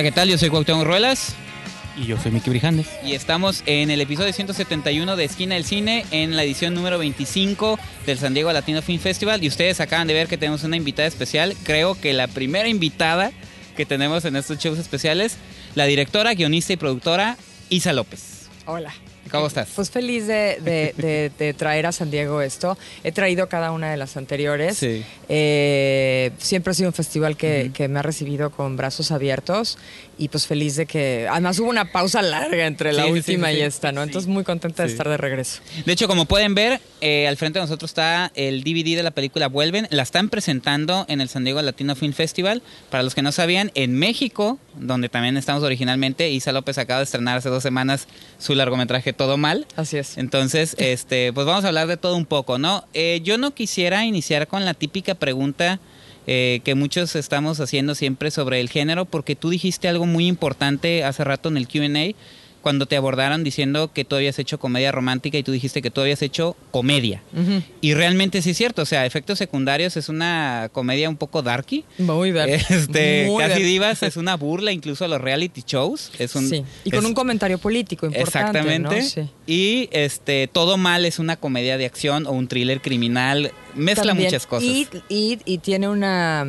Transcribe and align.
Hola, 0.00 0.08
¿qué 0.08 0.14
tal? 0.14 0.30
Yo 0.30 0.38
soy 0.38 0.48
Cuauhtémoc 0.48 0.86
Ruelas 0.86 1.34
Y 1.94 2.06
yo 2.06 2.16
soy 2.16 2.32
Miki 2.32 2.48
Brijandes. 2.48 2.86
y 3.04 3.12
estamos 3.12 3.62
en 3.66 3.90
el 3.90 4.00
episodio 4.00 4.32
171 4.32 5.14
de 5.14 5.24
Esquina 5.26 5.56
del 5.56 5.66
Cine 5.66 6.06
en 6.10 6.36
la 6.36 6.42
edición 6.42 6.72
número 6.72 6.98
25 6.98 7.78
del 8.06 8.16
San 8.16 8.32
Diego 8.32 8.50
Latino 8.50 8.80
Film 8.80 8.98
Festival 8.98 9.44
y 9.44 9.48
ustedes 9.48 9.78
acaban 9.78 10.06
de 10.06 10.14
ver 10.14 10.26
que 10.26 10.38
tenemos 10.38 10.64
una 10.64 10.78
invitada 10.78 11.06
especial, 11.06 11.54
creo 11.64 12.00
que 12.00 12.14
la 12.14 12.28
primera 12.28 12.66
invitada 12.66 13.30
que 13.76 13.84
tenemos 13.84 14.24
en 14.24 14.36
estos 14.36 14.56
shows 14.56 14.78
especiales, 14.78 15.36
la 15.74 15.84
directora, 15.84 16.32
guionista 16.32 16.72
y 16.72 16.76
productora 16.78 17.36
Isa 17.68 17.92
López. 17.92 18.48
Hola. 18.64 18.94
¿Cómo 19.30 19.46
estás? 19.46 19.68
Pues 19.76 19.90
feliz 19.90 20.26
de, 20.26 20.58
de- 20.62 20.94
de- 20.96 21.30
de 21.38 21.54
traer 21.54 21.86
a 21.86 21.92
San 21.92 22.10
Diego 22.10 22.42
esto. 22.42 22.76
He 23.04 23.12
traído 23.12 23.48
cada 23.48 23.70
una 23.72 23.90
de 23.90 23.96
las 23.96 24.16
anteriores. 24.16 24.76
Sí. 24.76 25.04
Eh, 25.28 26.32
siempre 26.38 26.72
ha 26.72 26.74
sido 26.74 26.88
un 26.88 26.92
festival 26.94 27.36
que, 27.36 27.70
que 27.72 27.88
me 27.88 27.98
ha 27.98 28.02
recibido 28.02 28.50
con 28.50 28.76
brazos 28.76 29.10
abiertos 29.12 29.78
y 30.20 30.28
pues 30.28 30.46
feliz 30.46 30.76
de 30.76 30.84
que... 30.84 31.26
Además 31.30 31.58
hubo 31.60 31.70
una 31.70 31.90
pausa 31.90 32.20
larga 32.20 32.66
entre 32.66 32.92
la 32.92 33.04
Sí, 33.04 33.10
última 33.10 33.48
sí, 33.48 33.54
sí, 33.54 33.60
y 33.60 33.62
esta, 33.62 33.90
¿no? 33.90 34.02
Entonces 34.02 34.28
muy 34.28 34.44
contenta 34.44 34.82
de 34.82 34.90
estar 34.90 35.08
de 35.08 35.16
regreso. 35.16 35.62
De 35.86 35.92
hecho, 35.94 36.06
como 36.08 36.26
pueden 36.26 36.54
ver, 36.54 36.78
eh, 37.00 37.26
al 37.26 37.38
frente 37.38 37.58
de 37.58 37.64
nosotros 37.64 37.90
está 37.90 38.30
el 38.34 38.62
DVD 38.62 38.96
de 38.96 39.02
la 39.02 39.12
película 39.12 39.48
Vuelven. 39.48 39.88
La 39.90 40.02
están 40.02 40.28
presentando 40.28 41.06
en 41.08 41.22
el 41.22 41.30
San 41.30 41.44
Diego 41.44 41.62
Latino 41.62 41.96
Film 41.96 42.12
Festival. 42.12 42.62
Para 42.90 43.02
los 43.02 43.14
que 43.14 43.22
no 43.22 43.32
sabían, 43.32 43.72
en 43.74 43.94
México, 43.94 44.58
donde 44.74 45.08
también 45.08 45.38
estamos 45.38 45.62
originalmente, 45.62 46.28
Isa 46.28 46.52
López 46.52 46.76
acaba 46.76 46.98
de 47.00 47.04
estrenar 47.04 47.38
hace 47.38 47.48
dos 47.48 47.62
semanas 47.62 48.06
su 48.38 48.54
largometraje 48.54 49.14
Todo 49.14 49.38
Mal. 49.38 49.66
Así 49.76 49.96
es. 49.96 50.18
Entonces, 50.18 50.76
este, 50.78 51.32
pues 51.32 51.46
vamos 51.46 51.64
a 51.64 51.68
hablar 51.68 51.86
de 51.86 51.96
todo 51.96 52.14
un 52.16 52.26
poco, 52.26 52.58
¿no? 52.58 52.84
Eh, 52.92 53.22
yo 53.24 53.38
no 53.38 53.54
quisiera 53.54 54.04
iniciar 54.04 54.48
con 54.48 54.66
la 54.66 54.74
típica 54.74 55.14
pregunta 55.14 55.80
eh, 56.26 56.60
que 56.64 56.74
muchos 56.74 57.16
estamos 57.16 57.60
haciendo 57.60 57.94
siempre 57.94 58.30
sobre 58.30 58.60
el 58.60 58.68
género, 58.68 59.04
porque 59.04 59.36
tú 59.36 59.50
dijiste 59.50 59.88
algo 59.88 60.06
muy 60.06 60.26
importante 60.26 61.04
hace 61.04 61.24
rato 61.24 61.48
en 61.48 61.56
el 61.56 61.68
QA, 61.68 62.14
cuando 62.62 62.86
te 62.86 62.96
abordaron 62.96 63.42
diciendo 63.44 63.90
que 63.92 64.04
tú 64.04 64.16
habías 64.16 64.38
hecho 64.38 64.58
comedia 64.58 64.92
romántica 64.92 65.38
y 65.38 65.42
tú 65.42 65.52
dijiste 65.52 65.80
que 65.82 65.90
tú 65.90 66.00
habías 66.00 66.22
hecho 66.22 66.56
comedia. 66.70 67.22
Y 67.80 67.94
realmente 67.94 68.42
sí 68.42 68.50
es 68.50 68.56
cierto, 68.56 68.82
o 68.82 68.86
sea, 68.86 69.06
Efectos 69.06 69.38
Secundarios 69.38 69.96
es 69.96 70.08
una 70.08 70.68
comedia 70.72 71.08
un 71.08 71.16
poco 71.16 71.42
darky. 71.42 71.84
Muy 71.98 72.32
dark. 72.32 72.50
Este, 72.50 73.26
Muy 73.26 73.38
Casi 73.42 73.54
dark. 73.54 73.64
Divas 73.64 74.02
es 74.02 74.16
una 74.16 74.36
burla 74.36 74.72
incluso 74.72 75.04
a 75.04 75.08
los 75.08 75.20
reality 75.20 75.62
shows. 75.66 76.10
Es 76.18 76.34
un, 76.34 76.48
sí. 76.48 76.64
Y 76.84 76.90
con 76.90 77.00
es- 77.00 77.04
un 77.06 77.14
comentario 77.14 77.58
político 77.58 78.06
importante, 78.06 78.58
Exactamente. 78.58 79.00
¿no? 79.00 79.06
Sí. 79.06 79.28
Y 79.46 79.88
este 79.92 80.48
Todo 80.52 80.76
Mal 80.76 81.04
es 81.06 81.18
una 81.18 81.36
comedia 81.36 81.76
de 81.78 81.86
acción 81.86 82.26
o 82.26 82.32
un 82.32 82.46
thriller 82.48 82.80
criminal. 82.80 83.52
Mezcla 83.74 84.04
También. 84.08 84.28
muchas 84.28 84.46
cosas. 84.46 84.68
Y, 84.68 84.86
y- 85.08 85.38
y 85.44 85.58
tiene 85.58 85.88
una. 85.88 86.46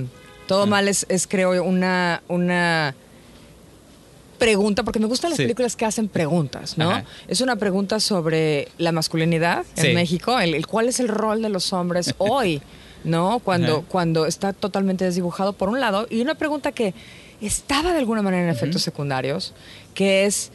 Todo 0.48 0.64
Ah. 0.64 0.66
mal 0.66 0.88
es, 0.90 1.06
es, 1.08 1.28
creo, 1.28 1.64
una, 1.64 2.22
una 2.28 2.94
pregunta, 4.42 4.82
porque 4.84 5.00
me 5.00 5.06
gustan 5.06 5.30
las 5.30 5.38
Sí. 5.38 5.44
películas 5.44 5.76
que 5.76 5.86
hacen 5.86 6.08
preguntas, 6.10 6.76
¿no? 6.78 6.90
Ajá. 6.90 7.04
Es 7.28 7.42
una 7.42 7.56
pregunta 7.58 8.00
sobre 8.00 8.68
la 8.80 8.92
masculinidad 8.92 9.64
Sí. 9.76 9.88
en 9.88 9.94
México, 9.96 10.40
el, 10.40 10.56
el 10.56 10.66
cuál 10.66 10.90
es 10.90 11.00
el 11.00 11.08
rol 11.08 11.44
de 11.44 11.50
los 11.50 11.72
hombres 11.74 12.16
hoy, 12.18 12.60
¿no? 13.04 13.38
Cuando, 13.40 13.78
Ajá. 13.78 13.86
cuando 13.88 14.26
está 14.26 14.52
totalmente 14.54 15.06
desdibujado, 15.06 15.54
por 15.54 15.70
un 15.70 15.80
lado, 15.80 16.08
y 16.10 16.22
una 16.22 16.34
pregunta 16.34 16.72
que 16.72 16.96
estaba 17.40 17.92
de 17.94 18.00
alguna 18.00 18.24
manera 18.24 18.44
en 18.44 18.50
efectos 18.50 18.82
secundarios, 18.82 19.54
que 19.94 20.26
es, 20.26 20.52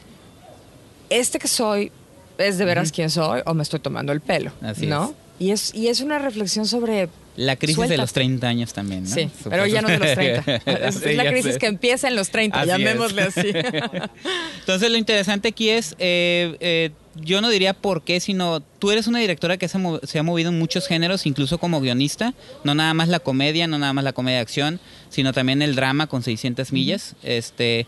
¿este 1.09 1.39
que 1.39 1.47
soy 1.47 1.91
es 2.37 2.57
de 2.57 2.65
veras 2.65 2.91
quién 2.91 3.09
soy 3.09 3.41
o 3.45 3.53
me 3.53 3.63
estoy 3.63 3.79
tomando 3.79 4.11
el 4.11 4.19
pelo? 4.21 4.51
Así 4.61 4.85
¿no? 4.85 5.13
Y 5.39 5.51
es, 5.51 5.73
y 5.73 5.87
es 5.87 6.01
una 6.01 6.19
reflexión 6.19 6.65
sobre 6.65 7.09
la 7.37 7.55
crisis 7.55 7.87
de 7.87 7.97
los 7.97 8.11
30 8.13 8.45
años 8.47 8.73
también, 8.73 9.03
¿no? 9.03 9.09
Sí, 9.09 9.29
Supongo. 9.37 9.49
pero 9.51 9.65
ya 9.67 9.81
no 9.81 9.87
de 9.87 9.99
los 9.99 10.13
30. 10.13 10.55
Es, 10.87 10.95
Sí, 10.95 11.01
es 11.11 11.15
la 11.15 11.29
crisis 11.29 11.53
sé. 11.53 11.59
que 11.59 11.67
empieza 11.67 12.07
en 12.09 12.15
los 12.15 12.29
30, 12.29 12.59
Así 12.59 12.69
es. 12.69 12.77
llamémosle 12.77 13.21
así. 13.21 13.47
Entonces 14.59 14.91
lo 14.91 14.97
interesante 14.97 15.49
aquí 15.49 15.69
es, 15.69 15.95
eh, 15.99 16.57
eh, 16.59 16.89
yo 17.15 17.41
no 17.41 17.49
diría 17.49 17.73
por 17.73 18.03
qué, 18.03 18.19
sino 18.19 18.59
tú 18.59 18.91
eres 18.91 19.07
una 19.07 19.19
directora 19.19 19.57
que 19.57 19.67
se, 19.67 19.77
ha 19.77 19.79
mo- 19.79 19.99
se 20.03 20.19
ha 20.19 20.23
movido 20.23 20.49
en 20.49 20.59
muchos 20.59 20.87
géneros, 20.87 21.25
incluso 21.25 21.57
como 21.57 21.79
guionista, 21.81 22.33
no 22.63 22.75
nada 22.75 22.93
más 22.93 23.07
la 23.07 23.19
comedia, 23.19 23.67
no 23.67 23.77
nada 23.79 23.93
más 23.93 24.03
la 24.03 24.13
comedia 24.13 24.37
de 24.37 24.41
acción, 24.41 24.79
sino 25.09 25.33
también 25.33 25.61
el 25.61 25.75
drama 25.75 26.07
con 26.07 26.23
600 26.23 26.71
millas. 26.73 27.15
Este, 27.23 27.87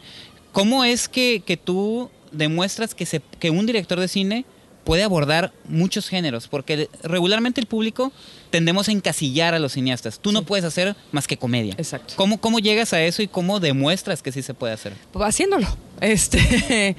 ¿Cómo 0.51 0.83
es 0.83 1.09
que, 1.09 1.41
que 1.45 1.57
tú 1.57 2.09
demuestras 2.31 2.95
que, 2.95 3.05
se, 3.05 3.21
que 3.39 3.49
un 3.49 3.65
director 3.65 3.99
de 3.99 4.07
cine 4.07 4.45
puede 4.89 5.03
abordar 5.03 5.51
muchos 5.67 6.09
géneros? 6.09 6.47
Porque 6.47 6.89
regularmente 7.03 7.61
el 7.61 7.67
público 7.67 8.11
tendemos 8.49 8.89
a 8.89 8.91
encasillar 8.91 9.53
a 9.53 9.59
los 9.59 9.73
cineastas. 9.73 10.19
Tú 10.19 10.31
no 10.31 10.41
puedes 10.41 10.65
hacer 10.65 10.95
más 11.11 11.27
que 11.27 11.37
comedia. 11.37 11.75
Exacto. 11.77 12.15
¿Cómo, 12.17 12.39
¿Cómo 12.41 12.57
llegas 12.57 12.91
a 12.93 13.01
eso 13.03 13.21
y 13.21 13.27
cómo 13.27 13.59
demuestras 13.59 14.23
que 14.23 14.31
sí 14.31 14.41
se 14.41 14.55
puede 14.55 14.73
hacer? 14.73 14.93
Pues 15.11 15.27
haciéndolo. 15.27 15.67
Este, 16.01 16.95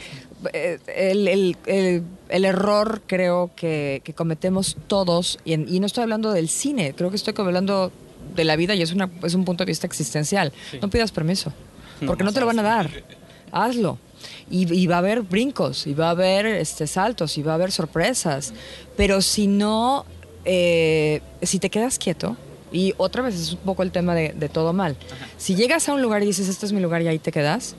eh, 0.53 0.79
el, 0.95 1.27
el- 1.27 1.57
el- 1.67 2.03
el 2.29 2.45
error 2.45 3.03
creo 3.07 3.51
que, 3.57 4.03
que 4.05 4.13
cometemos 4.15 4.77
todos, 4.87 5.39
y, 5.45 5.55
en- 5.55 5.67
y 5.69 5.81
no 5.81 5.87
estoy 5.87 6.03
hablando 6.03 6.31
del 6.33 6.49
cine, 6.49 6.95
creo 6.95 7.11
que 7.11 7.17
estoy 7.17 7.35
hablando 7.39 7.91
de 8.37 8.45
la 8.45 8.55
vida 8.57 8.75
y 8.77 8.83
es, 8.83 8.93
una, 8.93 9.11
es 9.25 9.35
un 9.35 9.45
punto 9.45 9.65
de 9.65 9.71
vista 9.71 9.87
existencial. 9.89 10.53
No 10.81 10.89
pidas 10.91 11.11
permiso, 11.11 11.53
porque 12.07 12.23
no, 12.23 12.33
te 12.33 12.39
lo 12.41 12.47
van 12.47 12.59
a 12.61 12.63
dar. 12.63 12.89
Hazlo. 13.51 13.99
Y, 14.51 14.73
y 14.75 14.87
va 14.87 14.97
a 14.97 14.99
haber 14.99 15.23
brincos, 15.23 15.87
y 15.87 15.95
va 15.95 16.09
a 16.09 16.11
haber 16.11 16.47
este, 16.47 16.87
saltos, 16.87 17.39
y 17.39 17.43
va 17.43 17.53
a 17.53 17.55
haber 17.57 17.73
sorpresas. 17.73 18.53
Pero 18.97 19.21
si 19.23 19.47
no, 19.47 20.05
eh, 20.45 21.21
si 21.43 21.59
te 21.59 21.71
quedas 21.71 21.99
quieto, 21.99 22.37
y 22.73 22.95
otra 22.99 23.23
vez 23.23 23.35
es 23.35 23.53
un 23.53 23.59
poco 23.61 23.83
el 23.83 23.91
tema 23.91 24.15
de, 24.15 24.33
de 24.33 24.49
todo 24.49 24.73
mal. 24.73 24.97
Si 25.39 25.55
llegas 25.55 25.89
a 25.89 25.95
un 25.95 26.03
lugar 26.03 26.23
y 26.23 26.27
dices, 26.27 26.49
este 26.49 26.67
es 26.67 26.73
mi 26.73 26.81
lugar 26.81 27.03
y 27.03 27.09
ahí 27.09 27.19
te 27.19 27.33
quedas, 27.33 27.75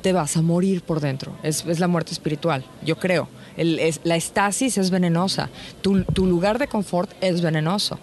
te 0.00 0.12
vas 0.12 0.36
a 0.36 0.42
morir 0.42 0.82
por 0.82 1.00
dentro. 1.00 1.36
Es, 1.42 1.64
es 1.66 1.78
la 1.80 1.86
muerte 1.88 2.12
espiritual, 2.12 2.64
yo 2.84 2.98
creo. 2.98 3.28
El- 3.56 3.78
es- 3.78 4.00
la 4.04 4.16
estasis 4.16 4.78
es 4.78 4.90
venenosa. 4.90 5.50
Tu, 5.82 6.02
tu 6.04 6.26
lugar 6.26 6.58
de 6.58 6.66
confort 6.66 7.10
es 7.20 7.42
venenoso. 7.42 7.98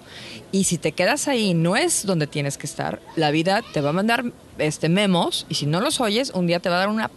Y 0.51 0.63
si 0.65 0.77
te 0.77 0.91
quedas 0.91 1.27
ahí, 1.27 1.53
no 1.55 1.75
es 1.75 2.05
donde 2.05 2.27
tienes 2.27 2.57
que 2.59 2.67
estar. 2.67 3.01
La 3.15 3.31
vida 3.31 3.63
te 3.73 3.81
va 3.81 3.89
a 3.89 3.93
mandar 3.93 4.23
este, 4.59 4.87
memos 4.87 5.45
y 5.49 5.55
si 5.55 5.65
no 5.65 5.81
los 5.81 5.99
oyes, 5.99 6.31
un 6.35 6.45
día 6.47 6.59
te 6.59 6.69
va 6.69 6.75
a 6.75 6.79
dar 6.79 6.89
una 6.89 7.09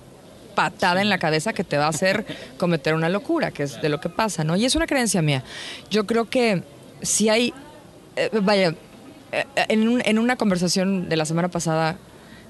patada 0.55 1.01
en 1.03 1.09
la 1.09 1.19
cabeza 1.19 1.53
que 1.53 1.65
te 1.65 1.77
va 1.77 1.87
a 1.87 1.89
hacer 1.89 2.25
cometer 2.59 2.95
una 2.95 3.09
locura, 3.09 3.51
que 3.51 3.63
es 3.65 3.81
de 3.83 3.89
lo 3.89 4.01
que 4.01 4.09
pasa, 4.09 4.45
¿no? 4.45 4.57
Y 4.57 4.65
es 4.65 4.75
una 4.75 4.87
creencia 4.87 5.23
mía. 5.23 5.43
Yo 5.91 6.07
creo 6.07 6.29
que 6.31 6.63
si 7.03 7.29
hay, 7.29 7.53
eh, 8.17 8.31
vaya, 8.43 8.75
eh, 9.33 9.45
en, 9.69 9.89
un- 9.89 10.03
en 10.05 10.19
una 10.19 10.37
conversación 10.37 11.09
de 11.09 11.17
la 11.17 11.25
semana 11.25 11.49
pasada 11.49 11.97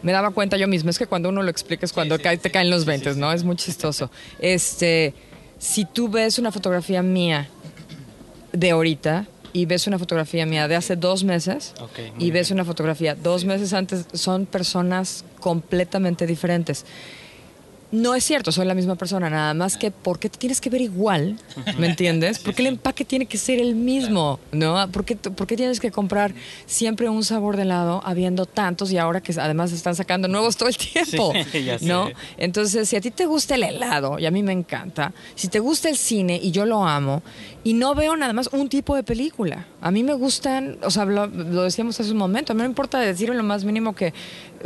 me 0.03 0.11
daba 0.13 0.31
cuenta 0.33 0.57
yo 0.57 0.67
misma, 0.67 0.91
es 0.91 0.99
que 0.99 1.07
cuando 1.07 1.29
uno 1.29 1.43
lo 1.43 1.51
explica 1.51 1.87
es 1.87 1.93
cuando 1.93 2.19
cae- 2.19 2.37
te 2.39 2.51
caen 2.51 2.71
los 2.71 2.85
20, 2.85 3.15
¿no? 3.15 3.33
Es 3.33 3.45
muy 3.45 3.55
chistoso. 3.57 4.11
Este, 4.41 5.15
si 5.59 5.85
tú 5.85 6.09
ves 6.09 6.39
una 6.41 6.51
fotografía 6.51 7.03
mía 7.03 7.49
de 8.53 8.71
ahorita 8.73 9.27
y 9.53 9.67
ves 9.67 9.87
una 9.87 9.99
fotografía 9.99 10.45
mía 10.47 10.67
de 10.67 10.75
hace 10.77 10.97
dos 10.97 11.25
meses 11.25 11.73
y 12.19 12.31
ves 12.33 12.51
una 12.51 12.65
fotografía 12.65 13.15
dos 13.15 13.45
meses 13.45 13.73
antes, 13.73 14.07
son 14.13 14.47
personas 14.47 15.25
completamente 15.41 16.27
diferentes. 16.27 16.85
No 17.93 18.15
es 18.15 18.25
cierto, 18.25 18.53
soy 18.53 18.65
la 18.65 18.73
misma 18.73 18.97
persona, 18.97 19.29
nada 19.29 19.53
más 19.53 19.77
que 19.77 19.91
¿por 19.91 20.19
qué 20.19 20.31
te 20.31 20.39
tienes 20.39 20.63
que 20.63 20.71
ver 20.71 20.81
igual? 20.81 21.39
¿Me 21.79 21.89
entiendes? 21.89 22.39
¿Por 22.39 22.55
qué 22.55 22.63
el 22.63 22.69
empaque 22.69 23.05
tiene 23.05 23.27
que 23.27 23.37
ser 23.37 23.61
el 23.61 23.75
mismo? 23.75 24.41
¿No? 24.51 24.91
¿Por 24.91 25.05
qué, 25.05 25.15
por 25.15 25.47
qué 25.47 25.57
tienes 25.59 25.79
que 25.79 25.91
comprar 25.91 26.33
siempre 26.65 27.11
un 27.11 27.23
sabor 27.23 27.57
de 27.57 27.63
helado 27.63 28.01
habiendo 28.03 28.47
tantos 28.47 28.91
y 28.93 28.97
ahora 28.97 29.21
que 29.21 29.39
además 29.39 29.73
están 29.73 29.95
sacando 29.95 30.27
nuevos 30.27 30.57
todo 30.57 30.71
el 30.71 30.77
tiempo? 30.77 31.33
Sí. 31.53 31.87
¿No? 31.87 32.09
Entonces, 32.39 32.89
si 32.89 32.97
a 32.97 33.01
ti 33.01 33.11
te 33.11 33.27
gusta 33.27 33.57
el 33.57 33.63
helado, 33.63 34.19
y 34.19 34.27
a 34.27 34.31
mí 34.31 34.43
me 34.43 34.53
encanta, 34.53 35.13
si 35.35 35.49
te 35.49 35.59
gusta 35.59 35.89
el 35.89 35.97
cine, 35.97 36.39
y 36.43 36.51
yo 36.51 36.65
lo 36.65 36.85
amo, 36.85 37.23
y 37.63 37.75
no 37.75 37.95
veo 37.95 38.17
nada 38.17 38.33
más 38.33 38.49
un 38.53 38.69
tipo 38.69 38.97
de 38.97 39.03
película. 39.03 39.67
A 39.81 39.91
mí 39.91 40.03
me 40.03 40.15
gustan, 40.15 40.79
o 40.83 40.91
sea, 40.91 41.05
lo, 41.05 41.27
lo 41.27 41.63
decíamos 41.63 42.01
hace 42.01 42.11
un 42.11 42.17
momento, 42.17 42.53
a 42.53 42.55
mí 42.55 42.59
no 42.59 42.65
me 42.65 42.71
importa 42.71 43.01
decir 43.01 43.29
lo 43.29 43.43
más 43.43 43.65
mínimo 43.65 43.95
que 43.95 44.15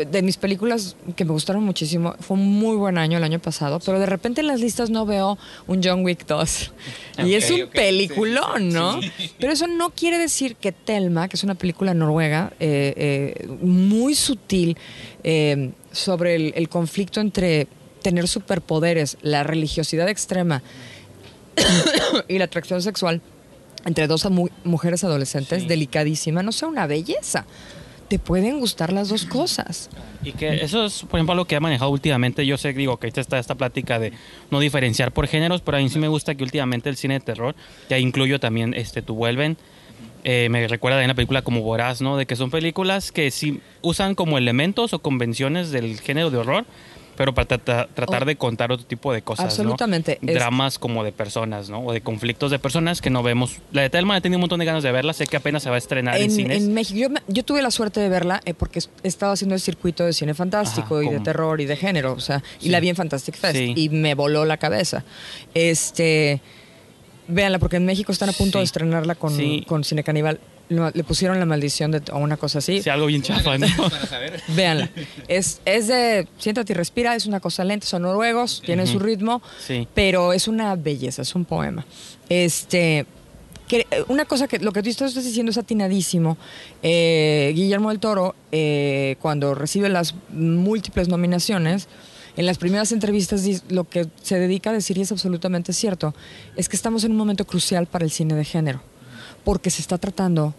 de 0.04 0.22
mis 0.22 0.36
películas 0.36 0.96
que 1.16 1.24
me 1.24 1.32
gustaron 1.32 1.62
muchísimo, 1.64 2.14
fue 2.20 2.36
un 2.36 2.44
muy 2.58 2.76
buen 2.76 2.98
año 2.98 3.18
el 3.18 3.24
año 3.24 3.38
pasado, 3.38 3.80
pero 3.84 3.98
de 3.98 4.06
repente 4.06 4.40
en 4.42 4.46
las 4.48 4.60
listas 4.60 4.90
no 4.90 5.06
veo 5.06 5.38
un 5.66 5.80
John 5.82 6.04
Wick 6.04 6.26
2. 6.26 6.72
Y 7.24 7.34
es 7.34 7.50
un 7.50 7.68
peliculón, 7.70 8.68
¿no? 8.68 9.00
Pero 9.40 9.52
eso 9.52 9.66
no 9.66 9.88
quiere 9.90 10.18
decir 10.18 10.54
que 10.56 10.70
Telma, 10.72 11.28
que 11.28 11.36
es 11.36 11.44
una 11.44 11.54
película 11.54 11.94
noruega, 11.94 12.52
eh, 12.60 12.92
eh, 13.38 13.48
muy 13.62 14.14
sutil, 14.14 14.76
eh, 15.24 15.70
sobre 15.92 16.34
el, 16.36 16.52
el 16.56 16.68
conflicto 16.68 17.20
entre 17.22 17.68
tener 18.02 18.28
superpoderes, 18.28 19.16
la 19.22 19.44
religiosidad 19.44 20.08
extrema 20.10 20.62
y 22.28 22.38
la 22.38 22.44
atracción 22.44 22.82
sexual 22.82 23.20
entre 23.84 24.06
dos 24.08 24.28
mu- 24.30 24.48
mujeres 24.64 25.04
adolescentes, 25.04 25.62
Sí. 25.62 25.68
delicadísima, 25.68 26.42
no 26.42 26.52
sea 26.52 26.68
una 26.68 26.86
belleza. 26.86 27.46
Te 28.08 28.18
pueden 28.18 28.60
gustar 28.60 28.92
las 28.92 29.08
dos 29.08 29.24
cosas. 29.24 29.90
Y 30.22 30.32
que 30.32 30.62
eso 30.62 30.86
es, 30.86 31.02
por 31.02 31.18
ejemplo, 31.18 31.32
algo 31.32 31.44
que 31.44 31.56
he 31.56 31.60
manejado 31.60 31.90
últimamente. 31.90 32.46
Yo 32.46 32.56
sé, 32.56 32.72
digo, 32.72 32.98
que 32.98 33.08
está 33.08 33.38
esta 33.38 33.54
plática 33.54 33.98
de 33.98 34.12
no 34.50 34.60
diferenciar 34.60 35.12
por 35.12 35.26
géneros, 35.26 35.60
pero 35.60 35.78
a 35.78 35.80
mí 35.80 35.88
sí 35.88 35.98
me 35.98 36.08
gusta 36.08 36.34
que 36.34 36.44
últimamente 36.44 36.88
el 36.88 36.96
cine 36.96 37.14
de 37.14 37.20
terror, 37.20 37.56
ya 37.88 37.98
incluyo 37.98 38.38
también 38.38 38.74
este 38.74 39.02
Tu 39.02 39.14
Vuelven, 39.14 39.56
eh, 40.28 40.48
me 40.50 40.66
recuerda 40.66 40.98
de 40.98 41.04
una 41.04 41.14
película 41.14 41.42
como 41.42 41.62
Voraz, 41.62 42.00
¿no? 42.00 42.16
De 42.16 42.26
que 42.26 42.34
son 42.34 42.50
películas 42.50 43.12
que 43.12 43.30
sí 43.30 43.60
usan 43.80 44.16
como 44.16 44.38
elementos 44.38 44.92
o 44.92 44.98
convenciones 44.98 45.70
del 45.70 46.00
género 46.00 46.30
de 46.30 46.38
horror, 46.38 46.66
pero 47.16 47.34
para 47.34 47.46
trata- 47.48 47.88
tratar 47.94 48.22
Oh. 48.22 48.26
de 48.26 48.36
contar 48.36 48.70
otro 48.72 48.86
tipo 48.86 49.12
de 49.12 49.22
cosas, 49.22 49.44
¿no? 49.46 49.50
Absolutamente. 49.50 50.18
Es- 50.24 50.34
Dramas 50.34 50.78
como 50.78 51.02
de 51.04 51.12
personas, 51.12 51.68
¿no? 51.70 51.80
O 51.80 51.92
de 51.92 52.00
conflictos 52.00 52.50
de 52.50 52.58
personas 52.58 53.00
que 53.00 53.10
no 53.10 53.22
vemos. 53.22 53.56
La 53.72 53.82
de 53.82 53.90
Telma 53.90 54.16
he 54.16 54.20
tenido 54.20 54.36
un 54.38 54.42
montón 54.42 54.58
de 54.60 54.66
ganas 54.66 54.82
de 54.82 54.92
verla, 54.92 55.12
sé 55.12 55.26
que 55.26 55.36
apenas 55.36 55.62
se 55.62 55.70
va 55.70 55.76
a 55.76 55.78
estrenar 55.78 56.16
en, 56.16 56.24
en, 56.24 56.30
cines. 56.30 56.62
en 56.62 56.74
México. 56.74 56.98
Yo, 57.00 57.08
yo 57.28 57.42
tuve 57.44 57.62
la 57.62 57.70
suerte 57.70 58.00
de 58.00 58.08
verla 58.08 58.40
eh, 58.44 58.54
porque 58.54 58.78
es- 58.78 58.90
he 59.02 59.08
estado 59.08 59.32
haciendo 59.32 59.54
el 59.54 59.60
circuito 59.60 60.04
de 60.04 60.12
cine 60.12 60.34
fantástico 60.34 60.98
Ajá, 60.98 61.04
y 61.04 61.08
de 61.14 61.20
terror 61.20 61.60
y 61.60 61.64
de 61.64 61.76
género, 61.76 62.12
o 62.12 62.20
sea, 62.20 62.42
y 62.60 62.68
la 62.68 62.80
vi 62.80 62.88
en 62.90 62.96
Fantastic 62.96 63.34
Fest 63.36 63.56
Sí. 63.56 63.72
y 63.76 63.88
me 63.88 64.14
voló 64.14 64.44
la 64.44 64.56
cabeza. 64.58 65.04
Este, 65.54 66.40
véanla 67.28 67.58
porque 67.58 67.76
en 67.76 67.86
México 67.86 68.12
están 68.12 68.28
a 68.28 68.32
punto 68.32 68.58
Sí. 68.58 68.60
de 68.60 68.64
estrenarla 68.64 69.14
con, 69.14 69.36
con 69.62 69.82
Cine 69.84 70.04
Caníbal. 70.04 70.38
Le 70.68 70.90
le 70.92 71.04
pusieron 71.04 71.38
la 71.38 71.46
maldición 71.46 71.90
de 71.92 72.02
o 72.12 72.18
una 72.18 72.36
cosa 72.36 72.58
así. 72.58 72.82
Sí, 72.82 72.90
algo 72.90 73.06
bien 73.06 73.22
chafa, 73.22 73.56
¿no? 73.58 73.66
Para 73.76 74.06
saber. 74.06 74.40
Véanla. 74.48 74.90
Es, 75.28 75.60
es 75.64 75.86
de 75.88 76.26
siéntate 76.38 76.72
y 76.72 76.76
respira, 76.76 77.14
es 77.14 77.26
una 77.26 77.40
cosa 77.40 77.62
lenta, 77.64 77.86
son 77.86 78.02
noruegos, 78.02 78.62
tienen 78.64 78.86
su 78.86 78.98
ritmo, 78.98 79.42
Sí. 79.64 79.86
pero 79.94 80.32
es 80.32 80.48
una 80.48 80.74
belleza, 80.76 81.22
es 81.22 81.34
un 81.34 81.44
poema. 81.44 81.86
Este, 82.28 83.06
que, 83.68 83.86
eh, 83.90 84.04
una 84.08 84.24
cosa 84.24 84.48
que 84.48 84.58
lo 84.58 84.72
que 84.72 84.82
tú 84.82 84.88
estás 84.90 85.14
diciendo 85.14 85.50
es 85.50 85.58
atinadísimo. 85.58 86.36
Eh, 86.82 87.52
Guillermo 87.54 87.90
del 87.90 88.00
Toro, 88.00 88.34
eh, 88.52 89.16
cuando 89.20 89.54
recibe 89.54 89.88
las 89.88 90.14
múltiples 90.30 91.08
nominaciones, 91.08 91.88
en 92.36 92.44
las 92.44 92.58
primeras 92.58 92.92
entrevistas 92.92 93.44
lo 93.70 93.84
que 93.88 94.06
se 94.22 94.38
dedica 94.38 94.70
a 94.70 94.72
decir, 94.72 94.98
y 94.98 95.02
es 95.02 95.10
absolutamente 95.12 95.72
cierto, 95.72 96.14
es 96.56 96.68
que 96.68 96.76
estamos 96.76 97.04
en 97.04 97.12
un 97.12 97.16
momento 97.16 97.46
crucial 97.46 97.86
para 97.86 98.04
el 98.04 98.10
cine 98.10 98.34
de 98.34 98.44
género, 98.44 98.82
porque 99.46 99.70
se 99.70 99.80
está 99.80 99.96
tratando 99.96 100.52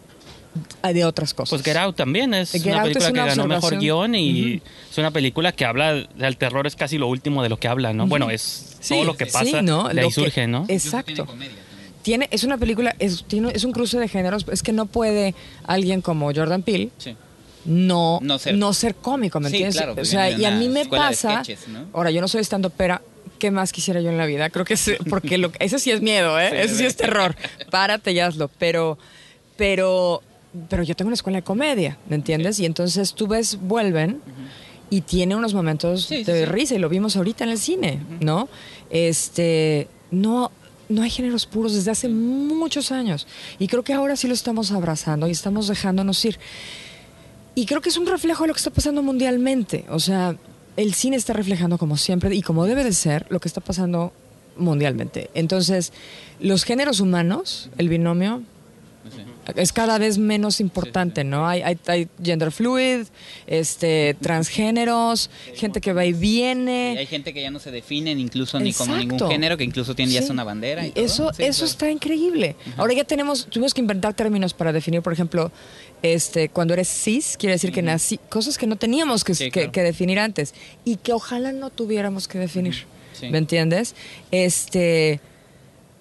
de 0.81 1.03
otras 1.05 1.33
cosas. 1.33 1.49
Pues 1.49 1.63
Get 1.63 1.75
Out 1.75 1.97
también 1.97 2.33
es 2.33 2.51
Get 2.53 2.65
una 2.67 2.75
Out 2.81 2.83
película 2.93 3.05
es 3.07 3.11
una 3.11 3.23
que 3.23 3.29
ganó 3.29 3.47
mejor 3.47 3.77
guion 3.77 4.15
y 4.15 4.61
es 4.89 4.97
una 4.97 5.11
película 5.11 5.51
que 5.51 5.65
habla 5.65 5.93
del 5.93 6.37
terror, 6.37 6.65
es 6.65 6.75
casi 6.77 6.97
lo 6.97 7.07
último 7.07 7.43
de 7.43 7.49
lo 7.49 7.59
que 7.59 7.67
habla, 7.67 7.91
¿no? 7.93 8.07
Bueno, 8.07 8.29
es 8.31 8.77
Sí, 8.79 8.93
todo 8.95 9.03
lo 9.03 9.17
que 9.17 9.25
sí, 9.25 9.31
pasa, 9.33 9.61
¿no? 9.61 9.89
de 9.89 9.93
Lo 9.95 10.01
ahí 10.01 10.07
que- 10.07 10.13
surge, 10.13 10.47
¿no? 10.47 10.65
Exacto. 10.69 11.27
Tiene, 12.01 12.29
es 12.31 12.45
una 12.45 12.57
película, 12.57 12.95
es, 12.97 13.25
tiene- 13.25 13.51
es 13.53 13.65
un 13.65 13.73
cruce 13.73 13.99
de 13.99 14.07
géneros. 14.07 14.45
Es 14.49 14.63
que 14.63 14.71
no 14.71 14.85
puede 14.85 15.35
alguien 15.65 16.01
como 16.01 16.33
Jordan 16.33 16.63
Peele 16.63 16.89
Sí. 16.97 17.15
no, 17.65 18.19
No 18.23 18.37
no 18.55 18.73
ser- 18.73 18.95
cómico, 18.95 19.41
¿me 19.41 19.49
Sí, 19.49 19.57
entiendes? 19.57 19.75
claro, 19.81 20.01
o 20.01 20.05
sea, 20.05 20.29
y 20.31 20.45
a 20.45 20.51
mí 20.51 20.69
me 20.69 20.85
pasa. 20.85 21.43
sketches, 21.43 21.67
¿no? 21.67 21.87
Ahora, 21.93 22.09
yo 22.11 22.21
no 22.21 22.29
soy 22.29 22.39
estando 22.41 22.69
pera. 22.69 23.01
¿Qué 23.37 23.51
más 23.51 23.71
quisiera 23.71 24.01
yo 24.01 24.09
en 24.09 24.17
la 24.17 24.25
vida? 24.25 24.49
Creo 24.49 24.65
que 24.65 24.73
es, 24.75 24.91
porque 25.09 25.37
lo, 25.37 25.51
ese 25.59 25.79
sí 25.79 25.91
es 25.91 26.01
miedo, 26.01 26.39
¿eh? 26.39 26.49
Sí, 26.51 26.57
Eso 26.57 26.75
sí 26.75 26.85
es 26.85 26.95
terror. 26.95 27.35
Párate 27.69 28.11
y 28.11 28.19
hazlo. 28.19 28.49
Pero, 28.57 28.97
pero, 29.55 30.21
pero 30.69 30.83
yo 30.83 30.95
tengo 30.95 31.07
una 31.09 31.15
escuela 31.15 31.37
de 31.37 31.43
comedia, 31.43 31.97
¿me 32.09 32.15
entiendes? 32.15 32.59
Y 32.59 32.65
entonces 32.65 33.13
tú 33.13 33.27
ves, 33.27 33.59
vuelven 33.61 34.21
y 34.89 35.01
tiene 35.01 35.35
unos 35.35 35.53
momentos 35.53 36.05
Sí, 36.05 36.23
de 36.23 36.45
risa 36.45 36.75
y 36.75 36.79
lo 36.79 36.89
vimos 36.89 37.15
ahorita 37.17 37.43
en 37.43 37.49
el 37.51 37.57
cine, 37.57 37.99
¿no? 38.21 38.47
Este, 38.89 39.87
no, 40.11 40.51
no 40.89 41.01
hay 41.01 41.09
géneros 41.09 41.45
puros 41.45 41.73
desde 41.73 41.91
hace 41.91 42.07
muchos 42.07 42.91
años 42.91 43.27
y 43.59 43.67
creo 43.67 43.83
que 43.83 43.93
ahora 43.93 44.15
sí 44.15 44.27
lo 44.27 44.33
estamos 44.33 44.71
abrazando 44.71 45.27
y 45.27 45.31
estamos 45.31 45.67
dejándonos 45.67 46.23
ir. 46.25 46.39
Y 47.55 47.65
creo 47.65 47.81
que 47.81 47.89
es 47.89 47.97
un 47.97 48.05
reflejo 48.05 48.43
de 48.43 48.49
lo 48.49 48.53
que 48.53 48.59
está 48.59 48.69
pasando 48.69 49.01
mundialmente. 49.01 49.83
O 49.89 49.99
sea, 49.99 50.35
el 50.77 50.93
cine 50.93 51.17
está 51.17 51.33
reflejando 51.33 51.77
como 51.77 51.97
siempre 51.97 52.33
y 52.33 52.41
como 52.41 52.65
debe 52.65 52.83
de 52.83 52.93
ser 52.93 53.25
lo 53.29 53.39
que 53.39 53.47
está 53.47 53.61
pasando 53.61 54.13
mundialmente. 54.55 55.29
Entonces, 55.33 55.91
los 56.39 56.63
géneros 56.63 56.99
humanos, 56.99 57.69
el 57.77 57.89
binomio, 57.89 58.43
es 59.55 59.71
cada 59.73 59.97
vez 59.97 60.17
menos 60.17 60.59
importante, 60.59 61.23
¿no? 61.23 61.47
Hay, 61.47 61.61
hay, 61.61 61.77
hay 61.87 62.07
gender 62.23 62.51
fluid, 62.51 63.05
este, 63.47 64.15
transgéneros, 64.21 65.29
gente 65.55 65.81
que 65.81 65.93
va 65.93 66.05
y 66.05 66.09
Y 66.09 66.13
viene. 66.13 66.95
hay 66.97 67.05
gente 67.05 67.33
que 67.33 67.41
ya 67.41 67.51
no 67.51 67.59
se 67.59 67.71
definen 67.71 68.19
incluso 68.19 68.59
ni 68.59 68.73
como 68.73 68.95
ningún 68.97 69.19
género, 69.29 69.57
que 69.57 69.63
incluso 69.63 69.95
tiene 69.95 70.11
ya 70.13 70.21
Sí. 70.21 70.31
una 70.31 70.43
bandera. 70.43 70.85
Y 70.85 70.89
Y 70.89 70.91
todo. 70.91 71.05
eso, 71.05 71.33
Sí, 71.33 71.43
eso 71.43 71.59
claro. 71.59 71.71
está 71.71 71.91
increíble. 71.91 72.55
Ahora 72.77 72.93
ya 72.93 73.03
tenemos, 73.03 73.45
tuvimos 73.47 73.73
que 73.73 73.81
inventar 73.81 74.13
términos 74.13 74.53
para 74.53 74.71
definir, 74.73 75.01
por 75.01 75.13
ejemplo, 75.13 75.51
este, 76.01 76.49
cuando 76.49 76.73
eres 76.73 76.87
cis, 76.89 77.35
quiere 77.37 77.53
decir 77.53 77.71
que 77.71 77.81
nací, 77.81 78.19
cosas 78.29 78.57
que 78.57 78.67
no 78.67 78.75
teníamos 78.75 79.23
que, 79.23 79.33
Sí, 79.35 79.45
que- 79.45 79.51
claro. 79.51 79.71
que 79.71 79.81
definir 79.83 80.19
antes 80.19 80.53
y 80.85 80.97
que 80.97 81.13
ojalá 81.13 81.51
no 81.51 81.69
tuviéramos 81.69 82.27
que 82.27 82.37
definir. 82.39 82.85
¿Me 83.21 83.39
entiendes? 83.39 83.95
Este, 84.31 85.19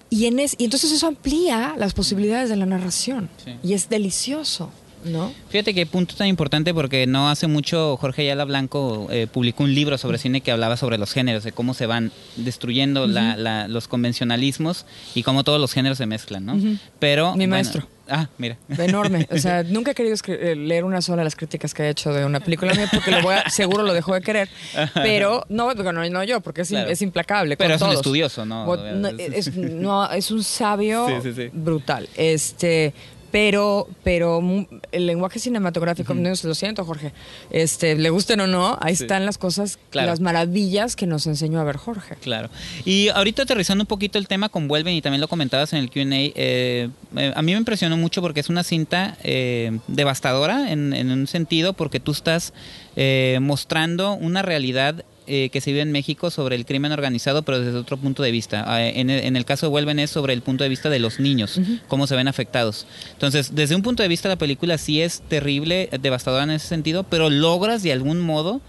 y, 0.09 0.25
en 0.25 0.39
es, 0.39 0.55
y 0.57 0.63
entonces 0.65 0.91
eso 0.91 1.07
amplía 1.07 1.75
las 1.77 1.93
posibilidades 1.93 2.49
de 2.49 2.55
la 2.55 2.65
narración 2.65 3.29
Sí. 3.43 3.51
y 3.63 3.73
es 3.73 3.89
delicioso, 3.89 4.69
¿no? 5.05 5.31
Fíjate 5.49 5.73
qué 5.73 5.85
punto 5.85 6.15
tan 6.15 6.27
importante 6.27 6.73
porque 6.73 7.05
no 7.07 7.29
hace 7.29 7.47
mucho 7.47 7.97
Jorge 7.97 8.23
Ayala 8.23 8.45
Blanco 8.45 9.07
eh, 9.11 9.27
publicó 9.31 9.63
un 9.63 9.73
libro 9.75 9.97
sobre 9.97 10.17
cine 10.17 10.41
que 10.41 10.51
hablaba 10.51 10.75
sobre 10.77 10.97
los 10.97 11.11
géneros, 11.13 11.43
de 11.43 11.51
cómo 11.51 11.73
se 11.73 11.85
van 11.85 12.11
destruyendo 12.35 13.05
la- 13.07 13.37
la- 13.37 13.67
los 13.67 13.87
convencionalismos 13.87 14.85
y 15.15 15.23
cómo 15.23 15.43
todos 15.43 15.59
los 15.61 15.71
géneros 15.73 15.97
se 15.97 16.05
mezclan, 16.05 16.45
¿no? 16.45 16.55
Pero 16.99 17.31
Mi 17.33 17.39
bueno, 17.39 17.51
maestro. 17.51 17.87
Ah, 18.09 18.27
mira. 18.37 18.57
Enorme. 18.77 19.27
O 19.31 19.37
sea, 19.37 19.63
nunca 19.67 19.91
he 19.91 19.95
querido 19.95 20.15
eh, 20.27 20.55
leer 20.55 20.83
una 20.83 21.01
sola 21.01 21.17
de 21.21 21.23
las 21.25 21.35
críticas 21.35 21.73
que 21.73 21.83
ha 21.83 21.89
hecho 21.89 22.13
de 22.13 22.25
una 22.25 22.39
película 22.39 22.73
mía 22.73 22.87
porque 22.91 23.11
lo 23.11 23.21
voy 23.21 23.35
a- 23.35 23.49
seguro 23.49 23.83
lo 23.83 23.93
dejó 23.93 24.13
de 24.13 24.21
querer. 24.21 24.49
Pero 24.93 25.45
no, 25.49 25.73
no, 25.73 26.09
no 26.09 26.23
yo, 26.23 26.41
porque 26.41 26.61
es, 26.61 26.69
Claro. 26.69 26.89
es 26.89 27.01
implacable. 27.01 27.57
Pero 27.57 27.69
con 27.77 27.89
es 27.89 27.93
un 27.93 27.97
estudioso, 27.97 28.45
¿no? 28.45 28.73
Es, 29.17 29.55
no, 29.55 30.09
es 30.11 30.31
un 30.31 30.43
sabio 30.43 31.07
Sí, 31.21 31.29
sí, 31.29 31.33
sí. 31.33 31.49
brutal. 31.53 32.07
Este. 32.15 32.93
Pero, 33.39 33.87
pero 34.03 34.41
mu- 34.41 34.65
el 34.91 35.05
lenguaje 35.05 35.37
cinematográfico, 35.37 36.15
no, 36.15 36.31
lo 36.41 36.55
siento, 36.55 36.83
Jorge. 36.83 37.13
Este, 37.51 37.95
le 37.95 38.09
gusten 38.09 38.39
o 38.39 38.47
no, 38.47 38.79
ahí 38.81 38.95
Sí. 38.95 39.03
están 39.03 39.27
las 39.27 39.37
cosas, 39.37 39.77
Claro. 39.91 40.07
las 40.09 40.19
maravillas 40.21 40.95
que 40.95 41.05
nos 41.05 41.27
enseñó 41.27 41.59
a 41.59 41.63
ver 41.63 41.77
Jorge. 41.77 42.15
Claro. 42.15 42.49
Y 42.83 43.09
ahorita 43.09 43.43
aterrizando 43.43 43.83
un 43.83 43.85
poquito 43.87 44.17
el 44.17 44.27
tema 44.27 44.49
con 44.49 44.67
Vuelven 44.67 44.95
y 44.95 45.03
también 45.03 45.21
lo 45.21 45.27
comentabas 45.27 45.71
en 45.73 45.79
el 45.79 45.91
Q&A, 45.91 46.05
eh, 46.15 46.89
eh, 47.15 47.33
a 47.35 47.41
mí 47.43 47.51
me 47.51 47.59
impresionó 47.59 47.95
mucho 47.95 48.23
porque 48.23 48.39
es 48.39 48.49
una 48.49 48.63
cinta 48.63 49.17
eh, 49.23 49.77
devastadora 49.87 50.71
en, 50.71 50.93
en 50.93 51.11
un 51.11 51.27
sentido 51.27 51.73
porque 51.73 51.99
tú 51.99 52.13
estás 52.13 52.53
eh, 52.95 53.37
mostrando 53.39 54.13
una 54.13 54.41
realidad 54.41 55.05
eh, 55.27 55.49
que 55.49 55.61
se 55.61 55.71
vive 55.71 55.81
en 55.81 55.91
México 55.91 56.29
sobre 56.29 56.55
el 56.55 56.65
crimen 56.65 56.91
organizado, 56.91 57.43
pero 57.43 57.59
desde 57.59 57.77
otro 57.77 57.97
punto 57.97 58.23
de 58.23 58.31
vista. 58.31 58.81
Eh, 58.81 58.99
en, 58.99 59.09
el, 59.09 59.23
en 59.25 59.35
el 59.35 59.45
caso 59.45 59.65
de 59.65 59.69
Vuelven 59.69 59.99
es 59.99 60.09
sobre 60.09 60.33
el 60.33 60.41
punto 60.41 60.63
de 60.63 60.69
vista 60.69 60.89
de 60.89 60.99
los 60.99 61.19
niños, 61.19 61.59
cómo 61.87 62.07
se 62.07 62.15
ven 62.15 62.27
afectados. 62.27 62.87
Entonces, 63.13 63.53
desde 63.53 63.75
un 63.75 63.81
punto 63.81 64.03
de 64.03 64.09
vista 64.09 64.29
la 64.29 64.37
película 64.37 64.77
sí 64.77 65.01
es 65.01 65.21
terrible, 65.21 65.89
eh, 65.91 65.97
devastadora 66.01 66.43
en 66.43 66.51
ese 66.51 66.67
sentido, 66.67 67.03
pero 67.03 67.29
logras 67.29 67.83
de 67.83 67.91
algún 67.91 68.21
modo 68.21 68.61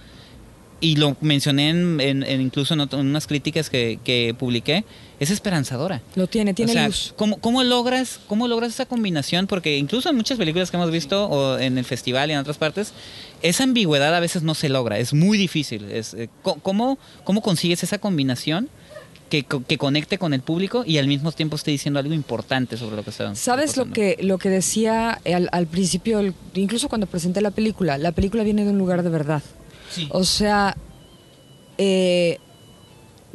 y 0.81 0.97
lo 0.97 1.17
mencioné 1.21 1.71
en, 1.71 2.01
en- 2.01 2.23
en 2.23 2.41
incluso 2.41 2.75
en, 2.75 2.81
otro- 2.81 3.01
en 3.01 3.07
unas 3.07 3.27
críticas 3.27 3.69
que, 3.69 3.99
que 4.05 4.35
publiqué, 4.39 4.85
es 5.19 5.31
esperanzadora. 5.31 6.01
Lo 6.15 6.29
tiene, 6.29 6.55
tiene 6.55 6.71
o 6.71 6.75
sea, 6.75 6.87
luz. 6.87 7.13
¿cómo, 7.17 7.39
cómo 7.39 7.65
logras, 7.65 8.21
¿Cómo 8.29 8.47
logras 8.47 8.71
esa 8.75 8.87
combinación? 8.87 9.47
Porque 9.49 9.77
incluso 9.77 10.09
en 10.11 10.17
muchas 10.17 10.39
películas 10.39 10.71
que 10.71 10.77
hemos 10.77 10.91
visto, 10.93 11.27
o 11.27 11.59
en 11.59 11.79
el 11.79 11.85
festival 11.85 12.31
y 12.31 12.35
en 12.35 12.39
otras 12.39 12.59
partes, 12.59 12.93
esa 13.43 13.65
ambigüedad 13.65 14.15
a 14.15 14.21
veces 14.21 14.43
no 14.45 14.55
se 14.55 14.69
logra, 14.69 14.99
es 14.99 15.13
muy 15.13 15.37
difícil. 15.37 15.91
Es, 15.91 16.15
eh, 16.15 16.29
¿cómo, 16.43 16.99
¿Cómo 17.25 17.43
consigues 17.43 17.83
esa 17.83 17.99
combinación 17.99 18.69
que, 19.31 19.43
que 19.45 19.77
conecte 19.79 20.17
con 20.17 20.33
el 20.33 20.41
público 20.43 20.85
y 20.87 20.99
al 20.99 21.07
mismo 21.09 21.33
tiempo 21.33 21.57
esté 21.57 21.71
diciendo 21.73 21.99
algo 22.01 22.15
importante 22.15 22.77
sobre 22.79 22.97
lo 22.97 23.03
que 23.05 23.11
está 23.11 23.35
¿Sabes 23.35 23.77
lo 23.77 23.87
que, 23.91 24.17
lo 24.23 24.39
que 24.39 24.49
decía 24.49 25.21
al, 25.27 25.49
al 25.53 25.67
principio, 25.67 26.21
el- 26.21 26.35
incluso 26.55 26.89
cuando 26.89 27.07
presenté 27.09 27.41
la 27.41 27.51
película? 27.51 27.99
La 27.99 28.13
película 28.13 28.43
viene 28.45 28.65
de 28.65 28.71
un 28.71 28.79
lugar 28.79 29.03
de 29.03 29.11
verdad. 29.11 29.43
Sí. 29.91 30.09
O 30.11 30.25
sea, 30.25 30.77
eh, 31.79 32.39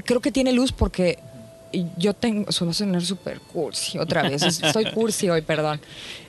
creo 0.06 0.22
que 0.22 0.32
tiene 0.32 0.52
luz 0.52 0.72
porque 0.72 1.20
yo 1.98 2.14
tengo, 2.14 2.50
a 2.50 2.52
sonar 2.52 3.02
súper 3.04 3.40
cursi 3.40 3.98
otra 3.98 4.22
vez, 4.24 4.44
es- 4.44 4.62
estoy 4.64 4.92
cursi 4.92 5.30
hoy, 5.30 5.42
perdón. 5.42 5.80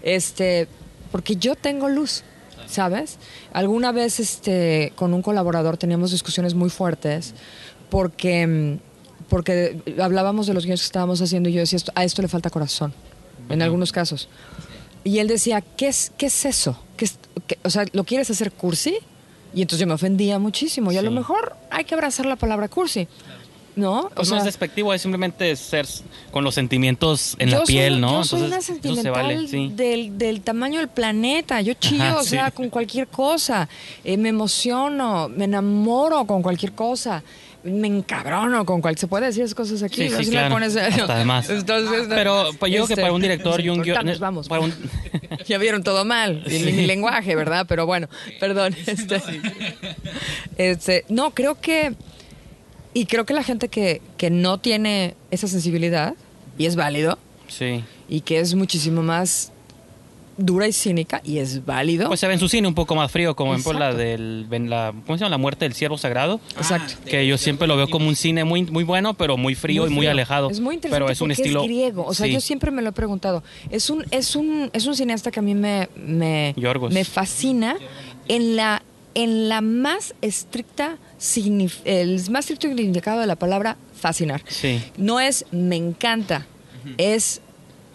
Este, 0.02 0.68
porque 1.12 1.36
yo 1.36 1.54
tengo 1.54 1.88
luz, 1.88 2.22
¿sabes? 2.66 3.18
Alguna 3.52 3.92
vez 3.92 4.20
este, 4.20 4.92
con 4.96 5.12
un 5.14 5.22
colaborador 5.22 5.76
teníamos 5.76 6.10
discusiones 6.12 6.54
muy 6.54 6.70
fuertes 6.70 7.34
porque, 7.90 8.78
porque 9.28 9.78
hablábamos 10.00 10.46
de 10.46 10.54
los 10.54 10.64
guiones 10.64 10.80
que 10.80 10.86
estábamos 10.86 11.20
haciendo 11.20 11.48
y 11.48 11.52
yo 11.52 11.60
decía, 11.60 11.76
esto- 11.76 11.92
a 11.94 12.04
esto 12.04 12.22
le 12.22 12.28
falta 12.28 12.48
corazón, 12.50 12.92
en 13.50 13.60
algunos 13.60 13.92
casos. 13.92 14.28
Y 15.04 15.18
él 15.18 15.28
decía, 15.28 15.60
¿qué 15.60 15.88
es, 15.88 16.10
qué 16.16 16.26
es 16.26 16.44
eso? 16.46 16.78
¿Qué 16.96 17.04
es- 17.04 17.18
qué- 17.46 17.58
o 17.62 17.68
sea, 17.68 17.84
¿lo 17.92 18.04
quieres 18.04 18.30
hacer 18.30 18.50
cursi? 18.52 18.96
Y 19.54 19.62
entonces 19.62 19.80
yo 19.80 19.86
me 19.86 19.94
ofendía 19.94 20.38
muchísimo. 20.38 20.90
Y 20.92 20.96
a 20.96 21.02
lo 21.02 21.10
mejor 21.10 21.56
hay 21.70 21.84
que 21.84 21.94
abrazar 21.94 22.26
la 22.26 22.36
palabra 22.36 22.68
cursi. 22.68 23.08
¿No? 23.76 24.08
Pues 24.14 24.30
no 24.30 24.36
es 24.36 24.44
despectivo, 24.44 24.94
es 24.94 25.02
simplemente 25.02 25.56
ser 25.56 25.84
con 26.30 26.44
los 26.44 26.54
sentimientos 26.54 27.34
en 27.40 27.50
la 27.50 27.64
piel, 27.64 28.00
¿no? 28.00 28.18
Yo 28.18 28.24
soy 28.24 28.42
una 28.42 28.60
se 28.60 28.74
sentimental 28.74 29.12
vale, 29.12 29.48
sí. 29.48 29.72
del, 29.74 30.16
del 30.16 30.42
tamaño 30.42 30.78
del 30.78 30.86
planeta. 30.86 31.60
Yo 31.60 31.74
chillo, 31.74 32.04
Ajá, 32.04 32.20
o 32.20 32.22
sea, 32.22 32.46
sí. 32.46 32.52
con 32.52 32.70
cualquier 32.70 33.08
cosa. 33.08 33.68
Eh, 34.04 34.16
me 34.16 34.28
emociono, 34.28 35.28
me 35.28 35.46
enamoro 35.46 36.24
con 36.24 36.40
cualquier 36.40 36.70
cosa. 36.70 37.24
Me 37.64 37.88
encabrono 37.88 38.64
con 38.66 38.80
cualquier... 38.82 39.00
¿Se 39.00 39.06
puede 39.06 39.26
decir 39.26 39.42
esas 39.42 39.54
cosas 39.54 39.82
aquí? 39.82 40.02
Sí, 40.02 40.08
sí, 40.10 40.14
Así 40.14 40.24
me 40.26 40.30
claro. 40.32 40.54
pones- 40.54 40.76
Hasta 40.76 41.18
de 41.18 41.24
más. 41.24 41.48
Entonces, 41.48 42.06
Pero 42.10 42.50
pues, 42.58 42.70
yo 42.70 42.76
creo 42.76 42.86
que 42.88 42.92
este, 42.92 43.02
para 43.02 43.12
un 43.14 43.22
director 43.22 43.60
y 43.60 43.68
un 43.70 43.82
guion- 43.82 43.94
cortamos, 43.94 44.18
vamos. 44.18 44.48
para 44.48 44.60
un- 44.60 44.74
ya 45.46 45.56
vieron 45.58 45.82
todo 45.82 46.04
mal, 46.04 46.44
mi, 46.50 46.58
mi 46.72 46.86
lenguaje, 46.86 47.34
¿verdad? 47.34 47.64
Pero 47.68 47.86
bueno, 47.86 48.08
perdón. 48.38 48.76
Este, 48.86 49.20
este, 50.58 51.04
no, 51.08 51.30
creo 51.32 51.60
que 51.60 51.94
Y 52.92 53.06
creo 53.06 53.24
que 53.24 53.34
la 53.34 53.42
gente 53.42 53.68
que, 53.68 54.00
que 54.18 54.30
no 54.30 54.58
tiene 54.60 55.14
esa 55.32 55.48
sensibilidad, 55.48 56.14
y 56.58 56.66
es 56.66 56.76
válido, 56.76 57.18
Sí. 57.48 57.82
y 58.08 58.20
que 58.20 58.38
es 58.40 58.54
muchísimo 58.54 59.02
más 59.02 59.50
dura 60.36 60.66
y 60.66 60.72
cínica, 60.72 61.20
y 61.24 61.38
es 61.38 61.64
válido. 61.64 62.08
Pues 62.08 62.20
se 62.20 62.26
ve 62.26 62.34
en 62.34 62.40
su 62.40 62.48
cine 62.48 62.68
un 62.68 62.74
poco 62.74 62.94
más 62.94 63.10
frío, 63.10 63.34
como 63.36 63.54
en 63.54 63.62
por 63.62 63.74
la 63.74 63.90
Exacto. 63.90 64.04
del 64.04 64.70
la, 64.70 64.92
¿cómo 65.06 65.18
se 65.18 65.24
llama? 65.24 65.30
La 65.30 65.38
muerte 65.38 65.64
del 65.64 65.74
ciervo 65.74 65.98
sagrado. 65.98 66.40
Exacto. 66.56 66.94
Que 67.04 67.26
yo 67.26 67.38
siempre 67.38 67.66
lo 67.66 67.76
veo 67.76 67.88
como 67.88 68.08
un 68.08 68.16
cine 68.16 68.44
muy, 68.44 68.64
muy 68.64 68.84
bueno, 68.84 69.14
pero 69.14 69.36
muy 69.36 69.54
frío 69.54 69.86
y 69.86 69.90
muy 69.90 70.06
alejado. 70.06 70.50
Es 70.50 70.60
muy 70.60 70.76
interesante 70.76 71.04
Pero 71.04 71.12
es 71.12 71.20
un 71.20 71.30
estilo. 71.30 71.60
es 71.60 71.66
griego. 71.66 72.04
O 72.04 72.14
sea, 72.14 72.26
sí. 72.26 72.32
yo 72.32 72.40
siempre 72.40 72.70
me 72.70 72.82
lo 72.82 72.90
he 72.90 72.92
preguntado. 72.92 73.42
Es 73.70 73.90
un, 73.90 74.04
es 74.10 74.36
un, 74.36 74.70
es 74.72 74.86
un 74.86 74.94
cineasta 74.96 75.30
que 75.30 75.40
a 75.40 75.42
mí 75.42 75.54
me, 75.54 75.88
me, 75.96 76.54
me 76.90 77.04
fascina 77.04 77.76
en 78.28 78.56
la, 78.56 78.82
en 79.14 79.48
la 79.48 79.60
más 79.60 80.14
estricta 80.20 80.98
el 81.84 82.30
más 82.30 82.50
estricto 82.50 82.68
significado 82.76 83.20
de 83.20 83.26
la 83.26 83.36
palabra 83.36 83.76
fascinar. 83.98 84.42
Sí. 84.48 84.82
No 84.96 85.20
es 85.20 85.46
me 85.50 85.76
encanta, 85.76 86.46
es, 86.98 87.40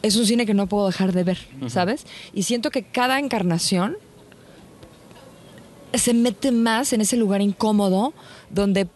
es 0.01 0.15
un 0.15 0.25
cine 0.25 0.45
que 0.45 0.53
no 0.53 0.67
puedo 0.67 0.87
dejar 0.87 1.11
de 1.13 1.23
ver, 1.23 1.39
¿sabes? 1.67 2.05
Y 2.33 2.43
siento 2.43 2.71
que 2.71 2.83
cada 2.83 3.19
encarnación 3.19 3.97
se 5.93 6.13
mete 6.13 6.51
más 6.51 6.93
en 6.93 7.01
ese 7.01 7.17
lugar 7.17 7.41
incómodo 7.41 8.13
donde 8.49 8.87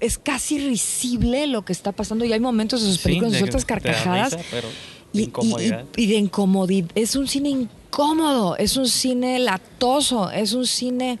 es 0.00 0.18
casi 0.18 0.58
risible 0.58 1.46
lo 1.46 1.64
que 1.64 1.72
está 1.72 1.90
pasando 1.92 2.24
y 2.24 2.32
hay 2.32 2.40
momentos 2.40 2.82
de 2.82 2.88
sus 2.88 2.98
Sí, 2.98 3.02
películas 3.04 3.32
de- 3.32 3.38
de 3.40 3.50
da 3.50 3.64
carcajadas 3.64 4.32
risa, 4.34 4.44
pero 4.50 4.68
y, 5.12 5.20
y- 5.20 5.24
incomodidad. 5.24 5.84
y- 5.96 6.02
y 6.02 6.06
de 6.06 6.16
incomodidad. 6.16 6.90
Es 6.94 7.16
un 7.16 7.26
cine 7.26 7.48
incómodo, 7.48 8.56
es 8.56 8.76
un 8.76 8.86
cine 8.86 9.38
latoso, 9.40 10.30
es 10.30 10.52
un 10.52 10.66
cine 10.66 11.18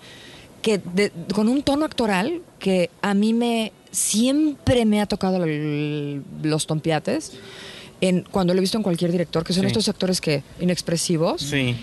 que 0.62 0.78
de- 0.78 1.10
con 1.34 1.48
un 1.48 1.62
tono 1.62 1.84
actoral 1.86 2.42
que 2.58 2.90
a 3.02 3.14
mí 3.14 3.32
me 3.32 3.72
siempre 3.90 4.84
me 4.84 5.00
ha 5.00 5.06
tocado 5.06 5.42
el- 5.42 6.22
los 6.42 6.66
tompiates. 6.66 7.32
En, 8.00 8.22
cuando 8.30 8.54
lo 8.54 8.58
he 8.58 8.60
visto 8.60 8.76
en 8.76 8.82
cualquier 8.82 9.10
director, 9.12 9.44
que 9.44 9.52
son 9.52 9.62
Sí. 9.62 9.68
estos 9.68 9.88
actores 9.88 10.20
que 10.20 10.42
inexpresivos. 10.60 11.40
Sí. 11.42 11.76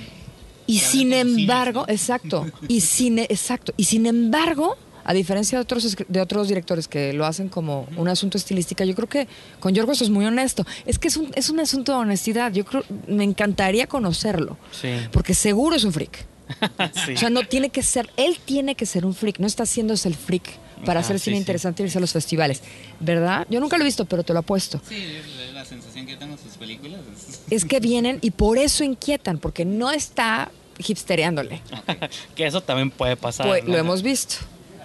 Y 0.68 0.80
sin 0.80 1.14
embargo, 1.14 1.86
exacto, 1.88 2.46
y 2.68 2.82
sin, 2.82 3.20
exacto, 3.20 3.74
y 3.78 3.84
sin 3.84 4.06
embargo, 4.08 4.76
a 5.04 5.14
diferencia 5.14 5.60
de 5.60 5.62
otros, 5.62 5.96
de 6.08 6.22
otros 6.22 6.48
directores 6.48 6.88
que 6.88 7.14
lo 7.14 7.26
hacen 7.28 7.50
como 7.50 7.88
un 7.98 8.08
asunto 8.08 8.38
estilística, 8.40 8.84
yo 8.86 8.96
creo 8.96 9.08
que 9.08 9.28
con 9.60 9.76
Yorgos 9.76 10.02
es 10.02 10.10
muy 10.10 10.26
honesto. 10.26 10.66
Es 10.88 10.98
que 10.98 11.10
es 11.10 11.18
un, 11.18 11.30
es 11.36 11.52
un 11.52 11.60
asunto 11.60 11.92
de 11.92 12.00
honestidad. 12.00 12.52
Yo 12.52 12.66
creo, 12.66 12.84
me 13.08 13.24
encantaría 13.24 13.86
conocerlo, 13.86 14.58
Sí. 14.72 14.90
porque 15.12 15.36
seguro 15.36 15.76
es 15.76 15.84
un 15.84 15.94
freak. 15.94 16.26
Sí. 17.06 17.14
O 17.14 17.18
sea, 17.18 17.30
no 17.30 17.44
tiene 17.44 17.70
que 17.70 17.84
ser, 17.84 18.10
él 18.18 18.38
tiene 18.44 18.74
que 18.74 18.88
ser 18.88 19.06
un 19.06 19.14
freak, 19.14 19.38
no 19.40 19.46
está 19.46 19.64
haciéndose 19.64 20.08
el 20.08 20.16
freak 20.16 20.44
para 20.86 21.00
Ah, 21.00 21.04
hacer 21.04 21.20
sí, 21.20 21.26
cine 21.26 21.38
sí. 21.38 21.42
interesante 21.42 21.84
y 21.84 21.86
irse 21.86 21.98
a 22.00 22.02
los 22.02 22.12
festivales, 22.12 22.62
¿verdad? 23.00 23.46
Yo 23.50 23.60
nunca 23.60 23.78
lo 23.78 23.84
he 23.84 23.86
visto, 23.86 24.06
pero 24.06 24.24
te 24.24 24.34
lo 24.34 24.40
apuesto. 24.40 24.82
Sí, 24.90 24.96
la 25.66 25.70
sensación 25.70 26.06
que 26.06 26.16
tengo 26.16 26.34
en 26.34 26.40
sus 26.40 26.54
películas 26.58 27.02
es... 27.50 27.66
Que 27.66 27.80
vienen 27.80 28.20
y 28.22 28.32
por 28.32 28.58
eso 28.58 28.84
inquietan, 28.84 29.38
porque 29.38 29.66
no 29.66 29.92
está 29.92 30.52
hipstereándole. 30.78 31.62
que 32.36 32.46
eso 32.46 32.62
también 32.62 32.92
puede 32.92 33.16
pasar. 33.16 33.48
Pues, 33.48 33.64
¿no? 33.64 33.72
Lo 33.72 33.78
hemos 33.78 34.02
visto. 34.02 34.36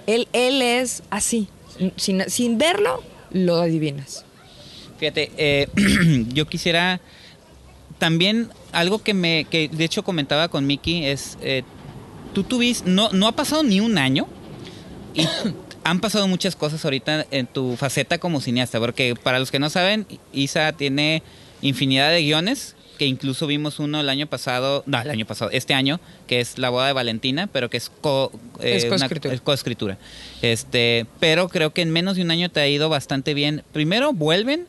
Él, 0.07 0.29
él 0.33 0.63
es 0.63 1.03
así. 1.11 1.49
Sin, 1.97 2.29
sin 2.29 2.59
verlo, 2.59 3.03
lo 3.31 3.61
adivinas. 3.61 4.25
Fíjate, 4.99 5.31
eh, 5.37 5.69
yo 6.29 6.47
quisiera 6.47 7.01
también 7.99 8.51
algo 8.73 9.03
que 9.03 9.15
me, 9.15 9.45
que 9.45 9.69
de 9.69 9.85
hecho 9.85 10.03
comentaba 10.03 10.49
con 10.49 10.67
Miki 10.67 11.07
es, 11.07 11.39
eh, 11.43 11.63
tú 12.33 12.45
tuviste, 12.45 12.89
no, 12.89 13.11
no 13.11 13.27
ha 13.29 13.33
pasado 13.33 13.63
ni 13.63 13.81
un 13.81 13.99
año 13.99 14.27
y 15.15 15.27
han 15.85 16.01
pasado 16.01 16.29
muchas 16.29 16.57
cosas 16.57 16.85
ahorita 16.85 17.27
en 17.31 17.47
tu 17.47 17.77
faceta 17.77 18.19
como 18.19 18.41
cineasta, 18.41 18.79
porque 18.79 19.15
para 19.15 19.39
los 19.39 19.51
que 19.51 19.59
no 19.59 19.71
saben, 19.71 20.07
Isa 20.33 20.73
tiene 20.73 21.23
infinidad 21.63 22.11
de 22.11 22.23
guiones, 22.23 22.77
que 22.99 23.07
incluso 23.07 23.47
vimos 23.47 23.79
uno 23.79 23.99
el 24.01 24.09
año 24.11 24.27
pasado, 24.27 24.83
no, 24.87 25.01
el 25.01 25.09
año 25.11 25.25
pasado, 25.27 25.51
este 25.53 25.73
año, 25.73 26.01
que 26.27 26.41
es 26.41 26.59
La 26.59 26.69
boda 26.69 26.87
de 26.87 26.93
Valentina, 26.93 27.47
pero 27.47 27.71
que 27.71 27.79
es, 27.79 27.91
co, 28.01 28.31
eh, 28.61 28.77
Es 28.77 28.85
una- 28.85 28.99
coescritura. 28.99 29.35
es 29.35 29.41
coescritura. 29.41 29.99
Este, 30.43 31.07
pero 31.19 31.49
creo 31.49 31.73
que 31.73 31.81
en 31.83 31.91
menos 31.91 32.17
de 32.17 32.23
un 32.23 32.31
año 32.31 32.51
te 32.51 32.61
ha 32.61 32.69
ido 32.69 32.89
bastante 32.91 33.33
bien. 33.33 33.63
Primero 33.73 34.13
vuelven, 34.13 34.67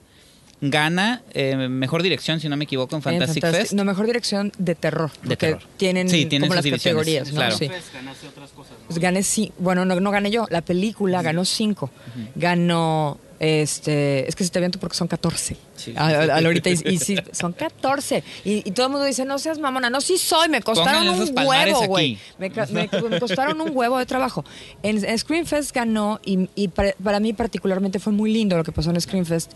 gana 0.62 1.24
eh, 1.34 1.56
mejor 1.68 2.04
dirección, 2.04 2.40
si 2.40 2.48
no 2.48 2.56
me 2.56 2.66
equivoco, 2.66 2.96
en 2.96 3.02
Fantastic 3.02 3.44
En 3.44 3.54
Fest. 3.54 3.74
No, 3.74 3.84
mejor 3.84 4.06
dirección 4.06 4.52
de 4.58 4.76
terror. 4.76 5.12
De 5.24 5.36
terror. 5.36 5.62
Tienen, 5.78 6.08
Sí, 6.08 6.28
tienen 6.28 6.48
como 6.48 6.56
las 6.56 6.66
categorías, 6.66 7.30
¿no? 7.30 7.36
claro. 7.36 7.58
Sí. 7.58 7.68
ganaste 7.94 8.28
otras 8.28 8.52
cosas. 8.52 8.74
¿no? 8.80 8.86
Pues 8.88 9.00
gané 9.00 9.24
sí, 9.24 9.52
bueno, 9.58 9.86
no, 9.86 10.00
no 10.00 10.12
gané 10.12 10.30
yo, 10.32 10.46
la 10.50 10.62
película 10.62 11.22
ganó 11.22 11.46
cinco. 11.46 11.90
Ganó 12.36 13.18
este, 13.46 14.30
es 14.30 14.36
que 14.36 14.44
se 14.44 14.52
te 14.52 14.60
aviento 14.60 14.80
porque 14.80 14.96
son 14.96 15.08
14. 15.08 15.58
Sí. 15.76 15.94
A, 15.98 16.06
a- 16.08 16.22
a 16.22 16.26
la 16.42 16.48
ahorita 16.48 16.70
y, 16.70 16.80
y 16.86 16.98
sí, 17.00 17.18
son 17.32 17.54
14. 17.54 18.24
Y, 18.46 18.68
y 18.68 18.72
todo 18.72 18.86
el 18.86 18.92
mundo 18.92 19.06
dice, 19.08 19.26
"No 19.26 19.40
seas 19.40 19.58
mamona." 19.58 19.90
No, 19.90 20.00
sí 20.00 20.20
soy, 20.20 20.48
me 20.48 20.62
costaron 20.62 21.10
un 21.10 21.34
huevo, 21.48 21.88
güey. 21.88 22.20
Me, 22.38 22.52
ca- 22.52 22.68
me- 22.68 22.88
me 23.10 23.20
costaron 23.20 23.60
un 23.60 23.72
huevo 23.76 23.98
de 23.98 24.06
trabajo. 24.06 24.46
En, 24.84 25.04
en 25.04 25.18
Screenfest 25.18 25.74
ganó 25.76 26.20
y, 26.24 26.50
y 26.54 26.68
para, 26.68 26.94
para 27.04 27.20
mí 27.20 27.34
particularmente 27.34 27.98
fue 27.98 28.14
muy 28.14 28.32
lindo 28.32 28.56
lo 28.58 28.64
que 28.64 28.72
pasó 28.72 28.92
en 28.92 29.02
Screenfest 29.02 29.52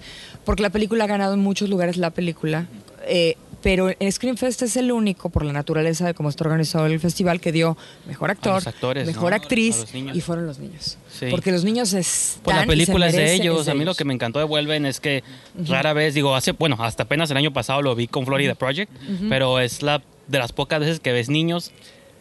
porque 0.45 0.63
la 0.63 0.71
película 0.71 1.03
ha 1.03 1.07
ganado 1.07 1.35
en 1.35 1.41
muchos 1.41 1.69
lugares 1.69 1.97
la 1.97 2.09
película. 2.09 2.65
Eh, 3.07 3.37
pero 3.65 3.89
en 3.99 4.11
Screenfest 4.11 4.61
es 4.61 4.77
el 4.77 4.91
único, 4.91 5.31
por 5.31 5.43
la 5.43 5.51
naturaleza 5.51 6.05
de 6.05 6.13
cómo 6.13 6.29
está 6.29 6.43
organizado 6.43 6.85
el 6.85 6.99
festival, 6.99 7.41
que 7.41 7.51
dio 7.51 7.75
mejor 8.05 8.29
actor, 8.29 8.61
actores, 8.63 9.07
mejor 9.07 9.31
¿no? 9.31 9.35
actriz 9.37 9.87
y 9.91 10.21
fueron 10.21 10.45
los 10.45 10.59
niños. 10.59 10.99
Sí. 11.11 11.25
Porque 11.31 11.51
los 11.51 11.63
niños 11.63 11.91
están 11.93 12.43
Pues 12.43 12.57
la 12.57 12.67
película 12.67 13.07
es 13.07 13.15
de 13.15 13.33
ellos. 13.33 13.61
es 13.61 13.65
de 13.65 13.71
a 13.71 13.73
mí 13.73 13.79
lo 13.79 13.85
ellos. 13.85 13.97
que 13.97 14.05
me 14.05 14.13
encantó 14.13 14.37
de 14.37 14.45
Vuelven 14.45 14.85
es 14.85 14.99
que 14.99 15.23
rara 15.67 15.93
vez, 15.93 16.13
digo, 16.13 16.35
hace, 16.35 16.51
bueno, 16.51 16.77
hasta 16.79 17.03
apenas 17.03 17.31
el 17.31 17.37
año 17.37 17.53
pasado 17.53 17.81
lo 17.81 17.95
vi 17.95 18.05
con 18.07 18.27
Florida 18.27 18.53
Project, 18.53 18.91
pero 19.29 19.59
es 19.59 19.81
la 19.81 20.03
de 20.27 20.37
las 20.37 20.53
pocas 20.53 20.81
veces 20.81 20.99
que 20.99 21.11
ves 21.11 21.29
niños, 21.29 21.71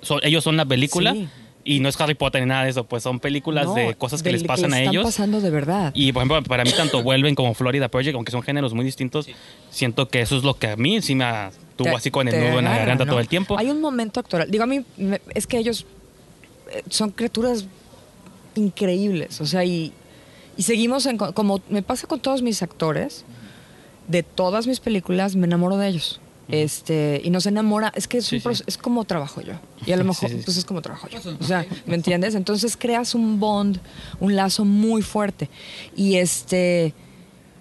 son, 0.01 0.21
ellos 0.23 0.45
son 0.45 0.57
la 0.57 0.65
película 0.65 1.13
Sí. 1.13 1.29
Y 1.65 1.81
no 1.81 1.89
es 1.89 1.99
Harry 2.01 2.15
Potter 2.15 2.43
ni 2.43 2.49
nada 2.49 2.65
de 2.65 2.71
eso, 2.71 2.85
pues 2.85 3.03
son 3.03 3.21
películas 3.21 3.67
No, 3.67 3.75
de 3.75 3.95
cosas 3.95 4.23
que 4.23 4.31
les 4.31 4.45
pasan 4.45 4.73
a 4.75 4.79
están 4.79 4.93
ellos. 4.95 5.05
pasando 5.05 5.41
de 5.41 5.51
verdad. 5.51 5.93
Y 5.95 6.13
por 6.13 6.21
ejemplo, 6.23 6.43
para 6.43 6.63
mí 6.65 6.71
tanto 6.77 7.03
Vuelven 7.03 7.35
como 7.35 7.55
Florida 7.55 7.89
Project, 7.89 8.15
aunque 8.15 8.31
son 8.33 8.43
géneros 8.43 8.75
muy 8.75 8.85
distintos, 8.85 9.27
siento 9.71 10.09
que 10.09 10.21
eso 10.21 10.37
es 10.37 10.45
lo 10.45 10.55
que 10.55 10.69
a 10.69 10.77
mí 10.77 11.01
sí 11.03 11.15
me 11.15 11.25
tuvo 11.77 11.89
Te- 11.91 11.97
así 11.97 12.11
con 12.11 12.29
el 12.29 12.39
nudo 12.39 12.59
en 12.59 12.65
la 12.67 12.77
garganta 12.79 13.05
¿no? 13.05 13.11
todo 13.13 13.21
el 13.21 13.29
tiempo. 13.29 13.57
Hay 13.59 13.71
un 13.71 13.81
momento 13.81 14.21
actoral. 14.21 14.51
Digo, 14.51 14.65
a 14.65 14.67
mí 14.67 14.85
me- 14.97 15.21
es 15.35 15.47
que 15.47 15.59
ellos 15.59 15.87
eh, 16.71 16.83
son 16.91 17.11
criaturas 17.11 17.65
increíbles. 18.55 19.41
O 19.41 19.47
sea, 19.47 19.65
y, 19.65 19.93
y 20.57 20.63
seguimos 20.63 21.07
en. 21.07 21.17
co- 21.17 21.33
Como 21.33 21.61
me 21.69 21.83
pasa 21.83 22.07
con 22.07 22.21
todos 22.21 22.43
mis 22.43 22.63
actores, 22.63 23.25
de 24.09 24.23
todas 24.23 24.67
mis 24.67 24.81
películas, 24.81 25.35
me 25.37 25.47
enamoro 25.47 25.77
de 25.79 25.89
ellos. 25.89 26.21
Este, 26.49 27.21
y 27.25 27.31
nos 27.31 27.47
enamora, 27.47 27.93
es 27.97 28.07
que 28.07 28.19
es, 28.19 28.27
Sí, 28.27 28.37
un 28.37 28.43
sí. 28.43 28.49
proce- 28.49 28.65
es 28.67 28.77
como 28.77 29.05
trabajo 29.05 29.41
yo. 29.41 29.55
Y 29.87 29.93
a 29.93 29.97
lo 29.97 30.05
mejor, 30.05 30.29
sí, 30.31 30.41
pues 30.45 30.57
es 30.57 30.65
como 30.65 30.83
trabajo 30.83 31.09
yo. 31.09 31.19
O 31.41 31.45
sea, 31.45 31.65
¿me 31.87 31.95
entiendes? 31.95 32.35
Entonces 32.35 32.77
creas 32.77 33.15
un 33.15 33.41
bond, 33.41 33.79
un 34.21 34.37
lazo 34.37 34.65
muy 34.65 35.03
fuerte. 35.03 35.49
Y 35.97 36.17
este. 36.17 36.95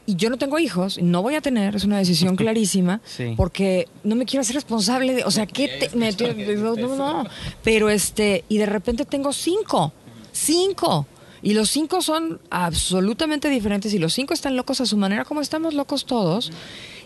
Y 0.05 0.17
yo 0.17 0.29
no 0.29 0.37
tengo 0.37 0.59
hijos, 0.59 1.01
no 1.01 1.21
voy 1.21 1.35
a 1.35 1.41
tener, 1.41 1.77
es 1.77 1.85
una 1.85 1.97
decisión 1.97 2.35
clarísima, 2.35 2.99
porque 3.37 3.87
no 4.03 4.15
me 4.17 4.25
quiero 4.25 4.41
hacer 4.41 4.55
responsable 4.55 5.13
de, 5.13 5.23
o 5.23 5.31
sea, 5.31 5.45
¿qué 5.45 5.69
te, 5.89 5.95
me- 5.95 6.11
no, 6.57 6.75
no, 6.75 6.95
no. 6.97 7.23
Pero 7.63 7.89
este, 7.89 8.43
y 8.49 8.57
de 8.57 8.65
repente 8.65 9.05
tengo 9.05 9.31
cinco, 9.31 9.93
cinco. 10.33 11.07
Y 11.41 11.53
los 11.53 11.69
cinco 11.69 12.01
son 12.01 12.39
absolutamente 12.49 13.49
diferentes 13.49 13.93
y 13.93 13.97
los 13.99 14.13
cinco 14.13 14.33
están 14.33 14.55
locos 14.55 14.79
a 14.81 14.85
su 14.85 14.95
manera, 14.97 15.25
como 15.25 15.41
estamos 15.41 15.73
locos 15.73 16.05
todos. 16.05 16.51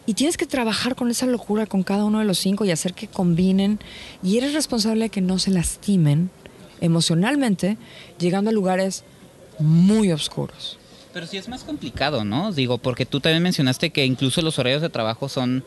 Y 0.08 0.16
tienes 0.16 0.38
que 0.38 0.48
trabajar 0.48 0.96
con 0.96 1.12
esa 1.12 1.28
locura 1.28 1.68
con 1.68 1.84
cada 1.84 2.06
uno 2.06 2.20
de 2.20 2.26
los 2.26 2.40
cinco 2.40 2.66
y 2.66 2.72
hacer 2.72 2.94
que 2.94 3.08
combinen. 3.08 3.78
Y 4.24 4.38
eres 4.38 4.54
responsable 4.54 5.04
de 5.04 5.10
que 5.10 5.22
no 5.22 5.38
se 5.38 5.52
lastimen 5.52 6.32
emocionalmente, 6.82 7.78
llegando 8.18 8.50
a 8.50 8.54
lugares 8.54 9.04
muy 9.60 10.12
oscuros. 10.12 10.80
Pero 11.14 11.28
sí 11.28 11.38
es 11.38 11.50
más 11.50 11.64
complicado, 11.64 12.24
¿no? 12.24 12.54
Digo, 12.54 12.78
porque 12.78 13.06
tú 13.06 13.20
también 13.20 13.44
mencionaste 13.44 13.90
que 13.90 14.06
incluso 14.06 14.42
los 14.42 14.58
horarios 14.60 14.82
de 14.82 14.90
trabajo 14.90 15.30
son, 15.30 15.64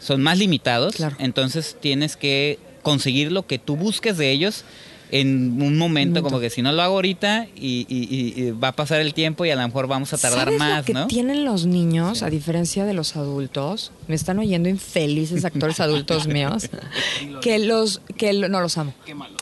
son 0.00 0.22
más 0.22 0.38
limitados. 0.38 0.96
Claro. 0.96 1.16
Entonces 1.18 1.76
tienes 1.78 2.16
que 2.16 2.58
conseguir 2.82 3.30
lo 3.30 3.46
que 3.46 3.58
tú 3.58 3.76
busques 3.76 4.16
de 4.16 4.30
ellos 4.30 4.64
en 5.12 5.60
un 5.62 5.78
momento, 5.78 6.22
como 6.22 6.40
que 6.40 6.48
si 6.50 6.62
no 6.62 6.72
lo 6.72 6.82
hago 6.82 6.94
ahorita 6.94 7.46
y, 7.54 7.86
y- 7.88 8.08
y- 8.10 8.42
y 8.42 8.50
va 8.52 8.68
a 8.68 8.72
pasar 8.72 9.00
el 9.00 9.12
tiempo 9.14 9.44
y 9.44 9.50
a 9.50 9.56
lo 9.56 9.62
mejor 9.66 9.86
vamos 9.86 10.12
a 10.14 10.18
tardar 10.18 10.44
¿Sabes 10.46 10.58
más, 10.58 10.78
lo 10.78 10.84
que 10.84 10.92
¿no? 10.94 11.06
tienen 11.06 11.44
los 11.44 11.66
niños, 11.66 12.18
Sí. 12.20 12.24
a 12.24 12.30
diferencia 12.30 12.84
de 12.86 12.94
los 12.94 13.14
adultos? 13.14 13.92
Me 14.08 14.14
están 14.14 14.38
oyendo 14.38 14.68
infelices 14.70 15.44
actores 15.44 15.78
adultos 15.80 16.26
míos. 16.26 16.68
que 17.42 17.58
los, 17.58 18.00
que 18.16 18.32
lo- 18.32 18.48
no 18.48 18.60
los 18.60 18.76
amo. 18.78 18.94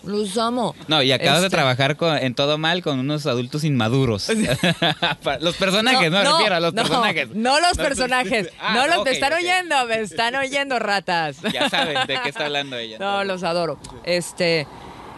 Los 0.04 0.36
amo. 0.38 0.74
No, 0.88 1.02
y 1.02 1.12
acabas 1.12 1.40
de 1.40 1.46
Este, 1.46 1.56
trabajar 1.56 1.96
con- 1.96 2.18
en 2.18 2.34
todo 2.34 2.58
mal 2.58 2.82
con 2.82 2.98
unos 2.98 3.26
adultos 3.26 3.64
inmaduros. 3.64 4.28
Los 5.40 5.56
personajes, 5.56 6.10
no, 6.10 6.18
me 6.18 6.24
refiero 6.24 6.54
a 6.56 6.60
los 6.60 6.74
no, 6.74 6.82
personajes. 6.82 7.28
No 7.34 7.60
los 7.60 7.76
No, 7.78 7.82
personajes. 7.84 8.50
ah, 8.60 8.74
no 8.74 8.86
los 8.86 9.04
me 9.04 9.12
están 9.12 9.32
oyendo, 9.32 9.86
me 9.86 10.00
están 10.00 10.34
oyendo 10.34 10.78
ratas. 10.78 11.36
Ya 11.52 11.68
saben 11.70 11.96
de 12.06 12.18
qué 12.22 12.28
está 12.28 12.46
hablando 12.46 12.76
ella. 12.76 12.98
No, 12.98 13.24
los 13.24 13.42
adoro. 13.42 13.78
Este, 14.04 14.66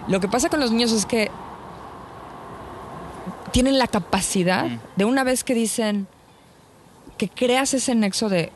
lo 0.09 0.21
que 0.21 0.29
pasa 0.29 0.49
con 0.49 0.61
los 0.61 0.71
niños 0.71 0.93
es 0.93 1.07
que 1.07 1.31
tienen 3.53 3.79
la 3.79 3.87
capacidad 3.87 4.67
Mm. 4.67 4.79
de 4.97 5.05
una 5.05 5.25
vez 5.25 5.45
que 5.45 5.55
dicen 5.55 6.07
que 7.19 7.29
creas 7.29 7.75
ese 7.75 7.95
nexo 7.95 8.29
de, 8.29 8.51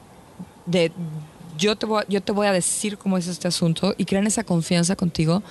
de 0.65 0.91
yo, 1.59 1.77
te 1.77 1.87
voy, 1.87 2.03
a- 2.03 2.07
yo 2.09 2.23
te 2.23 2.33
voy 2.33 2.47
a 2.47 2.53
decir 2.53 2.97
cómo 2.99 3.19
es 3.19 3.27
este 3.27 3.47
asunto 3.49 3.95
y 3.99 4.05
crean 4.07 4.27
esa 4.27 4.45
confianza 4.45 4.97
contigo, 4.97 5.43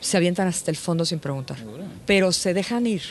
se 0.00 0.16
avientan 0.16 0.48
hasta 0.48 0.70
el 0.70 0.76
fondo 0.76 1.04
sin 1.04 1.18
preguntar. 1.18 1.58
Pero 2.06 2.32
se 2.32 2.54
dejan 2.54 2.86
ir. 2.86 3.02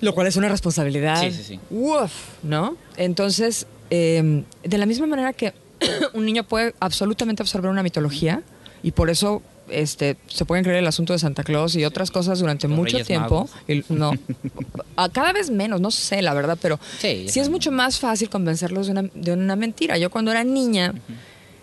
Lo 0.00 0.14
cual 0.14 0.26
es 0.28 0.36
una 0.36 0.48
responsabilidad. 0.48 1.20
Sí, 1.20 1.30
sí, 1.32 1.42
sí. 1.44 1.60
Uf, 1.70 2.12
¿no? 2.42 2.76
Entonces, 2.96 3.66
eh, 3.90 4.44
de 4.62 4.78
la 4.78 4.86
misma 4.86 5.06
manera 5.06 5.32
que 5.32 5.52
un 6.14 6.24
niño 6.24 6.44
puede 6.44 6.74
absolutamente 6.80 7.42
absorber 7.42 7.70
una 7.70 7.82
mitología 7.82 8.42
y 8.82 8.92
por 8.92 9.10
eso 9.10 9.42
este, 9.72 10.16
se 10.28 10.44
pueden 10.44 10.64
creer 10.64 10.78
el 10.78 10.86
asunto 10.86 11.12
de 11.12 11.18
Santa 11.18 11.42
Claus 11.42 11.74
y 11.76 11.84
otras 11.84 12.10
cosas 12.10 12.38
durante 12.38 12.68
Los 12.68 12.76
mucho 12.76 12.92
Reyes 12.92 13.06
tiempo. 13.06 13.48
Y 13.68 13.82
no, 13.88 14.12
a 14.96 15.08
cada 15.08 15.32
vez 15.32 15.50
menos, 15.50 15.80
no 15.80 15.90
sé, 15.90 16.22
la 16.22 16.34
verdad, 16.34 16.58
pero 16.60 16.78
Sí, 16.98 17.26
sí, 17.28 17.40
es 17.40 17.48
mucho 17.48 17.70
más 17.72 17.98
fácil 17.98 18.28
convencerlos 18.30 18.86
de 18.86 18.92
una, 18.92 19.02
de 19.14 19.32
una 19.32 19.56
mentira. 19.56 19.98
Yo 19.98 20.10
cuando 20.10 20.30
era 20.30 20.44
niña, 20.44 20.94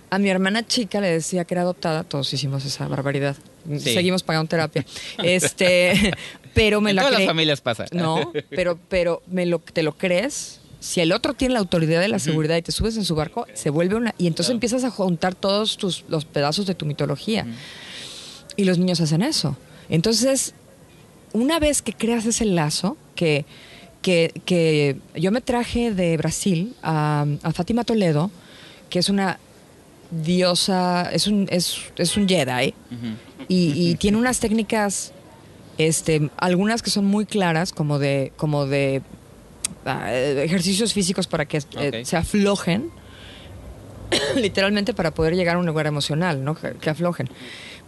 a 0.10 0.20
mi 0.20 0.30
hermana 0.30 0.66
chica 0.66 1.02
le 1.02 1.10
decía 1.10 1.46
que 1.46 1.54
era 1.54 1.62
adoptada, 1.64 2.04
todos 2.04 2.32
hicimos 2.34 2.64
esa 2.66 2.88
barbaridad. 2.88 3.36
Sí. 3.68 3.94
Seguimos 3.94 4.24
pagando 4.24 4.48
terapia. 4.50 4.86
Este, 5.24 6.14
pero 6.54 6.80
me 6.82 6.92
En 6.92 6.96
la 6.96 7.02
todas 7.04 7.20
las 7.20 7.28
familias 7.28 7.62
pasa. 7.62 7.86
No, 7.92 8.32
pero, 8.50 8.80
pero 8.90 9.22
me 9.28 9.46
lo, 9.46 9.60
te 9.60 9.84
lo 9.84 9.98
crees. 9.98 10.62
Si 10.80 11.02
el 11.02 11.12
otro 11.12 11.34
tiene 11.34 11.56
la 11.56 11.60
autoridad 11.60 12.00
de 12.00 12.08
la 12.08 12.20
seguridad 12.20 12.56
y 12.56 12.62
te 12.62 12.72
subes 12.72 12.96
en 12.98 13.04
su 13.04 13.16
barco, 13.16 13.48
se 13.56 13.72
vuelve 13.72 13.96
una. 13.96 14.14
Y 14.20 14.28
entonces 14.28 14.48
Claro. 14.50 14.56
empiezas 14.58 14.84
a 14.84 14.92
juntar 14.92 15.34
todos 15.36 15.76
tus, 15.76 16.06
los 16.08 16.24
pedazos 16.26 16.68
de 16.68 16.76
tu 16.76 16.86
mitología. 16.86 17.46
Y 18.58 18.66
los 18.66 18.78
niños 18.78 19.00
hacen 19.00 19.22
eso. 19.22 19.56
Entonces, 19.90 20.54
una 21.34 21.60
vez 21.60 21.82
que 21.82 21.94
creas 21.94 22.26
ese 22.26 22.46
lazo, 22.46 22.98
que, 23.16 23.46
que, 24.02 24.42
que 24.46 24.98
yo 25.16 25.32
me 25.32 25.42
traje 25.42 25.94
de 25.94 26.18
Brasil 26.18 26.76
a, 26.82 27.26
a 27.44 27.54
Fátima 27.54 27.84
Toledo, 27.84 28.32
que 28.90 29.00
es 29.00 29.10
una 29.10 29.40
diosa, 30.12 31.10
es 31.12 31.28
un, 31.28 31.48
es, 31.52 31.78
es 31.98 32.18
un 32.18 32.28
Jedi, 32.28 32.74
y, 33.48 33.90
y 33.90 33.96
tiene 33.96 34.18
unas 34.18 34.40
técnicas, 34.40 35.14
este, 35.78 36.30
algunas 36.38 36.82
que 36.82 36.90
son 36.90 37.06
muy 37.06 37.26
claras, 37.26 37.74
como 37.74 38.00
de, 38.00 38.32
como 38.38 38.66
de 38.66 39.02
ah, 39.86 40.14
ejercicios 40.14 40.94
físicos 40.94 41.28
para 41.28 41.46
que 41.46 41.62
eh, 41.78 42.04
se 42.06 42.18
aflojen, 42.18 42.90
literalmente 44.36 44.94
para 44.94 45.14
poder 45.14 45.36
llegar 45.36 45.58
a 45.58 45.60
un 45.60 45.66
lugar 45.66 45.88
emocional, 45.88 46.44
¿no? 46.44 46.56
Que, 46.56 46.74
que 46.74 46.90
aflojen. 46.90 47.30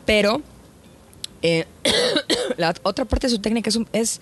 Pero 0.06 0.42
eh, 1.42 1.66
la 2.58 2.74
otra 2.84 3.06
parte 3.06 3.28
de 3.28 3.32
su 3.32 3.40
técnica 3.40 3.70
es, 3.70 3.80
es, 3.94 4.22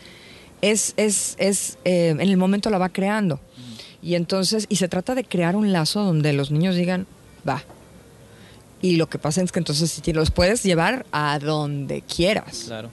es, 0.61 0.93
es, 0.97 1.35
es, 1.37 1.77
eh, 1.85 2.09
en 2.09 2.21
el 2.21 2.37
momento 2.37 2.69
la 2.69 2.77
va 2.77 2.89
creando. 2.89 3.39
Y 4.01 4.15
entonces, 4.15 4.67
y 4.69 4.77
se 4.77 4.87
trata 4.87 5.15
de 5.15 5.23
crear 5.23 5.55
un 5.55 5.71
lazo 5.71 6.03
donde 6.03 6.33
los 6.33 6.51
niños 6.51 6.75
digan, 6.75 7.07
va. 7.47 7.63
Y 8.81 8.95
lo 8.97 9.09
que 9.09 9.17
pasa 9.17 9.41
es 9.41 9.51
que 9.51 9.59
entonces 9.59 9.89
si 9.89 10.13
los 10.13 10.31
puedes 10.31 10.63
llevar 10.63 11.05
a 11.11 11.39
donde 11.39 12.03
quieras. 12.03 12.65
Claro. 12.67 12.91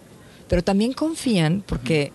Pero 0.49 0.65
también 0.65 0.93
confían 0.93 1.63
porque 1.67 2.11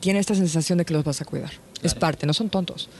tienen 0.00 0.20
esta 0.20 0.34
sensación 0.34 0.78
de 0.78 0.84
que 0.84 0.92
los 0.92 1.04
vas 1.04 1.20
a 1.20 1.24
cuidar. 1.24 1.52
Es 1.82 1.94
parte, 1.94 2.26
no 2.26 2.34
son 2.34 2.50
tontos. 2.50 2.90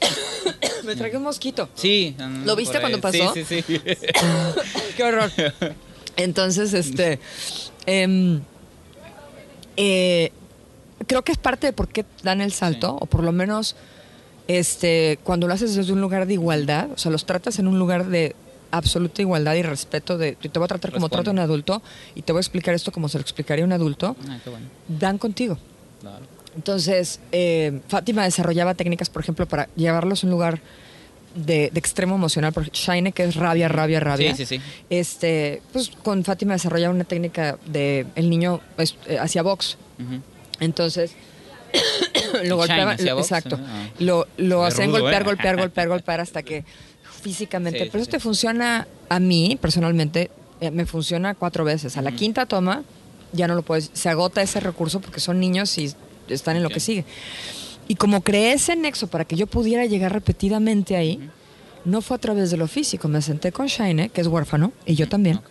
Me 0.84 0.94
tragué 0.94 1.16
un 1.16 1.22
mosquito. 1.22 1.68
Sí. 1.74 2.14
¿Lo 2.44 2.56
viste 2.56 2.80
cuando 2.80 3.00
pasó? 3.00 3.32
Sí, 3.32 3.44
sí, 3.44 3.62
sí. 3.62 3.80
Qué 4.96 5.04
horror. 5.04 5.30
Entonces, 6.16 6.72
este. 6.74 7.18
em, 7.86 8.40
eh, 9.76 10.32
creo 11.06 11.22
que 11.22 11.32
es 11.32 11.38
parte 11.38 11.66
de 11.68 11.72
por 11.72 11.88
qué 11.88 12.04
dan 12.22 12.40
el 12.40 12.52
salto, 12.52 12.88
Sí. 12.92 12.96
o 13.00 13.06
por 13.06 13.22
lo 13.22 13.32
menos 13.32 13.76
este, 14.48 15.18
cuando 15.22 15.46
lo 15.46 15.54
haces 15.54 15.74
desde 15.76 15.92
un 15.92 16.00
lugar 16.00 16.26
de 16.26 16.32
igualdad, 16.34 16.90
o 16.92 16.98
sea, 16.98 17.12
los 17.12 17.24
tratas 17.24 17.58
en 17.60 17.68
un 17.68 17.78
lugar 17.78 18.06
de 18.06 18.34
absoluta 18.72 19.22
igualdad 19.22 19.54
y 19.54 19.62
respeto 19.62 20.18
de 20.18 20.32
te 20.34 20.48
voy 20.58 20.64
a 20.64 20.68
tratar 20.68 20.92
como 20.92 21.08
trato 21.08 21.30
a 21.30 21.32
un 21.32 21.38
adulto 21.38 21.82
y 22.14 22.22
te 22.22 22.32
voy 22.32 22.38
a 22.38 22.42
explicar 22.42 22.74
esto 22.74 22.90
como 22.92 23.08
se 23.08 23.18
lo 23.18 23.22
explicaría 23.22 23.64
a 23.64 23.66
un 23.66 23.72
adulto, 23.72 24.16
Ah, 24.28 24.38
qué 24.42 24.50
bueno. 24.50 24.66
dan 24.88 25.18
contigo. 25.18 25.56
Claro. 26.00 26.24
Entonces, 26.56 27.20
eh, 27.30 27.80
Fátima 27.88 28.24
desarrollaba 28.24 28.74
técnicas, 28.74 29.08
por 29.08 29.22
ejemplo, 29.22 29.46
para 29.46 29.68
llevarlos 29.76 30.24
a 30.24 30.26
un 30.26 30.32
lugar 30.32 30.60
de, 31.34 31.70
de 31.72 31.78
extremo 31.78 32.14
emocional. 32.14 32.52
Por 32.52 32.62
ejemplo, 32.62 32.80
Shine, 32.80 33.12
que 33.12 33.24
es 33.24 33.36
rabia, 33.36 33.68
rabia, 33.68 34.00
rabia. 34.00 34.34
Sí, 34.34 34.46
sí, 34.46 34.58
sí. 34.58 34.64
Este, 34.88 35.62
pues 35.72 35.90
con 36.02 36.24
Fátima 36.24 36.54
desarrollaba 36.54 36.94
una 36.94 37.04
técnica 37.04 37.58
de 37.66 38.06
el 38.14 38.30
niño 38.30 38.60
pues, 38.76 38.96
eh, 39.06 39.18
hacia 39.18 39.42
box. 39.42 39.76
Entonces, 40.60 41.12
lo 42.44 42.56
golpeaba, 42.56 42.92
hacia 42.92 43.14
box, 43.14 43.26
exacto. 43.26 43.58
ah. 43.62 43.88
Lo, 43.98 44.26
lo 44.36 44.68
rudo, 44.68 44.90
golpear, 44.90 45.22
¿eh? 45.22 45.24
golpear, 45.24 45.56
golpear, 45.58 45.88
golpear 45.88 46.20
hasta 46.20 46.42
que 46.42 46.64
físicamente. 47.22 47.84
Sí, 47.84 47.84
pero 47.86 47.98
sí, 47.98 48.02
eso 48.02 48.10
sí. 48.10 48.10
te 48.12 48.20
funciona 48.20 48.86
a 49.08 49.20
mí, 49.20 49.58
personalmente, 49.60 50.30
eh, 50.60 50.70
me 50.70 50.86
funciona 50.86 51.34
cuatro 51.34 51.64
veces. 51.64 51.96
A 51.96 52.02
la 52.02 52.12
quinta 52.12 52.46
toma 52.46 52.82
ya 53.32 53.46
no 53.46 53.54
lo 53.54 53.62
puedes, 53.62 53.90
se 53.92 54.08
agota 54.08 54.42
ese 54.42 54.60
recurso 54.60 55.00
porque 55.00 55.20
son 55.20 55.38
niños 55.40 55.76
y 55.78 55.92
están 56.28 56.56
en 56.56 56.62
lo 56.62 56.68
que 56.68 56.80
sigue. 56.80 57.04
Y 57.90 57.96
como 57.96 58.20
creé 58.20 58.52
ese 58.52 58.76
nexo 58.76 59.08
para 59.08 59.24
que 59.24 59.34
yo 59.34 59.48
pudiera 59.48 59.84
llegar 59.84 60.12
repetidamente 60.12 60.94
ahí, 60.94 61.18
no 61.84 62.02
fue 62.02 62.14
a 62.16 62.20
través 62.20 62.52
de 62.52 62.56
lo 62.56 62.68
físico. 62.68 63.08
Me 63.08 63.20
senté 63.20 63.50
con 63.50 63.66
Shaine, 63.66 64.10
que 64.10 64.20
es 64.20 64.28
huérfano, 64.28 64.72
y 64.86 64.94
yo 64.94 65.08
también. 65.08 65.38
Ok. 65.38 65.50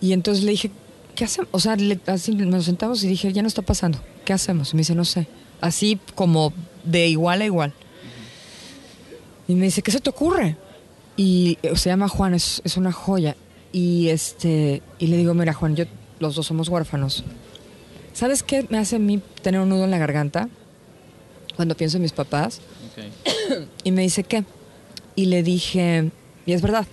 Y 0.00 0.12
entonces 0.12 0.44
le 0.44 0.52
dije, 0.52 0.70
¿qué 1.16 1.24
hacemos? 1.24 1.48
O 1.50 1.58
sea, 1.58 1.74
le- 1.74 1.98
así 2.06 2.32
nos 2.36 2.64
sentamos 2.64 3.02
y 3.02 3.08
dije, 3.08 3.32
ya 3.32 3.42
no 3.42 3.48
está 3.48 3.62
pasando. 3.62 3.98
¿Qué 4.24 4.32
hacemos? 4.32 4.72
Y 4.72 4.76
me 4.76 4.82
dice, 4.82 4.94
no 4.94 5.04
sé. 5.04 5.26
Así 5.60 5.98
como 6.14 6.52
de 6.84 7.08
igual 7.08 7.42
a 7.42 7.44
igual. 7.44 7.72
Y 9.48 9.56
me 9.56 9.64
dice, 9.64 9.82
¿qué 9.82 9.90
se 9.90 9.98
te 9.98 10.10
ocurre? 10.10 10.56
Y 11.16 11.58
se 11.74 11.88
llama 11.90 12.06
Juan, 12.06 12.34
es, 12.34 12.62
es 12.64 12.76
una 12.76 12.92
joya. 12.92 13.36
Y 13.72 14.10
este 14.10 14.80
y 15.00 15.08
le 15.08 15.16
digo, 15.16 15.34
mira 15.34 15.54
Juan, 15.54 15.74
yo 15.74 15.86
los 16.20 16.36
dos 16.36 16.46
somos 16.46 16.68
huérfanos. 16.68 17.24
¿Sabes 18.12 18.42
qué 18.42 18.66
me 18.68 18.78
hace 18.78 18.96
a 18.96 18.98
mí 18.98 19.20
tener 19.42 19.60
un 19.60 19.68
nudo 19.68 19.84
en 19.84 19.90
la 19.90 19.98
garganta 19.98 20.48
cuando 21.56 21.76
pienso 21.76 21.96
en 21.96 22.02
mis 22.02 22.12
papás? 22.12 22.60
Y 23.84 23.90
me 23.90 24.02
dice, 24.02 24.24
¿qué? 24.24 24.44
Y 25.14 25.26
le 25.26 25.42
dije, 25.42 26.10
y 26.46 26.52
es 26.52 26.62
verdad, 26.62 26.86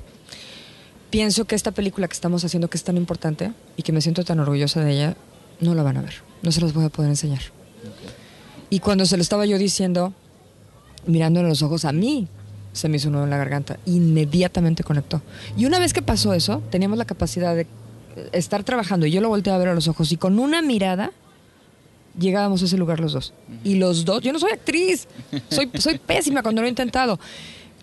pienso 1.10 1.46
que 1.46 1.56
esta 1.56 1.72
película 1.72 2.08
que 2.08 2.14
estamos 2.14 2.44
haciendo, 2.44 2.70
que 2.70 2.78
es 2.78 2.84
tan 2.84 2.98
importante 2.98 3.52
y 3.78 3.84
que 3.84 3.92
me 3.92 4.02
siento 4.02 4.24
tan 4.24 4.40
orgullosa 4.40 4.84
de 4.84 4.92
ella, 4.94 5.16
no 5.60 5.76
la 5.76 5.84
van 5.84 5.98
a 5.98 6.02
ver. 6.02 6.16
No 6.42 6.52
se 6.52 6.62
las 6.62 6.74
voy 6.74 6.86
a 6.86 6.90
poder 6.90 7.10
enseñar. 7.10 7.42
Y 8.70 8.80
cuando 8.80 9.06
se 9.06 9.18
lo 9.18 9.24
estaba 9.24 9.46
yo 9.46 9.58
diciendo, 9.58 10.14
mirándole 11.06 11.48
a 11.48 11.50
los 11.50 11.62
ojos 11.62 11.86
a 11.86 11.92
mí, 11.92 12.28
se 12.72 12.88
me 12.88 12.98
hizo 12.98 13.08
un 13.08 13.16
nudo 13.16 13.24
en 13.24 13.30
la 13.30 13.38
garganta. 13.38 13.80
Inmediatamente 13.86 14.84
conectó. 14.84 15.22
Y 15.58 15.66
una 15.66 15.80
vez 15.80 15.92
que 15.92 16.02
pasó 16.02 16.34
eso, 16.34 16.62
teníamos 16.70 16.98
la 16.98 17.06
capacidad 17.06 17.56
de 17.56 17.68
estar 18.32 18.64
trabajando 18.64 19.06
y 19.06 19.12
yo 19.12 19.22
lo 19.22 19.30
volteé 19.30 19.54
a 19.54 19.58
ver 19.58 19.68
a 19.70 19.74
los 19.76 19.88
ojos 19.88 20.12
y 20.12 20.18
con 20.18 20.40
una 20.40 20.62
mirada 20.62 21.12
llegábamos 22.18 22.62
a 22.62 22.66
ese 22.66 22.78
lugar 22.78 23.00
los 23.00 23.14
dos. 23.14 23.34
Y 23.64 23.76
los 23.76 24.06
dos, 24.06 24.22
yo 24.22 24.34
no 24.34 24.40
soy 24.40 24.52
actriz, 24.52 25.08
soy, 25.50 25.70
soy 25.80 25.98
pésima 26.06 26.42
cuando 26.42 26.62
lo 26.62 26.68
he 26.68 26.70
intentado. 26.70 27.20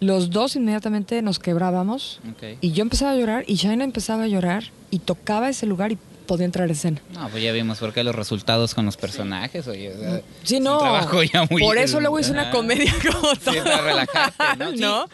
Los 0.01 0.29
dos 0.31 0.57
inmediatamente 0.57 1.23
nos 1.23 1.39
quebrábamos 1.39 2.21
y 2.61 2.73
yo 2.73 2.83
empezaba 2.83 3.13
a 3.13 3.17
llorar 3.17 3.45
y 3.47 3.55
Shaina 3.55 3.83
empezaba 3.85 4.25
a 4.25 4.27
llorar 4.29 4.65
y 4.91 4.99
tocaba 4.99 5.49
ese 5.49 5.65
lugar 5.65 5.93
y 5.93 5.99
podía 6.27 6.45
entrar 6.45 6.69
a 6.69 6.73
escena. 6.73 7.01
No, 7.15 7.29
pues 7.31 7.43
ya 7.43 7.53
vimos 7.53 7.79
por 7.79 7.95
qué 7.95 8.05
los 8.05 8.15
resultados 8.15 8.75
con 8.75 8.85
los 8.85 8.97
personajes, 8.99 9.67
oye. 9.69 9.95
o 9.95 9.99
sea, 9.99 10.21
Sí, 10.43 10.57
es 10.57 10.61
no. 10.61 10.75
un 10.75 10.79
trabajo 10.81 11.23
ya 11.23 11.47
muy- 11.49 11.63
Por 11.63 11.79
eso 11.79 12.01
luego 12.01 12.19
hice 12.21 12.33
una 12.33 12.51
comedia 12.51 12.93
como 13.13 13.33
Sí, 13.37 13.59
para 13.65 13.81
relajarte, 13.81 14.45
¿no? 14.59 14.71
Sí, 14.73 14.79
¿No? 14.81 15.07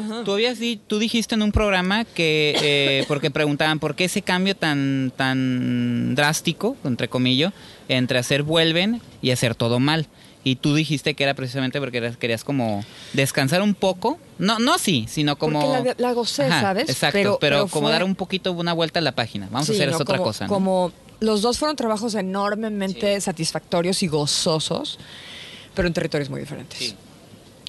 Tú, 0.00 0.24
tú, 0.24 0.32
habías 0.32 0.58
di- 0.58 0.80
tú 0.86 0.98
dijiste 0.98 1.34
en 1.34 1.42
un 1.42 1.52
programa 1.52 2.04
que, 2.04 2.56
eh, 2.62 3.04
porque 3.08 3.30
preguntaban, 3.30 3.78
¿por 3.78 3.94
qué 3.94 4.04
ese 4.04 4.22
cambio 4.22 4.56
tan, 4.56 5.12
tan 5.16 6.14
drástico, 6.14 6.76
entre 6.84 7.08
comillas, 7.08 7.52
entre 7.88 8.18
hacer 8.18 8.42
vuelven 8.42 9.00
y 9.20 9.30
hacer 9.30 9.54
todo 9.54 9.78
mal? 9.80 10.06
Y 10.44 10.56
tú 10.56 10.74
dijiste 10.74 11.14
que 11.14 11.22
era 11.22 11.34
precisamente 11.34 11.78
porque 11.78 11.98
eras- 11.98 12.16
querías 12.16 12.42
como 12.42 12.84
descansar 13.12 13.62
un 13.62 13.74
poco. 13.74 14.18
No, 14.38 14.58
no 14.58 14.76
sí, 14.78 15.06
sino 15.08 15.36
como... 15.38 15.60
Porque 15.60 15.90
la- 15.90 15.94
la 16.08 16.12
gocé, 16.14 16.48
¿sabes? 16.48 16.88
Exacto, 16.88 17.12
Pero- 17.18 17.38
pero, 17.40 17.56
pero 17.58 17.68
como 17.68 17.86
fue- 17.86 17.92
dar 17.92 18.02
un 18.04 18.16
poquito 18.16 18.50
una 18.52 18.72
vuelta 18.72 18.98
a 18.98 19.02
la 19.02 19.12
página. 19.14 19.46
Vamos 19.52 19.68
a 19.68 19.72
hacer 19.72 19.90
no, 19.90 19.98
otra 19.98 20.16
como- 20.16 20.24
cosa. 20.28 20.46
¿no? 20.46 20.52
Como 20.52 20.92
los 21.20 21.42
dos 21.42 21.58
fueron 21.58 21.76
trabajos 21.76 22.14
enormemente 22.16 23.20
satisfactorios 23.20 24.02
y 24.02 24.08
gozosos, 24.08 24.98
pero 25.74 25.86
en 25.86 25.94
territorios 25.94 26.28
muy 26.28 26.40
diferentes. 26.40 26.76
Sí. 26.78 26.96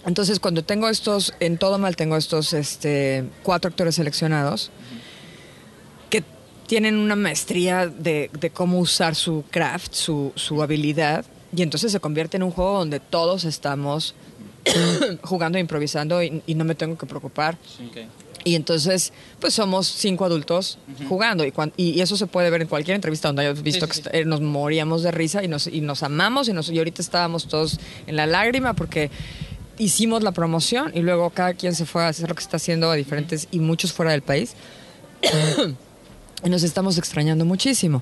Entonces, 0.05 0.39
cuando 0.39 0.63
tengo 0.63 0.89
estos, 0.89 1.33
en 1.39 1.57
todo 1.57 1.77
mal 1.77 1.95
tengo 1.95 2.17
estos 2.17 2.53
este, 2.53 3.23
cuatro 3.41 3.69
actores 3.69 3.95
seleccionados 3.95 4.69
que 6.09 6.23
tienen 6.67 6.97
una 6.97 7.15
maestría 7.15 7.87
de, 7.87 8.29
de 8.37 8.49
cómo 8.49 8.79
usar 8.79 9.15
su 9.15 9.43
craft, 9.49 9.93
su, 9.93 10.31
su 10.35 10.61
habilidad, 10.61 11.25
y 11.55 11.61
entonces 11.61 11.91
se 11.91 11.99
convierte 11.99 12.37
en 12.37 12.43
un 12.43 12.51
juego 12.51 12.79
donde 12.79 12.99
todos 12.99 13.45
estamos 13.45 14.15
jugando 15.23 15.57
e 15.57 15.61
improvisando 15.61 16.21
y, 16.23 16.41
y 16.47 16.55
no 16.55 16.65
me 16.65 16.75
tengo 16.75 16.97
que 16.97 17.05
preocupar. 17.05 17.57
Y 18.45 18.55
entonces, 18.55 19.13
pues 19.39 19.53
somos 19.53 19.87
cinco 19.87 20.25
adultos 20.25 20.77
jugando. 21.07 21.45
Y, 21.45 21.51
cuan- 21.53 21.71
y, 21.77 21.91
y 21.91 22.01
eso 22.01 22.17
se 22.17 22.27
puede 22.27 22.49
ver 22.49 22.61
en 22.61 22.67
cualquier 22.67 22.95
entrevista 22.95 23.29
donde 23.29 23.43
hayas 23.43 23.61
visto 23.63 23.85
Sí, 23.85 23.89
que 23.89 23.95
sí, 23.95 24.01
est- 24.05 24.13
eh, 24.15 24.25
nos 24.25 24.41
moríamos 24.41 25.01
de 25.01 25.11
risa 25.11 25.41
y 25.43 25.47
nos, 25.47 25.67
y 25.67 25.79
nos 25.79 26.03
amamos. 26.03 26.49
Y, 26.49 26.53
nos, 26.53 26.69
y 26.69 26.77
ahorita 26.77 27.01
estábamos 27.01 27.47
todos 27.47 27.79
en 28.05 28.17
la 28.17 28.25
lágrima 28.25 28.73
porque 28.73 29.09
hicimos 29.77 30.23
la 30.23 30.31
promoción 30.31 30.91
y 30.93 31.01
luego 31.01 31.29
cada 31.31 31.53
quien 31.53 31.73
se 31.75 31.85
fue 31.85 32.03
a 32.03 32.07
hacer 32.09 32.29
lo 32.29 32.35
que 32.35 32.41
está 32.43 32.57
haciendo 32.57 32.89
a 32.91 32.95
diferentes 32.95 33.47
y 33.51 33.59
muchos 33.59 33.91
fuera 33.93 34.11
del 34.11 34.21
país. 34.21 34.53
y 36.43 36.49
nos 36.49 36.63
estamos 36.63 36.97
extrañando 36.97 37.45
muchísimo. 37.45 38.01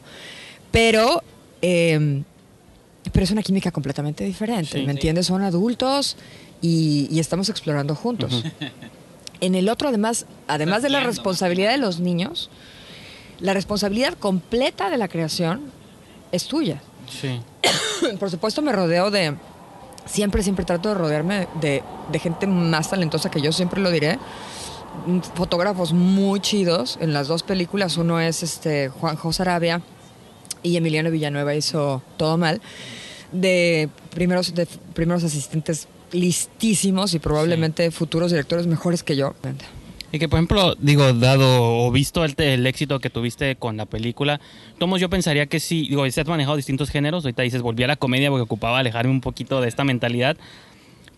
Pero, 0.71 1.21
eh, 1.61 2.23
pero 3.11 3.23
es 3.23 3.31
una 3.31 3.43
química 3.43 3.71
completamente 3.71 4.23
diferente. 4.23 4.71
Sí. 4.73 4.79
¿Me 4.79 4.85
Sí. 4.85 4.91
entiendes? 4.91 5.27
Son 5.27 5.41
adultos 5.43 6.17
y, 6.61 7.07
y 7.11 7.19
estamos 7.19 7.49
explorando 7.49 7.95
juntos. 7.95 8.43
En 9.39 9.55
el 9.55 9.69
otro, 9.69 9.89
además, 9.89 10.25
además 10.47 10.81
de 10.83 10.89
la 10.89 10.99
responsabilidad 11.01 11.71
de 11.71 11.77
los 11.77 11.99
niños, 11.99 12.49
la 13.39 13.53
responsabilidad 13.53 14.13
completa 14.13 14.89
de 14.89 14.97
la 14.97 15.07
creación 15.07 15.61
es 16.31 16.45
tuya. 16.45 16.81
Sí. 17.09 17.41
Por 18.19 18.29
supuesto, 18.31 18.61
me 18.61 18.71
rodeo 18.71 19.11
de. 19.11 19.35
Siempre, 20.05 20.43
siempre 20.43 20.65
trato 20.65 20.89
de 20.89 20.95
rodearme 20.95 21.47
de, 21.61 21.83
de 22.11 22.19
gente 22.19 22.47
más 22.47 22.89
talentosa 22.89 23.29
que 23.29 23.41
yo, 23.41 23.51
siempre 23.51 23.81
lo 23.81 23.91
diré. 23.91 24.17
Mm, 25.05 25.19
Fotógrafos 25.35 25.93
muy 25.93 26.39
chidos 26.39 26.97
en 27.01 27.13
las 27.13 27.27
dos 27.27 27.43
películas. 27.43 27.97
Uno 27.97 28.19
es 28.19 28.43
este 28.43 28.89
Juan 28.89 29.15
José 29.15 29.43
Arabia 29.43 29.81
y 30.63 30.77
Emiliano 30.77 31.11
Villanueva 31.11 31.55
hizo 31.55 32.01
Todo 32.17 32.37
Mal. 32.37 32.61
De 33.31 33.89
primeros, 34.13 34.53
de 34.53 34.67
primeros 34.93 35.23
asistentes 35.23 35.87
listísimos 36.11 37.13
y 37.13 37.19
probablemente 37.19 37.89
futuros 37.91 38.31
directores 38.31 38.67
mejores 38.67 39.03
que 39.03 39.15
yo. 39.15 39.33
Y 40.11 40.19
que, 40.19 40.27
por 40.27 40.37
ejemplo, 40.37 40.75
digo, 40.75 41.13
dado 41.13 41.85
o 41.85 41.91
visto 41.91 42.25
el, 42.25 42.35
el 42.37 42.67
éxito 42.67 42.99
que 42.99 43.09
tuviste 43.09 43.55
con 43.55 43.77
la 43.77 43.85
película, 43.85 44.41
Tomos, 44.77 44.99
yo 44.99 45.09
pensaría 45.09 45.45
que 45.45 45.59
sí, 45.59 45.87
digo, 45.87 46.09
si 46.09 46.19
has 46.19 46.27
manejado 46.27 46.57
distintos 46.57 46.89
géneros, 46.89 47.23
ahorita 47.23 47.43
dices, 47.43 47.61
volví 47.61 47.83
a 47.83 47.87
la 47.87 47.95
comedia 47.95 48.29
porque 48.29 48.43
ocupaba 48.43 48.79
alejarme 48.79 49.11
un 49.11 49.21
poquito 49.21 49.61
de 49.61 49.69
esta 49.69 49.83
mentalidad. 49.83 50.35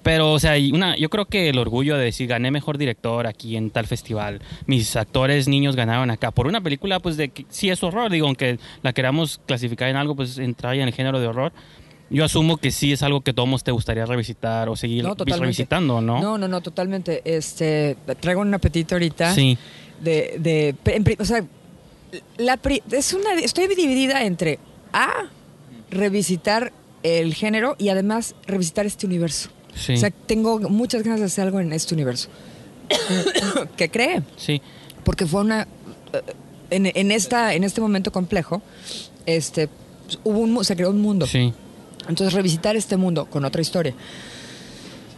Pero, 0.03 0.34
o 0.34 0.39
sea, 0.39 0.56
una, 0.73 0.97
yo 0.97 1.10
creo 1.10 1.25
que 1.25 1.49
el 1.49 1.58
orgullo 1.58 1.97
de 1.97 2.03
decir, 2.03 2.27
gané 2.27 2.51
mejor 2.51 2.77
director 2.77 3.25
aquí 3.25 3.56
en 3.56 3.71
tal 3.71 3.88
festival, 3.88 4.41
mis 4.67 4.95
actores 4.97 5.47
niños 5.47 5.77
ganaron 5.77 6.12
acá, 6.12 6.32
por 6.32 6.45
una 6.45 6.60
película, 6.60 6.99
pues, 6.99 7.15
de 7.15 7.29
que 7.29 7.45
sí 7.49 7.69
es 7.69 7.82
horror, 7.84 8.12
digo, 8.12 8.27
aunque 8.27 8.60
la 8.82 8.91
queramos 8.91 9.39
clasificar 9.45 9.89
en 9.89 9.95
algo, 9.95 10.15
pues, 10.15 10.38
entra 10.38 10.75
en 10.75 10.82
el 10.82 10.93
género 10.93 11.21
de 11.21 11.27
horror. 11.27 11.53
Yo 12.13 12.23
asumo 12.26 12.58
que 12.58 12.71
sí 12.71 12.93
es 12.93 13.02
algo 13.04 13.21
que 13.21 13.34
todos 13.34 13.63
te 13.63 13.71
gustaría 13.71 14.06
revisitar 14.06 14.69
o 14.69 14.76
seguir 14.76 15.04
No, 15.04 15.15
revisitando, 15.15 15.99
¿no? 15.99 16.21
No, 16.21 16.38
no, 16.38 16.47
no, 16.47 16.62
totalmente. 16.62 17.21
Este, 17.26 17.97
traigo 18.19 18.41
un 18.41 18.54
apetito 18.54 18.95
ahorita. 18.95 19.34
Sí. 19.34 19.58
de, 20.02 20.36
de 20.39 20.76
en 20.93 21.04
o 21.19 21.26
sea, 21.26 21.43
la 22.38 22.58
pri- 22.58 22.84
es 22.91 23.13
una 23.13 23.34
estoy 23.36 23.67
dividida 23.67 24.23
entre 24.23 24.60
a 24.93 25.10
revisitar 25.89 26.71
el 27.04 27.34
género 27.34 27.76
y 27.80 27.89
además 27.89 28.36
revisitar 28.45 28.86
este 28.86 29.06
universo. 29.06 29.49
Sí. 29.76 29.93
O 29.93 29.97
sea, 29.97 30.12
tengo 30.12 30.60
muchas 30.69 31.04
ganas 31.04 31.19
de 31.19 31.26
hacer 31.26 31.45
algo 31.45 31.60
en 31.60 31.73
este 31.73 31.93
universo. 31.95 32.30
que 33.78 33.89
cree, 33.89 34.21
Sí. 34.38 34.62
porque 35.04 35.26
fue 35.26 35.41
una 35.41 35.63
eh, 36.13 36.21
en, 36.69 36.86
en 36.93 37.12
esta 37.12 37.54
en 37.54 37.63
este 37.63 37.82
momento 37.82 38.12
complejo, 38.12 38.62
este 39.26 39.69
hubo 40.23 40.39
un 40.39 40.63
se 40.63 40.76
creó 40.76 40.89
un 40.91 41.02
mundo. 41.02 41.26
Sí. 41.26 41.54
Entonces 42.08 42.34
revisitar 42.34 42.76
este 42.76 42.98
mundo 42.98 43.26
con 43.26 43.46
otra 43.46 43.62
historia. 43.62 43.94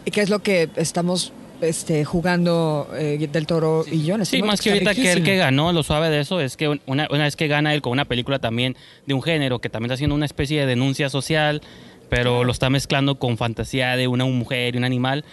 ¿Y 0.04 0.10
qué 0.10 0.20
es 0.20 0.30
lo 0.30 0.38
que 0.40 0.68
estamos 0.76 1.32
este, 1.60 2.04
jugando 2.04 2.88
eh, 2.94 3.28
del 3.30 3.46
Toro 3.46 3.84
y 3.90 4.04
yo? 4.04 4.14
este 4.16 4.36
Sí, 4.36 4.42
más 4.42 4.60
que 4.60 4.70
ahorita 4.70 4.94
que 4.94 5.12
el 5.12 5.24
que 5.24 5.36
ganó, 5.36 5.72
lo 5.72 5.82
suave 5.82 6.10
de 6.10 6.20
eso 6.20 6.40
es 6.40 6.56
que 6.56 6.68
una, 6.86 7.08
una 7.10 7.24
vez 7.24 7.34
que 7.34 7.48
gana 7.48 7.74
él 7.74 7.82
con 7.82 7.92
una 7.92 8.04
película 8.04 8.38
también 8.38 8.76
de 9.06 9.14
un 9.14 9.22
género 9.22 9.58
que 9.58 9.68
también 9.68 9.86
está 9.90 9.94
haciendo 9.94 10.14
una 10.14 10.26
especie 10.26 10.60
de 10.60 10.66
denuncia 10.66 11.08
social, 11.10 11.60
pero 12.08 12.44
lo 12.44 12.52
está 12.52 12.70
mezclando 12.70 13.16
con 13.16 13.36
fantasía 13.36 13.96
de 13.96 14.06
una 14.06 14.24
mujer 14.26 14.74
y 14.74 14.78
un 14.78 14.84
animal, 14.84 15.24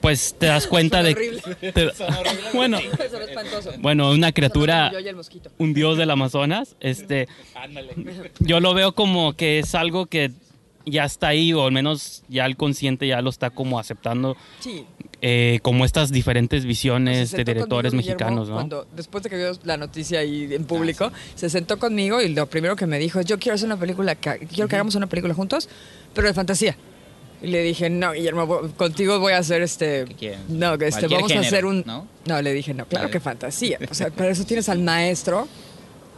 pues 0.00 0.34
te 0.38 0.46
das 0.46 0.66
cuenta 0.68 1.02
de... 1.04 1.12
horrible. 1.12 1.40
te- 1.72 1.92
bueno, 2.52 2.78
bueno, 3.78 4.10
una 4.10 4.32
criatura, 4.32 4.90
un 5.58 5.72
dios 5.72 5.98
del 5.98 6.10
Amazonas, 6.10 6.74
este, 6.80 7.28
yo 8.40 8.58
lo 8.58 8.74
veo 8.74 8.92
como 8.92 9.34
que 9.34 9.60
es 9.60 9.74
algo 9.76 10.06
que 10.06 10.32
ya 10.86 11.04
está 11.04 11.28
ahí, 11.28 11.52
o 11.52 11.64
al 11.66 11.72
menos 11.72 12.22
ya 12.28 12.46
el 12.46 12.56
consciente 12.56 13.06
ya 13.08 13.20
lo 13.20 13.30
está 13.30 13.50
como 13.50 13.78
aceptando, 13.78 14.36
Sí. 14.60 14.86
eh, 15.20 15.58
como 15.62 15.84
estas 15.84 16.12
diferentes 16.12 16.62
Se 16.62 16.68
visiones 16.68 17.30
de 17.32 17.38
sentó 17.38 17.50
directores 17.52 17.90
conmigo 17.92 18.06
mexicanos, 18.08 18.48
¿no? 18.48 18.54
Cuando, 18.54 18.86
después 18.94 19.24
de 19.24 19.30
que 19.30 19.36
vio 19.36 19.52
la 19.64 19.76
noticia 19.76 20.20
ahí 20.20 20.48
en 20.54 20.64
público, 20.64 21.10
se 21.34 21.50
sentó 21.50 21.78
conmigo 21.78 22.22
y 22.22 22.28
lo 22.28 22.46
primero 22.46 22.76
que 22.76 22.86
me 22.86 22.98
dijo 22.98 23.18
es, 23.18 23.26
yo 23.26 23.38
quiero 23.38 23.56
hacer 23.56 23.66
una 23.66 23.78
película, 23.78 24.14
quiero 24.14 24.68
que 24.68 24.76
hagamos 24.76 24.94
una 24.94 25.08
película 25.08 25.34
juntos, 25.34 25.68
pero 26.14 26.28
de 26.28 26.34
fantasía. 26.34 26.76
Y 27.42 27.48
le 27.48 27.62
dije, 27.62 27.90
no, 27.90 28.12
Guillermo, 28.12 28.46
contigo 28.76 29.18
voy 29.18 29.34
a 29.34 29.38
hacer 29.38 29.60
este... 29.60 30.06
No, 30.48 30.78
que 30.78 30.86
este, 30.86 31.06
vamos 31.06 31.24
a 31.30 31.34
género, 31.34 31.40
hacer 31.46 31.64
un... 31.66 31.82
¿no? 31.84 32.06
No, 32.26 32.40
le 32.40 32.52
dije, 32.54 32.72
no, 32.72 32.86
claro 32.86 33.04
Vale. 33.04 33.12
que 33.12 33.20
fantasía. 33.20 33.78
O 33.90 33.94
sea, 33.94 34.08
para 34.16 34.30
eso 34.30 34.44
tienes 34.44 34.68
al 34.70 34.78
maestro. 34.78 35.46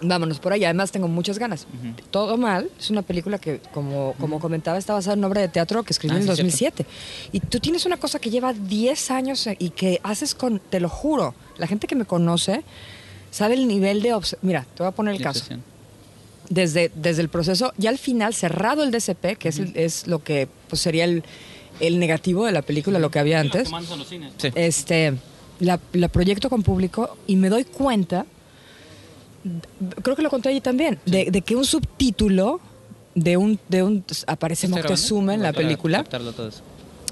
Vámonos 0.00 0.38
por 0.38 0.52
ahí. 0.52 0.64
Además, 0.64 0.92
tengo 0.92 1.08
muchas 1.08 1.38
ganas. 1.38 1.66
Todo 2.10 2.36
mal. 2.36 2.70
Es 2.78 2.90
una 2.90 3.02
película 3.02 3.38
que, 3.38 3.60
como, 3.72 4.14
como 4.20 4.38
comentaba, 4.40 4.78
está 4.78 4.92
basada 4.94 5.14
en 5.14 5.18
una 5.20 5.28
obra 5.28 5.40
de 5.40 5.48
teatro 5.48 5.82
que 5.82 5.92
escribí 5.92 6.14
Ah, 6.14 6.18
en 6.20 6.28
el 6.28 6.36
sí, 6.36 6.50
cierto. 6.50 6.84
2007. 6.84 6.86
Y 7.32 7.40
tú 7.40 7.58
tienes 7.60 7.84
una 7.86 7.96
cosa 7.96 8.18
que 8.18 8.30
lleva 8.30 8.52
10 8.52 9.10
años 9.10 9.48
y 9.58 9.70
que 9.70 10.00
haces 10.02 10.34
con, 10.34 10.60
te 10.60 10.78
lo 10.80 10.88
juro, 10.88 11.34
la 11.58 11.66
gente 11.66 11.86
que 11.86 11.94
me 11.96 12.04
conoce 12.04 12.62
sabe 13.30 13.54
el 13.54 13.66
nivel 13.68 14.00
de... 14.02 14.18
Mira, 14.42 14.66
te 14.74 14.82
voy 14.82 14.88
a 14.88 14.92
poner 14.92 15.14
el 15.16 15.22
caso. 15.22 15.44
Desde, 16.48 16.90
desde 16.94 17.20
el 17.20 17.28
proceso, 17.28 17.74
ya 17.76 17.90
al 17.90 17.98
final, 17.98 18.32
cerrado 18.32 18.82
el 18.82 18.90
DCP, 18.90 19.36
que 19.38 19.48
es, 19.50 19.58
el- 19.58 19.76
es 19.76 20.06
lo 20.06 20.22
que 20.24 20.48
pues, 20.68 20.80
sería 20.80 21.04
el, 21.04 21.22
el 21.80 21.98
negativo 21.98 22.46
de 22.46 22.52
la 22.52 22.62
película, 22.62 22.98
lo 22.98 23.10
que 23.10 23.18
había 23.18 23.38
antes 23.40 23.68
Sí. 24.38 24.48
este 24.54 25.14
la, 25.60 25.78
la 25.92 26.08
proyecto 26.08 26.48
con 26.48 26.62
público 26.62 27.16
y 27.26 27.36
me 27.36 27.48
doy 27.50 27.64
cuenta 27.64 28.24
creo 30.02 30.16
que 30.16 30.22
lo 30.22 30.30
conté 30.30 30.48
allí 30.50 30.60
también 30.60 30.98
de, 31.06 31.30
de 31.30 31.42
que 31.42 31.56
un 31.56 31.64
subtítulo 31.64 32.60
de 33.14 33.36
un 33.36 33.58
de 33.68 33.82
un 33.82 34.04
aparece 34.26 34.66
¿Está 34.66 34.78
Moctezuma 34.78 35.34
en 35.34 35.42
la 35.42 35.52
película. 35.52 36.04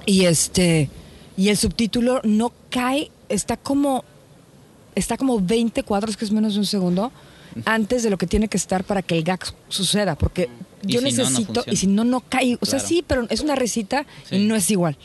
y 0.04 0.24
este 0.24 0.88
y 1.36 1.48
el 1.48 1.56
subtítulo 1.56 2.20
no 2.24 2.52
cae 2.70 3.10
está 3.28 3.56
como 3.56 4.04
está 4.94 5.16
como 5.16 5.40
20 5.40 5.82
cuadros 5.82 6.16
que 6.16 6.24
es 6.24 6.30
menos 6.30 6.54
de 6.54 6.60
un 6.60 6.66
segundo 6.66 7.12
antes 7.64 8.02
de 8.02 8.10
lo 8.10 8.18
que 8.18 8.26
tiene 8.26 8.48
que 8.48 8.56
estar 8.56 8.84
para 8.84 9.02
que 9.02 9.16
el 9.16 9.24
gag 9.24 9.40
suceda 9.68 10.14
porque 10.14 10.48
yo 10.82 11.00
si 11.00 11.04
no, 11.06 11.10
no 11.10 11.16
necesito 11.24 11.64
y 11.66 11.76
si 11.76 11.86
no 11.86 12.04
no 12.04 12.20
cae. 12.20 12.56
O 12.60 12.66
sea 12.66 12.78
Claro. 12.78 12.88
sí 12.88 13.04
pero 13.06 13.26
es 13.30 13.40
una 13.40 13.56
risita 13.56 14.06
Sí. 14.28 14.36
y 14.36 14.44
no 14.46 14.54
es 14.54 14.70
igual 14.70 14.96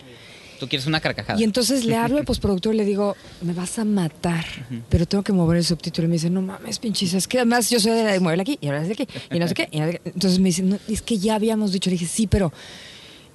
Tú 0.61 0.67
quieres 0.67 0.85
una 0.85 1.01
carcajada. 1.01 1.39
y 1.39 1.43
entonces 1.43 1.85
le 1.85 1.95
hablo 1.95 2.19
al 2.19 2.23
postproductor 2.23 2.71
y 2.75 2.77
le 2.77 2.85
digo, 2.85 3.15
me 3.41 3.51
vas 3.51 3.79
a 3.79 3.83
matar, 3.83 4.45
pero 4.89 5.07
tengo 5.07 5.23
que 5.23 5.33
mover 5.33 5.57
el 5.57 5.65
subtítulo. 5.65 6.05
Y 6.05 6.09
me 6.09 6.13
dice, 6.13 6.29
no 6.29 6.43
mames, 6.43 6.77
pinches, 6.77 7.15
es 7.15 7.27
que 7.27 7.39
además 7.39 7.67
yo 7.71 7.79
soy 7.79 7.93
de 7.93 8.03
la 8.03 8.11
de 8.11 8.19
mueble 8.19 8.43
aquí 8.43 8.59
y 8.61 8.67
ahora 8.67 8.81
de 8.83 8.93
aquí 8.93 9.07
y 9.31 9.39
no 9.39 9.47
sé 9.47 9.55
qué. 9.55 9.69
y 9.71 9.79
no 9.79 9.87
sé 9.87 9.93
qué". 9.93 10.01
Entonces 10.13 10.37
me 10.37 10.49
dice, 10.49 10.61
no, 10.61 10.77
es 10.87 11.01
que 11.01 11.17
ya 11.17 11.33
habíamos 11.33 11.71
dicho. 11.71 11.89
Le 11.89 11.95
dije, 11.95 12.05
sí, 12.05 12.27
pero 12.27 12.53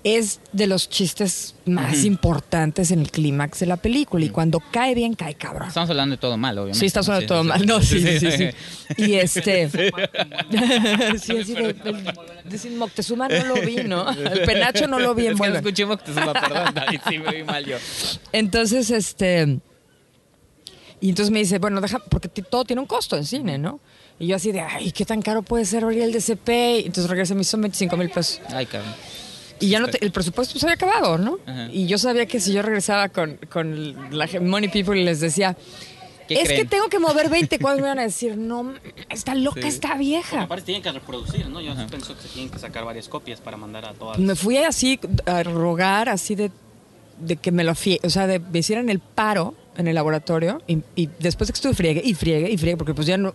es 0.04 0.40
de 0.52 0.66
los 0.68 0.88
chistes 0.88 1.56
más 1.64 2.04
importantes 2.04 2.90
en 2.92 3.00
el 3.00 3.10
clímax 3.10 3.58
de 3.60 3.66
la 3.66 3.76
película. 3.76 4.24
Y 4.24 4.28
cuando 4.28 4.60
cae 4.70 4.94
bien, 4.94 5.14
cae 5.14 5.34
cabrón. 5.34 5.66
Estamos 5.68 5.90
hablando 5.90 6.14
de 6.14 6.20
todo 6.20 6.36
mal, 6.36 6.56
obviamente. 6.58 6.78
Sí, 6.78 6.86
está 6.86 7.02
sonando 7.02 7.22
Sí, 7.22 7.26
todo 7.26 7.42
sí, 7.42 7.48
mal. 7.48 7.66
No, 7.66 7.80
sí, 7.80 8.00
sí, 8.00 8.20
sí. 8.20 8.30
sí. 8.30 8.48
Y 8.98 9.14
este. 9.14 9.68
sí, 9.68 9.78
así 11.38 11.54
de. 11.54 11.74
el- 12.64 12.76
Moctezuma 12.76 13.28
no 13.28 13.44
lo 13.46 13.54
vi, 13.62 13.76
¿no? 13.84 14.08
El 14.10 14.42
penacho 14.42 14.86
no 14.86 14.98
lo 15.00 15.14
vi 15.14 15.26
en 15.26 15.32
Es 15.34 15.40
que 15.40 15.48
no 15.48 15.56
escuché 15.56 15.86
Moctezuma, 15.86 16.32
perdón. 16.32 16.74
Sí 17.08 17.18
me 17.18 17.32
vi 17.32 17.42
mal 17.42 17.64
yo. 17.64 17.76
Entonces, 18.32 18.90
este. 18.90 19.58
Y 21.00 21.10
entonces 21.10 21.30
me 21.30 21.40
dice, 21.40 21.58
bueno, 21.58 21.80
deja, 21.80 21.98
porque 21.98 22.28
todo 22.28 22.64
tiene 22.64 22.80
un 22.80 22.86
costo 22.86 23.16
en 23.16 23.24
cine, 23.26 23.58
¿no? 23.58 23.80
Y 24.18 24.28
yo 24.28 24.36
así 24.36 24.50
de, 24.50 24.60
ay, 24.60 24.92
¿qué 24.92 25.04
tan 25.04 25.20
caro 25.20 25.42
puede 25.42 25.66
ser 25.66 25.84
abrir 25.84 26.00
el 26.02 26.12
DCP? 26.12 26.48
Y 26.48 26.86
entonces 26.86 27.10
regresa, 27.10 27.34
me 27.34 27.42
hizo 27.42 27.58
25 27.58 27.96
mil 27.98 28.08
pesos. 28.08 28.40
Ay, 28.48 28.64
cabrón. 28.64 28.94
Y 29.60 29.68
ya 29.68 29.80
no 29.80 29.88
te- 29.88 30.04
el 30.04 30.12
presupuesto 30.12 30.58
se 30.58 30.66
había 30.66 30.74
acabado, 30.74 31.18
¿no? 31.18 31.38
Ajá. 31.46 31.68
Y 31.72 31.86
yo 31.86 31.98
sabía 31.98 32.26
que 32.26 32.40
si 32.40 32.52
yo 32.52 32.62
regresaba 32.62 33.08
con, 33.08 33.38
con 33.50 33.94
la 34.16 34.28
Money 34.40 34.68
People 34.68 35.00
y 35.00 35.04
les 35.04 35.20
decía, 35.20 35.56
¿Qué 36.28 36.34
es 36.34 36.48
creen? 36.48 36.62
que 36.62 36.68
tengo 36.68 36.88
que 36.88 36.98
mover 36.98 37.30
20 37.30 37.58
cuadros, 37.60 37.80
me 37.80 37.86
iban 37.88 37.98
a 37.98 38.02
decir, 38.02 38.36
no, 38.36 38.74
está 39.08 39.34
loca 39.34 39.62
Sí. 39.62 39.68
esta 39.68 39.94
vieja. 39.96 40.42
Aparte 40.42 40.66
tienen 40.66 40.82
que 40.82 40.92
reproducir, 40.92 41.48
¿no? 41.48 41.60
Yo 41.60 41.72
pienso 41.88 42.14
que 42.16 42.22
se 42.22 42.28
tienen 42.28 42.50
que 42.50 42.58
sacar 42.58 42.84
varias 42.84 43.08
copias 43.08 43.40
para 43.40 43.56
mandar 43.56 43.84
a 43.86 43.92
todas. 43.94 44.18
Me 44.18 44.34
fui 44.34 44.58
así 44.58 44.98
a 45.24 45.42
rogar, 45.42 46.08
así 46.08 46.34
de, 46.34 46.50
de 47.20 47.36
que 47.36 47.50
me 47.52 47.64
lo 47.64 47.74
fie, 47.74 47.98
o 48.02 48.10
sea, 48.10 48.26
de 48.26 48.38
me 48.40 48.58
hicieran 48.58 48.90
el 48.90 48.98
paro 48.98 49.54
en 49.78 49.88
el 49.88 49.94
laboratorio 49.94 50.60
y, 50.66 50.78
y 50.96 51.08
después 51.18 51.48
de 51.48 51.52
que 51.52 51.56
estuve 51.58 51.74
friegue 51.74 52.02
y 52.04 52.12
friegue 52.14 52.50
y 52.50 52.58
friegue, 52.58 52.76
porque 52.76 52.92
pues 52.94 53.06
ya 53.06 53.16
no, 53.16 53.34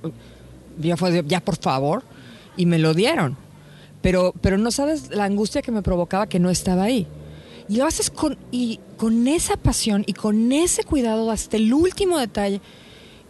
ya 0.80 0.98
fue, 0.98 1.24
ya 1.26 1.40
por 1.40 1.56
favor, 1.58 2.04
y 2.58 2.66
me 2.68 2.78
lo 2.78 2.94
dieron. 2.94 3.38
Pero, 4.02 4.34
pero 4.42 4.58
no 4.58 4.72
sabes 4.72 5.10
la 5.12 5.26
angustia 5.26 5.62
que 5.62 5.72
me 5.72 5.82
provocaba 5.82 6.28
que 6.28 6.40
no 6.40 6.50
estaba 6.50 6.84
ahí. 6.84 7.08
Y 7.70 7.78
lo 7.78 7.86
haces 7.86 8.10
con, 8.10 8.38
y 8.52 8.80
con 8.98 9.28
esa 9.28 9.56
pasión 9.58 10.04
y 10.08 10.14
con 10.14 10.52
ese 10.52 10.84
cuidado 10.84 11.30
hasta 11.32 11.58
el 11.58 11.74
último 11.74 12.18
detalle. 12.18 12.60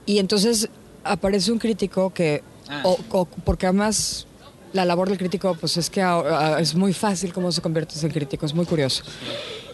Y 0.05 0.19
entonces 0.19 0.69
aparece 1.03 1.51
un 1.51 1.59
crítico 1.59 2.11
que, 2.13 2.41
Ah. 2.69 2.83
o, 2.85 2.97
o- 3.11 3.25
porque 3.25 3.65
además 3.65 4.25
la 4.73 4.85
labor 4.85 5.09
del 5.09 5.17
crítico 5.17 5.55
pues 5.59 5.77
es 5.77 5.89
que 5.89 6.01
ah, 6.01 6.21
ah, 6.55 6.57
es 6.59 6.75
muy 6.75 6.93
fácil 6.93 7.33
cómo 7.33 7.51
se 7.51 7.61
convierte 7.61 7.95
en 8.01 8.09
crítico, 8.11 8.45
es 8.45 8.53
muy 8.53 8.65
curioso. 8.65 9.03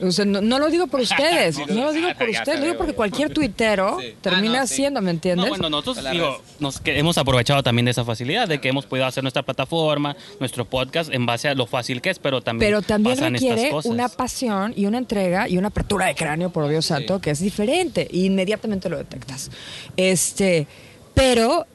O 0.01 0.11
sea, 0.11 0.25
no, 0.25 0.41
no 0.41 0.59
lo 0.59 0.69
digo 0.69 0.87
por 0.87 0.99
ustedes, 1.01 1.57
no 1.69 1.85
lo 1.85 1.91
digo 1.93 2.07
por 2.17 2.29
ustedes, 2.29 2.59
lo 2.59 2.65
digo 2.65 2.77
porque 2.77 2.93
cualquier 2.93 3.33
tuitero 3.33 3.97
Sí. 3.99 4.13
termina 4.21 4.59
Ah, 4.59 4.61
no, 4.61 4.67
sí. 4.67 4.75
siendo, 4.75 5.01
¿me 5.01 5.11
entiendes? 5.11 5.45
No, 5.45 5.49
bueno, 5.49 5.69
nosotros 5.69 6.05
digo, 6.11 6.41
nos, 6.59 6.79
que 6.79 6.97
hemos 6.99 7.17
aprovechado 7.17 7.63
también 7.63 7.85
de 7.85 7.91
esa 7.91 8.05
facilidad, 8.05 8.47
de 8.47 8.59
que 8.61 8.69
hemos 8.69 8.85
podido 8.85 9.05
hacer 9.07 9.23
nuestra 9.23 9.43
plataforma, 9.43 10.15
nuestro 10.39 10.65
podcast, 10.65 11.11
en 11.13 11.25
base 11.25 11.47
a 11.49 11.55
lo 11.55 11.65
fácil 11.65 12.01
que 12.01 12.09
es, 12.11 12.19
pero 12.19 12.41
también, 12.41 12.69
Pero 12.69 12.81
también 12.81 13.15
pasan 13.15 13.35
estas 13.35 13.49
requiere 13.49 13.71
cosas. 13.71 13.91
una 13.91 14.07
pasión 14.09 14.73
y 14.75 14.85
una 14.85 14.97
entrega 14.99 15.49
y 15.49 15.57
una 15.57 15.69
apertura 15.69 16.05
de 16.07 16.15
cráneo, 16.15 16.49
por 16.51 16.67
Dios 16.67 16.85
santo, 16.85 17.19
que 17.19 17.31
es 17.31 17.39
diferente. 17.39 18.07
Y 18.11 18.25
inmediatamente 18.25 18.89
lo 18.89 18.97
detectas. 18.97 19.49
Este, 19.95 20.67
pero, 21.13 21.65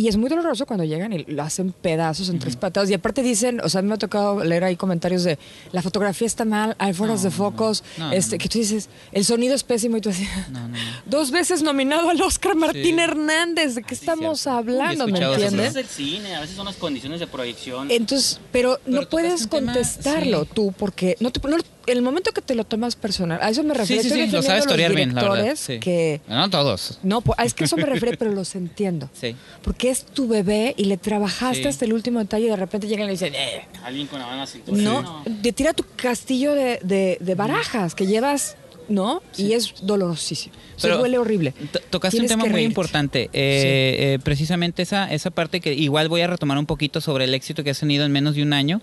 y 0.00 0.08
es 0.08 0.16
muy 0.16 0.30
doloroso 0.30 0.64
cuando 0.64 0.84
llegan 0.84 1.12
y 1.12 1.24
lo 1.24 1.42
hacen 1.42 1.72
pedazos 1.72 2.28
en 2.30 2.38
tres 2.38 2.56
patadas. 2.56 2.88
Y 2.90 2.94
aparte 2.94 3.22
dicen, 3.22 3.60
o 3.62 3.68
sea, 3.68 3.82
me 3.82 3.92
ha 3.94 3.98
tocado 3.98 4.42
leer 4.42 4.64
ahí 4.64 4.74
comentarios 4.76 5.24
de 5.24 5.38
la 5.72 5.82
fotografía 5.82 6.26
está 6.26 6.44
mal, 6.46 6.74
hay 6.78 6.94
fueras 6.94 7.22
de 7.22 7.30
focos, 7.30 7.84
no, 7.98 8.06
no, 8.06 8.12
este, 8.12 8.38
que 8.38 8.48
tú 8.48 8.58
dices, 8.58 8.88
el 9.12 9.24
sonido 9.26 9.54
es 9.54 9.62
pésimo 9.62 9.98
y 9.98 10.00
tú 10.00 10.08
así. 10.08 10.26
No, 10.50 10.60
no, 10.60 10.68
no. 10.68 10.78
Dos 11.06 11.30
veces 11.30 11.62
nominado 11.62 12.08
al 12.08 12.20
Oscar 12.22 12.54
Martín 12.56 12.96
Sí. 12.96 13.00
Hernández, 13.00 13.74
¿de 13.74 13.82
qué 13.82 13.92
estamos 13.94 14.40
cierto. 14.40 14.58
hablando? 14.58 15.06
¿Me 15.06 15.12
escuchado 15.12 15.34
A 15.34 15.36
veces 15.36 15.52
entiendes? 15.52 15.76
es 15.76 15.76
el 15.76 15.86
cine, 15.86 16.34
a 16.36 16.40
veces 16.40 16.56
son 16.56 16.64
las 16.66 16.76
condiciones 16.76 17.20
de 17.20 17.26
proyección. 17.26 17.90
Entonces, 17.90 18.40
pero, 18.50 18.78
Pero 18.84 19.00
no 19.02 19.08
puedes 19.08 19.48
tema, 19.48 19.72
contestarlo 19.72 20.44
sí. 20.44 20.50
tú, 20.54 20.72
porque 20.78 21.16
no 21.20 21.30
te- 21.30 21.46
no- 21.46 21.56
el 21.92 22.02
momento 22.02 22.32
que 22.32 22.40
te 22.42 22.54
lo 22.54 22.64
tomas 22.64 22.96
personal, 22.96 23.38
a 23.42 23.50
eso 23.50 23.62
me 23.62 23.74
refiero. 23.74 24.02
Sí, 24.02 24.08
sí, 24.10 24.26
sí, 24.26 24.30
lo 24.30 24.42
sabes 24.42 24.66
torear 24.66 24.94
bien, 24.94 25.14
la 25.14 25.22
verdad. 25.22 25.54
Sí. 25.56 25.78
que 25.80 26.20
No 26.28 26.48
todos. 26.50 26.98
no, 27.02 27.20
pues, 27.20 27.38
es 27.44 27.54
que 27.54 27.64
eso 27.64 27.76
me 27.76 27.84
refiero, 27.86 28.16
pero 28.18 28.32
los 28.32 28.54
entiendo. 28.54 29.08
Sí. 29.12 29.34
Porque 29.62 29.90
es 29.90 30.04
tu 30.04 30.28
bebé 30.28 30.74
y 30.76 30.84
le 30.84 30.96
trabajaste 30.96 31.62
Sí. 31.62 31.68
hasta 31.68 31.84
el 31.84 31.92
último 31.92 32.18
detalle 32.20 32.46
y 32.46 32.50
de 32.50 32.56
repente 32.56 32.86
llegan 32.86 33.04
y 33.04 33.06
le 33.08 33.12
dicen, 33.12 33.34
eh, 33.34 33.66
Alguien 33.84 34.06
con 34.06 34.18
la 34.18 34.26
mano 34.26 34.46
cintura. 34.46 34.76
no, 34.80 35.24
te 35.42 35.52
tira 35.52 35.72
tu 35.72 35.84
castillo 35.96 36.54
de, 36.54 36.78
de- 36.82 37.18
de 37.20 37.34
barajas 37.34 37.94
que 37.94 38.06
llevas, 38.06 38.56
¿no? 38.88 39.22
Y 39.36 39.52
es 39.52 39.74
dolorosísimo. 39.82 40.54
Se 40.76 40.82
Pero 40.88 40.98
duele 40.98 41.18
horrible. 41.18 41.52
To- 41.72 41.78
Tocaste 41.90 42.20
un 42.20 42.26
tema 42.26 42.40
muy 42.44 42.48
reírte. 42.52 42.70
importante, 42.70 43.22
eh, 43.32 44.14
eh, 44.14 44.18
precisamente 44.24 44.82
esa, 44.82 45.12
esa 45.12 45.30
parte 45.30 45.60
que 45.60 45.74
igual 45.74 46.08
voy 46.08 46.22
a 46.22 46.26
retomar 46.26 46.58
un 46.58 46.66
poquito 46.66 47.00
sobre 47.00 47.24
el 47.24 47.34
éxito 47.34 47.62
que 47.62 47.70
has 47.70 47.78
tenido 47.78 48.04
en 48.04 48.10
menos 48.12 48.34
de 48.34 48.42
un 48.42 48.52
año, 48.52 48.80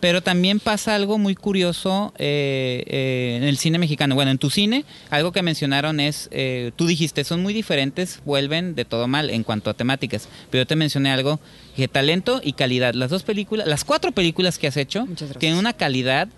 pero 0.00 0.22
también 0.22 0.60
pasa 0.60 0.94
algo 0.94 1.18
muy 1.18 1.34
curioso 1.34 2.12
eh, 2.18 2.84
eh, 2.86 3.34
en 3.36 3.44
el 3.44 3.56
cine 3.56 3.78
mexicano. 3.78 4.14
Bueno, 4.14 4.30
en 4.30 4.38
tu 4.38 4.50
cine, 4.50 4.84
algo 5.10 5.32
que 5.32 5.42
mencionaron 5.42 6.00
es, 6.00 6.28
eh, 6.32 6.72
tú 6.76 6.86
dijiste, 6.86 7.24
son 7.24 7.42
muy 7.42 7.54
diferentes, 7.54 8.20
vuelven 8.24 8.74
de 8.74 8.84
todo 8.84 9.08
mal 9.08 9.30
en 9.30 9.42
cuanto 9.42 9.70
a 9.70 9.74
temáticas, 9.74 10.28
pero 10.50 10.62
yo 10.62 10.66
te 10.66 10.76
mencioné 10.76 11.10
algo, 11.10 11.40
que 11.76 11.88
talento 11.88 12.40
y 12.42 12.52
calidad. 12.52 12.94
Las 12.94 13.10
dos 13.10 13.22
películas, 13.22 13.66
las 13.66 13.84
cuatro 13.84 14.12
películas 14.12 14.58
que 14.58 14.66
has 14.66 14.76
hecho, 14.76 15.06
tienen 15.38 15.58
una 15.58 15.72
calidad 15.72 16.28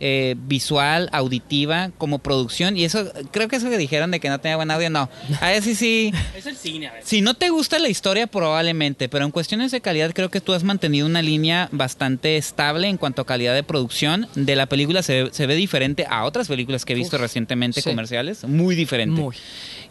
eh, 0.00 0.36
visual, 0.38 1.08
auditiva, 1.12 1.90
como 1.98 2.18
producción, 2.18 2.76
y 2.76 2.84
eso, 2.84 3.10
creo 3.30 3.48
que 3.48 3.56
eso 3.56 3.68
que 3.68 3.78
dijeron 3.78 4.10
de 4.10 4.20
que 4.20 4.28
no 4.28 4.38
tenía 4.38 4.56
buen 4.56 4.70
audio, 4.70 4.90
no. 4.90 5.08
A 5.40 5.48
ver 5.48 5.62
si 5.62 5.74
sí. 5.74 6.12
Es 6.36 6.46
el 6.46 6.56
cine, 6.56 6.88
a 6.88 6.92
veces. 6.92 7.08
Si 7.08 7.20
no 7.20 7.34
te 7.34 7.50
gusta 7.50 7.78
la 7.78 7.88
historia, 7.88 8.26
probablemente, 8.26 9.08
pero 9.08 9.24
en 9.24 9.30
cuestiones 9.30 9.72
de 9.72 9.80
calidad 9.80 10.12
creo 10.14 10.30
que 10.30 10.40
tú 10.40 10.52
has 10.52 10.64
mantenido 10.64 11.06
una 11.06 11.22
línea 11.22 11.68
bastante 11.72 12.36
estable 12.36 12.88
en 12.88 12.96
cuanto 12.96 13.22
a 13.22 13.26
calidad 13.26 13.54
de 13.54 13.62
producción. 13.62 14.28
De 14.34 14.56
la 14.56 14.66
película 14.66 15.02
se, 15.02 15.28
se 15.32 15.46
ve 15.46 15.54
diferente 15.54 16.06
a 16.08 16.24
otras 16.24 16.48
películas 16.48 16.84
que 16.84 16.92
he 16.92 16.96
visto 16.96 17.16
Uf, 17.16 17.22
recientemente 17.22 17.80
sí. 17.80 17.88
comerciales, 17.88 18.44
muy 18.44 18.74
diferente. 18.74 19.20
Muy. 19.20 19.36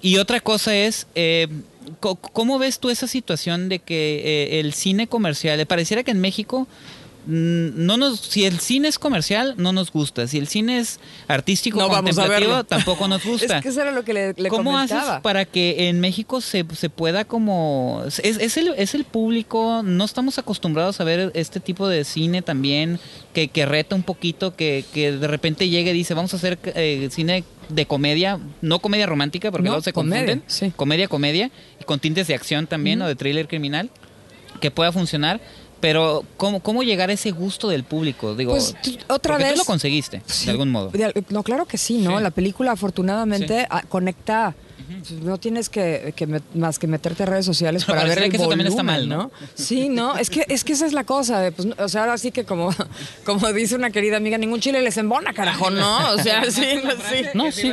Y 0.02 0.17
otra 0.17 0.39
cosa 0.39 0.76
es, 0.76 1.08
eh, 1.15 1.48
¿cómo 2.00 2.60
ves 2.60 2.80
tú 2.80 2.89
esa 2.89 3.08
situación 3.08 3.70
de 3.70 3.80
que 3.80 4.22
eh, 4.24 4.60
el 4.60 4.74
cine 4.74 5.08
comercial, 5.08 5.65
pareciera 5.65 6.04
que 6.04 6.12
en 6.12 6.22
México 6.22 6.67
no 7.28 7.98
nos, 7.98 8.20
si 8.22 8.46
el 8.46 8.60
cine 8.60 8.88
es 8.88 8.98
comercial, 8.98 9.56
no 9.58 9.74
nos 9.74 9.92
gusta. 9.92 10.28
Si 10.28 10.38
el 10.38 10.48
cine 10.48 10.80
es 10.80 11.00
artístico, 11.28 11.80
No 11.80 11.90
contemplativo, 11.90 12.63
tampoco 12.63 13.08
nos 13.08 13.24
gusta. 13.26 13.58
Es 13.58 13.63
que 13.63 13.70
eso 13.70 13.82
era 13.82 13.92
lo 13.92 14.04
que 14.04 14.13
le, 14.13 14.34
le 14.38 14.50
¿Cómo 14.50 14.72
comentaba. 14.72 15.02
haces 15.02 15.22
para 15.22 15.46
que 15.46 15.90
en 15.90 16.00
México 16.00 16.40
se, 16.42 16.66
se 16.76 16.90
pueda 16.90 17.26
como... 17.26 18.02
Es, 18.08 18.20
es 18.20 18.58
el, 18.58 18.70
es 18.78 18.96
el 18.96 19.04
público, 19.04 19.82
no 19.84 20.06
estamos 20.06 20.38
acostumbrados 20.40 21.02
a 21.02 21.04
ver 21.04 21.32
este 21.36 21.60
tipo 21.60 21.88
de 21.88 22.04
cine 22.06 22.42
también, 22.42 23.00
que, 23.34 23.50
que 23.50 23.66
reta 23.66 23.96
un 23.96 24.04
poquito, 24.04 24.56
que, 24.56 24.86
que 24.94 25.12
de 25.12 25.28
repente 25.28 25.68
llegue 25.70 25.92
y 25.92 25.94
dice, 25.94 26.13
vamos 26.13 26.34
a 26.34 26.38
hacer 26.38 26.58
eh, 26.63 27.10
cine 27.12 27.44
de 27.70 27.86
comedia, 27.86 28.40
no 28.62 28.80
comedia 28.80 29.06
romántica, 29.06 29.52
porque 29.52 29.66
No, 29.66 29.72
luego 29.72 29.84
se 29.84 29.92
comedia, 29.92 30.20
confunden. 30.26 30.44
sí. 30.48 30.72
Comedia, 30.76 31.08
comedia, 31.10 31.52
y 31.82 31.84
con 31.84 32.00
tintes 32.00 32.28
de 32.28 32.36
acción 32.36 32.68
también, 32.68 33.02
o 33.02 33.08
de 33.08 33.16
thriller 33.16 33.48
criminal, 33.50 33.90
que 34.62 34.72
pueda 34.72 34.92
funcionar. 34.94 35.42
Pero, 35.80 36.24
¿cómo, 36.38 36.60
¿cómo 36.62 36.82
llegar 36.84 37.10
a 37.10 37.13
ese 37.13 37.32
gusto 37.32 37.70
del 37.70 37.84
público? 37.84 38.36
Digo, 38.36 38.52
Pues, 38.54 38.76
otra 39.08 39.38
vez- 39.38 39.54
tú 39.54 39.60
lo 39.60 39.66
conseguiste, 39.66 40.22
Sí, 40.26 40.46
de 40.46 40.52
algún 40.52 40.72
modo. 40.72 40.90
de 40.90 41.24
no, 41.30 41.44
claro 41.44 41.66
que 41.66 41.78
sí, 41.78 42.00
¿no? 42.00 42.18
Sí. 42.18 42.24
La 42.24 42.32
película 42.32 42.72
afortunadamente 42.72 43.68
ah, 43.70 43.84
conecta. 43.88 44.56
No 45.22 45.38
tienes 45.38 45.68
que, 45.70 46.13
que 46.16 46.28
met- 46.28 46.42
más 46.54 46.80
que 46.80 46.88
meterte 46.88 47.24
a 47.24 47.26
redes 47.26 47.46
sociales 47.46 47.84
para 47.84 48.06
ver 48.06 48.20
el 48.20 48.30
que 48.32 48.38
eso 48.38 48.48
también 48.48 48.68
está 48.68 48.84
volumen, 48.84 49.10
mal, 49.10 49.10
¿no? 49.10 49.18
¿no? 49.24 49.32
Sí, 49.54 49.90
no, 49.90 50.18
es 50.18 50.30
que 50.30 50.46
es 50.48 50.63
que 50.63 50.74
esa 50.74 50.86
es 50.86 50.94
la 50.94 51.04
cosa, 51.04 51.42
de, 51.42 51.52
pues, 51.52 51.68
no, 51.68 51.76
o 51.78 51.90
sea, 51.90 52.02
ahora 52.02 52.18
sí 52.18 52.32
que 52.32 52.46
como 52.46 52.70
como 53.26 53.52
dice 53.52 53.76
una 53.76 53.90
querida 53.90 54.16
amiga, 54.18 54.38
ningún 54.38 54.62
chile 54.62 54.82
les 54.82 54.96
embona, 54.98 55.34
carajo, 55.34 55.70
¿no? 55.72 56.13
O 56.13 56.20
sea, 56.20 56.44
sí, 56.52 56.66
no, 56.84 56.92
sí. 56.92 57.26
No, 57.34 57.52
sí. 57.52 57.72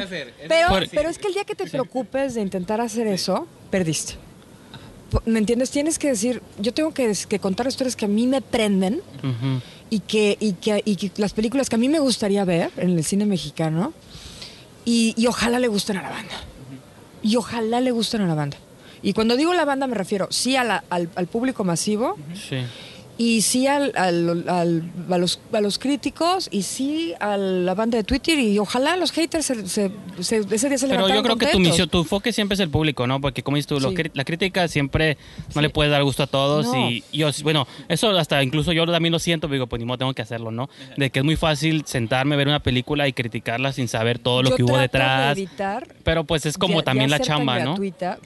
Pero, 0.48 0.68
pero 0.90 1.08
es 1.08 1.18
que 1.18 1.28
el 1.28 1.34
día 1.34 1.44
que 1.44 1.54
te 1.54 1.66
preocupes 1.66 2.34
de 2.34 2.40
intentar 2.42 2.80
hacer 2.80 3.06
eso, 3.06 3.46
perdiste. 3.70 4.14
¿Me 5.26 5.38
entiendes? 5.38 5.70
Tienes 5.70 5.98
que 5.98 6.08
decir, 6.08 6.42
yo 6.58 6.72
tengo 6.72 6.92
que, 6.94 7.12
que 7.28 7.38
contar 7.38 7.66
historias 7.66 7.96
que 7.96 8.04
a 8.04 8.08
mí 8.08 8.26
me 8.26 8.40
prenden 8.40 9.00
y 9.90 10.00
que, 10.00 10.36
y, 10.40 10.52
que, 10.54 10.82
y 10.84 10.96
que 10.96 11.10
las 11.16 11.32
películas 11.32 11.68
que 11.68 11.76
a 11.76 11.78
mí 11.78 11.88
me 11.88 11.98
gustaría 11.98 12.44
ver 12.44 12.70
en 12.76 12.90
el 12.90 13.04
cine 13.04 13.26
mexicano 13.26 13.92
y, 14.84 15.14
y 15.16 15.26
ojalá 15.26 15.58
le 15.58 15.68
gusten 15.68 15.96
a 15.98 16.02
la 16.02 16.10
banda. 16.10 16.34
Y 17.22 17.36
ojalá 17.36 17.80
le 17.80 17.90
gusten 17.90 18.20
a 18.22 18.26
la 18.26 18.34
banda. 18.34 18.56
Y 19.02 19.12
cuando 19.12 19.36
digo 19.36 19.52
la 19.54 19.64
banda 19.64 19.86
me 19.86 19.94
refiero 19.94 20.28
sí 20.30 20.56
a 20.56 20.64
la- 20.64 20.84
al, 20.90 21.08
al 21.14 21.26
público 21.26 21.62
masivo 21.64 22.16
Sí. 22.34 22.56
Y 23.16 23.42
sí 23.42 23.66
al, 23.66 23.92
al- 23.96 24.44
al- 24.48 24.82
a, 25.10 25.18
los, 25.18 25.38
a 25.52 25.60
los 25.60 25.78
críticos 25.78 26.48
y 26.50 26.62
sí 26.62 27.14
a 27.20 27.36
la 27.36 27.74
banda 27.74 27.96
de 27.96 28.04
Twitter 28.04 28.38
y 28.38 28.58
ojalá 28.58 28.96
los 28.96 29.12
haters 29.12 29.46
se, 29.46 29.68
se- 29.68 29.90
se- 30.20 30.38
ese 30.50 30.68
día 30.68 30.78
se 30.78 30.88
Pero 30.88 31.08
yo 31.08 31.22
creo 31.22 31.36
que 31.36 31.46
tu 31.46 31.60
misión, 31.60 31.88
tu 31.88 31.98
enfoque 31.98 32.32
siempre 32.32 32.54
es 32.54 32.60
el 32.60 32.70
público, 32.70 33.06
¿no? 33.06 33.20
Porque 33.20 33.42
como 33.42 33.56
dices 33.56 33.68
tú, 33.68 33.78
Sí. 33.80 34.10
la 34.14 34.24
crítica 34.24 34.66
siempre 34.68 35.16
no 35.48 35.52
Sí. 35.54 35.60
le 35.60 35.70
puede 35.70 35.90
dar 35.90 36.02
gusto 36.02 36.24
a 36.24 36.26
todos 36.26 36.66
No. 36.66 36.90
y 36.90 37.04
yo, 37.12 37.28
bueno, 37.42 37.66
eso 37.88 38.10
hasta 38.10 38.42
incluso 38.42 38.72
yo 38.72 38.84
también 38.86 39.12
lo 39.12 39.18
siento, 39.18 39.46
digo, 39.48 39.66
pues 39.68 39.78
ni 39.80 39.86
modo, 39.86 39.98
tengo 39.98 40.14
que 40.14 40.22
hacerlo, 40.22 40.50
¿no? 40.50 40.68
De 40.96 41.10
que 41.10 41.20
es 41.20 41.24
muy 41.24 41.36
fácil 41.36 41.84
sentarme, 41.86 42.34
ver 42.36 42.48
una 42.48 42.60
película 42.60 43.06
y 43.06 43.12
criticarla 43.12 43.72
sin 43.72 43.86
saber 43.88 44.18
todo 44.18 44.42
lo 44.42 44.50
Yo 44.50 44.56
que 44.56 44.62
hubo 44.64 44.76
detrás. 44.76 45.36
De 45.36 45.42
evitar 45.42 45.86
Pero 46.02 46.24
pues 46.24 46.46
es 46.46 46.58
como 46.58 46.82
también 46.82 47.10
la 47.10 47.20
chamba, 47.20 47.58
¿no? 47.60 47.70
gratuita. 47.72 48.18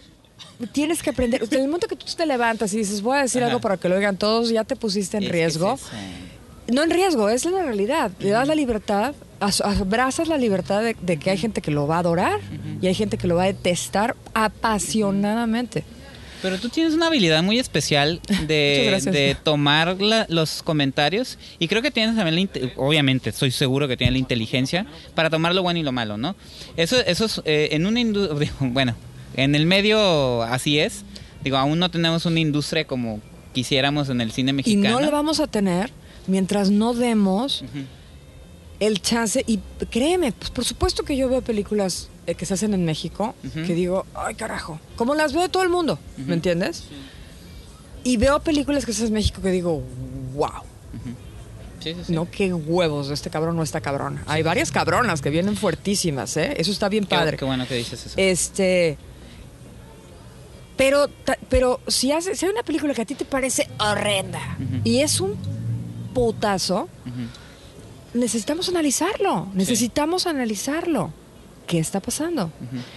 Tienes 0.72 1.02
que 1.02 1.10
aprender. 1.10 1.40
Desde 1.40 1.56
el 1.56 1.62
momento 1.66 1.86
que 1.88 1.96
tú 1.96 2.04
te 2.16 2.26
levantas 2.26 2.72
y 2.74 2.78
dices, 2.78 3.00
voy 3.02 3.18
a 3.18 3.22
decir 3.22 3.42
Ajá. 3.42 3.50
algo 3.50 3.60
para 3.60 3.76
que 3.76 3.88
lo 3.88 3.96
oigan 3.96 4.16
todos, 4.16 4.50
ya 4.50 4.64
te 4.64 4.76
pusiste 4.76 5.16
en 5.16 5.24
Es 5.24 5.30
riesgo. 5.30 5.74
es. 5.74 5.82
No 6.74 6.82
en 6.82 6.90
riesgo, 6.90 7.28
es 7.30 7.44
la 7.46 7.62
realidad. 7.62 8.10
Le 8.20 8.30
das 8.30 8.46
la 8.46 8.54
libertad, 8.54 9.14
as- 9.40 9.60
abrazas 9.62 10.28
la 10.28 10.36
libertad 10.36 10.82
de, 10.82 10.96
de 11.00 11.16
que 11.16 11.30
hay 11.30 11.38
gente 11.38 11.62
que 11.62 11.70
lo 11.70 11.86
va 11.86 11.96
a 11.96 12.00
adorar 12.00 12.40
y 12.82 12.86
hay 12.88 12.94
gente 12.94 13.16
que 13.16 13.26
lo 13.26 13.36
va 13.36 13.44
a 13.44 13.46
detestar 13.46 14.16
apasionadamente. 14.34 15.84
Pero 16.40 16.56
tú 16.58 16.68
tienes 16.68 16.94
una 16.94 17.08
habilidad 17.08 17.42
muy 17.42 17.58
especial 17.58 18.20
de, 18.46 19.36
tomar 19.42 20.00
la- 20.00 20.26
los 20.28 20.62
comentarios 20.62 21.36
y 21.58 21.66
creo 21.68 21.82
que 21.82 21.90
tienes 21.90 22.14
también, 22.16 22.48
la 22.52 22.70
obviamente, 22.76 23.30
estoy 23.30 23.50
seguro 23.50 23.88
que 23.88 23.96
tienes 23.96 24.12
la 24.12 24.18
inteligencia 24.18 24.86
para 25.14 25.30
tomar 25.30 25.54
lo 25.54 25.62
bueno 25.62 25.80
y 25.80 25.82
lo 25.82 25.90
malo, 25.92 26.16
¿no? 26.16 26.36
Eso, 26.76 26.96
eso 27.00 27.24
es, 27.24 27.40
eh, 27.44 27.70
en 27.72 27.86
una 27.86 28.00
industria, 28.00 28.52
bueno, 28.60 28.94
en 29.34 29.54
el 29.54 29.66
medio 29.66 30.42
así 30.42 30.78
es, 30.78 31.04
digo, 31.44 31.56
aún 31.56 31.78
no 31.78 31.90
tenemos 31.90 32.26
una 32.26 32.40
industria 32.40 32.86
como 32.86 33.20
quisiéramos 33.52 34.08
en 34.08 34.20
el 34.20 34.32
cine 34.32 34.50
Y 34.50 34.54
mexicano. 34.54 35.00
no 35.00 35.06
lo 35.06 35.10
vamos 35.10 35.40
a 35.40 35.46
tener 35.46 35.90
mientras 36.26 36.70
no 36.70 36.94
demos 36.94 37.64
el 38.80 39.00
chance. 39.02 39.42
Y 39.46 39.58
créeme, 39.90 40.32
pues 40.32 40.50
por 40.50 40.64
supuesto 40.64 41.02
que 41.04 41.16
yo 41.16 41.28
veo 41.28 41.42
películas 41.42 42.08
eh, 42.26 42.34
que 42.34 42.46
se 42.46 42.54
hacen 42.54 42.74
en 42.74 42.84
México 42.84 43.34
que 43.66 43.74
digo, 43.74 44.06
ay 44.14 44.34
carajo, 44.34 44.78
como 44.96 45.14
las 45.14 45.32
veo 45.32 45.42
de 45.42 45.48
todo 45.48 45.62
el 45.62 45.68
mundo, 45.70 45.98
¿me 46.16 46.34
entiendes? 46.34 46.84
Y 48.04 48.16
veo 48.16 48.40
películas 48.40 48.84
que 48.86 48.92
se 48.92 48.98
hacen 49.02 49.08
en 49.08 49.14
México 49.14 49.40
que 49.42 49.50
digo, 49.50 49.82
wow, 50.34 50.62
Sí, 51.80 51.94
sí, 51.94 52.00
sí. 52.08 52.12
no, 52.12 52.28
qué 52.30 52.52
huevos, 52.52 53.08
este 53.10 53.30
cabrón 53.30 53.54
no 53.56 53.62
está 53.62 53.80
cabrón. 53.80 54.18
Hay 54.26 54.42
varias 54.42 54.72
cabronas 54.72 55.20
que 55.22 55.30
vienen 55.30 55.56
fuertísimas, 55.56 56.36
¿eh? 56.36 56.54
Eso 56.58 56.72
está 56.72 56.88
bien 56.88 57.04
Qué- 57.04 57.14
padre. 57.14 57.36
Qué, 57.36 57.44
bueno 57.44 57.66
que 57.68 57.76
dices 57.76 58.04
eso. 58.04 58.14
Este. 58.16 58.98
Pero, 60.78 61.08
ta- 61.08 61.36
pero 61.50 61.80
si, 61.88 62.12
hace, 62.12 62.34
si 62.34 62.46
hay 62.46 62.52
una 62.52 62.62
película 62.62 62.94
que 62.94 63.02
a 63.02 63.04
ti 63.04 63.14
te 63.14 63.24
parece 63.26 63.68
horrenda 63.78 64.40
y 64.84 65.00
es 65.00 65.20
un 65.20 65.34
putazo, 66.14 66.88
necesitamos 68.14 68.68
analizarlo, 68.68 69.48
necesitamos 69.54 70.26
analizarlo. 70.26 71.12
¿Qué 71.66 71.78
está 71.78 72.00
pasando? 72.00 72.50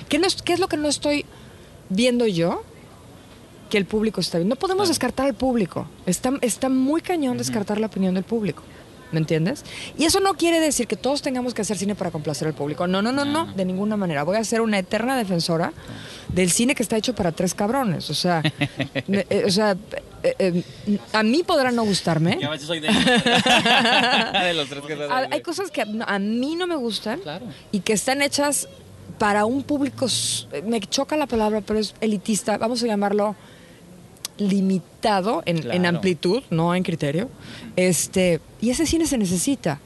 ¿Qué, 0.08 0.18
no 0.18 0.28
es, 0.28 0.42
¿Qué 0.42 0.54
es 0.54 0.60
lo 0.60 0.68
que 0.70 0.78
no 0.78 0.88
estoy 0.88 1.26
viendo 1.90 2.26
yo? 2.26 2.64
Que 3.70 3.78
el 3.78 3.86
público 3.86 4.22
está 4.22 4.38
viendo. 4.38 4.56
No 4.56 4.60
podemos 4.60 4.88
descartar 4.88 5.26
al 5.28 5.34
público. 5.34 5.88
Está, 6.06 6.32
está 6.42 6.70
muy 6.70 7.02
cañón 7.02 7.38
descartar 7.38 7.80
la 7.80 7.88
opinión 7.88 8.14
del 8.14 8.24
público. 8.24 8.64
¿Me 9.12 9.20
entiendes? 9.20 9.66
Y 9.98 10.06
eso 10.06 10.20
no 10.22 10.36
quiere 10.36 10.60
decir 10.60 10.88
que 10.88 10.96
todos 10.96 11.22
tengamos 11.22 11.54
que 11.54 11.62
hacer 11.64 11.78
cine 11.78 11.96
para 11.96 12.12
complacer 12.12 12.48
al 12.48 12.54
público. 12.54 12.88
No, 12.88 13.02
no, 13.02 13.12
no, 13.12 13.26
no, 13.26 13.46
de 13.54 13.66
ninguna 13.66 13.98
manera. 13.98 14.24
Voy 14.24 14.38
a 14.38 14.44
ser 14.44 14.62
una 14.62 14.80
eterna 14.80 15.18
defensora 15.18 15.74
del 16.30 16.50
cine 16.50 16.76
que 16.76 16.84
está 16.84 16.96
hecho 16.96 17.14
para 17.14 17.32
tres 17.34 17.54
cabrones. 17.54 18.10
O 18.10 18.14
sea, 18.14 18.42
me- 19.08 19.26
eh, 19.30 19.44
o 19.46 19.52
sea 19.52 19.76
eh, 20.24 20.36
eh, 20.40 20.98
a 21.12 21.24
mí 21.24 21.44
podrá 21.44 21.72
no 21.72 21.84
gustarme. 21.84 22.38
Yo 22.42 22.48
a 22.48 22.52
veces 22.52 22.68
soy 22.68 22.80
de... 22.80 22.88
de 24.44 24.54
los 24.54 24.70
tres 24.70 24.84
que 24.86 24.94
ahí. 24.94 25.28
Hay 25.32 25.42
cosas 25.42 25.72
que 25.72 25.82
a, 25.82 25.86
a 26.08 26.20
mí 26.20 26.56
no 26.56 26.68
me 26.68 26.76
gustan 26.76 27.20
Claro. 27.20 27.46
y 27.72 27.82
que 27.82 27.94
están 27.94 28.22
hechas 28.22 28.68
para 29.18 29.46
un 29.46 29.64
público, 29.64 30.08
me 30.66 30.80
choca 30.80 31.16
la 31.18 31.28
palabra, 31.28 31.62
pero 31.62 31.80
es 31.80 31.94
elitista, 32.02 32.58
vamos 32.58 32.82
a 32.84 32.88
llamarlo 32.88 33.36
limitado 34.50 35.44
en, 35.46 35.70
en 35.72 35.86
amplitud, 35.86 36.44
no 36.50 36.74
en 36.76 36.84
criterio. 36.84 37.30
Este, 37.76 38.40
y 38.62 38.70
ese 38.70 38.86
cine 38.86 39.06
se 39.08 39.18
necesita. 39.18 39.80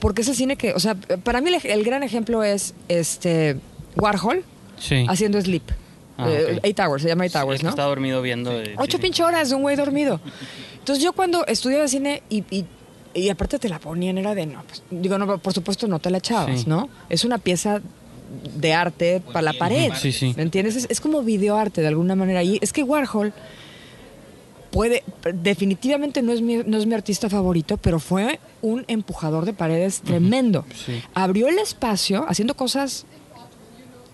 Porque 0.00 0.22
es 0.22 0.28
el 0.28 0.34
cine 0.36 0.56
que, 0.56 0.72
o 0.74 0.80
sea, 0.80 0.94
para 0.94 1.40
mí 1.40 1.50
el, 1.54 1.64
el 1.64 1.84
gran 1.84 2.02
ejemplo 2.02 2.42
es 2.42 2.74
este 2.88 3.56
Warhol 3.96 4.44
Sí. 4.78 5.06
haciendo 5.08 5.40
Sleep. 5.40 5.62
Ah, 6.18 6.26
Eh. 6.28 6.60
Eight 6.62 6.78
Hours, 6.80 7.02
se 7.02 7.08
llama 7.08 7.24
Eight 7.24 7.32
Sí, 7.32 7.38
Hours, 7.38 7.58
que 7.60 7.64
¿no? 7.64 7.70
Está 7.70 7.84
dormido 7.84 8.20
viendo... 8.22 8.52
Ocho 8.76 8.98
sí. 8.98 9.02
pinche 9.02 9.22
horas 9.22 9.48
de 9.50 9.54
un 9.56 9.62
güey 9.62 9.76
dormido. 9.76 10.20
Entonces 10.78 11.02
yo 11.02 11.12
cuando 11.12 11.46
estudiaba 11.46 11.88
cine 11.88 12.22
y, 12.28 12.44
y, 12.50 12.66
y 13.14 13.28
aparte 13.30 13.58
te 13.58 13.68
la 13.68 13.78
ponían, 13.78 14.18
era 14.18 14.34
de 14.34 14.46
no, 14.46 14.62
pues, 14.66 14.82
digo, 14.90 15.16
no, 15.18 15.38
por 15.38 15.52
supuesto 15.52 15.86
no 15.88 15.98
te 16.00 16.10
la 16.10 16.18
echabas, 16.18 16.60
Sí. 16.60 16.64
¿no? 16.68 16.88
Es 17.08 17.24
una 17.24 17.38
pieza 17.38 17.80
de 18.56 18.72
arte 18.74 19.22
para 19.32 19.42
la 19.42 19.52
pared. 19.54 19.92
Sí, 19.98 20.12
sí. 20.12 20.34
¿Me 20.36 20.42
entiendes? 20.42 20.76
Es, 20.76 20.86
es 20.90 21.00
como 21.00 21.22
videoarte 21.22 21.80
de 21.80 21.88
alguna 21.88 22.14
manera. 22.16 22.42
Y 22.42 22.58
es 22.60 22.72
que 22.72 22.82
Warhol 22.82 23.32
puede, 24.74 25.04
definitivamente 25.32 26.20
no 26.20 26.32
es, 26.32 26.42
mi, 26.42 26.56
no 26.56 26.76
es 26.76 26.84
mi 26.84 26.94
artista 26.94 27.30
favorito, 27.30 27.76
pero 27.76 28.00
fue 28.00 28.40
un 28.60 28.84
empujador 28.88 29.44
de 29.44 29.52
paredes 29.52 30.00
tremendo. 30.00 30.66
Sí. 30.84 31.00
Abrió 31.14 31.46
el 31.46 31.60
espacio 31.60 32.26
haciendo 32.28 32.56
cosas 32.56 33.06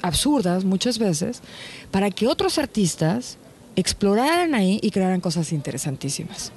absurdas 0.02 0.64
muchas 0.64 0.98
veces 0.98 1.40
para 1.90 2.10
que 2.10 2.26
otros 2.26 2.58
artistas 2.58 3.38
exploraran 3.74 4.54
ahí 4.54 4.78
y 4.82 4.90
crearan 4.90 5.22
cosas 5.22 5.50
interesantísimas. 5.52 6.52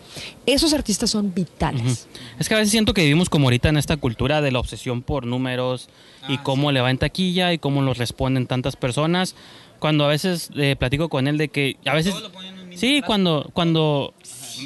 Esos 0.46 0.74
artistas 0.74 1.10
son 1.10 1.34
vitales. 1.34 2.10
Es 2.40 2.50
que 2.50 2.56
a 2.56 2.58
veces 2.58 2.72
siento 2.72 2.94
que 2.94 3.04
vivimos 3.04 3.30
como 3.30 3.46
ahorita 3.46 3.70
en 3.70 3.78
esta 3.78 3.96
cultura 3.96 4.42
de 4.42 4.52
la 4.52 4.60
obsesión 4.60 5.02
por 5.02 5.26
números 5.26 5.88
y 6.28 6.40
cómo 6.40 6.74
le 6.74 6.82
va 6.82 6.92
en 6.92 6.98
taquilla 6.98 7.54
y 7.54 7.58
cómo 7.58 7.82
los 7.82 7.98
responden 8.00 8.48
tantas 8.48 8.76
personas. 8.76 9.36
Cuando 9.80 10.04
a 10.04 10.10
veces 10.10 10.50
eh, 10.58 10.76
platico 10.78 11.08
con 11.08 11.30
él 11.30 11.38
de 11.38 11.48
que 11.48 11.78
a 11.86 11.94
veces... 11.94 12.14
Todo 12.14 12.24
lo 12.24 12.32
ponen 12.34 12.53
Sí, 12.76 13.02
cuando, 13.06 13.50
cuando 13.54 14.14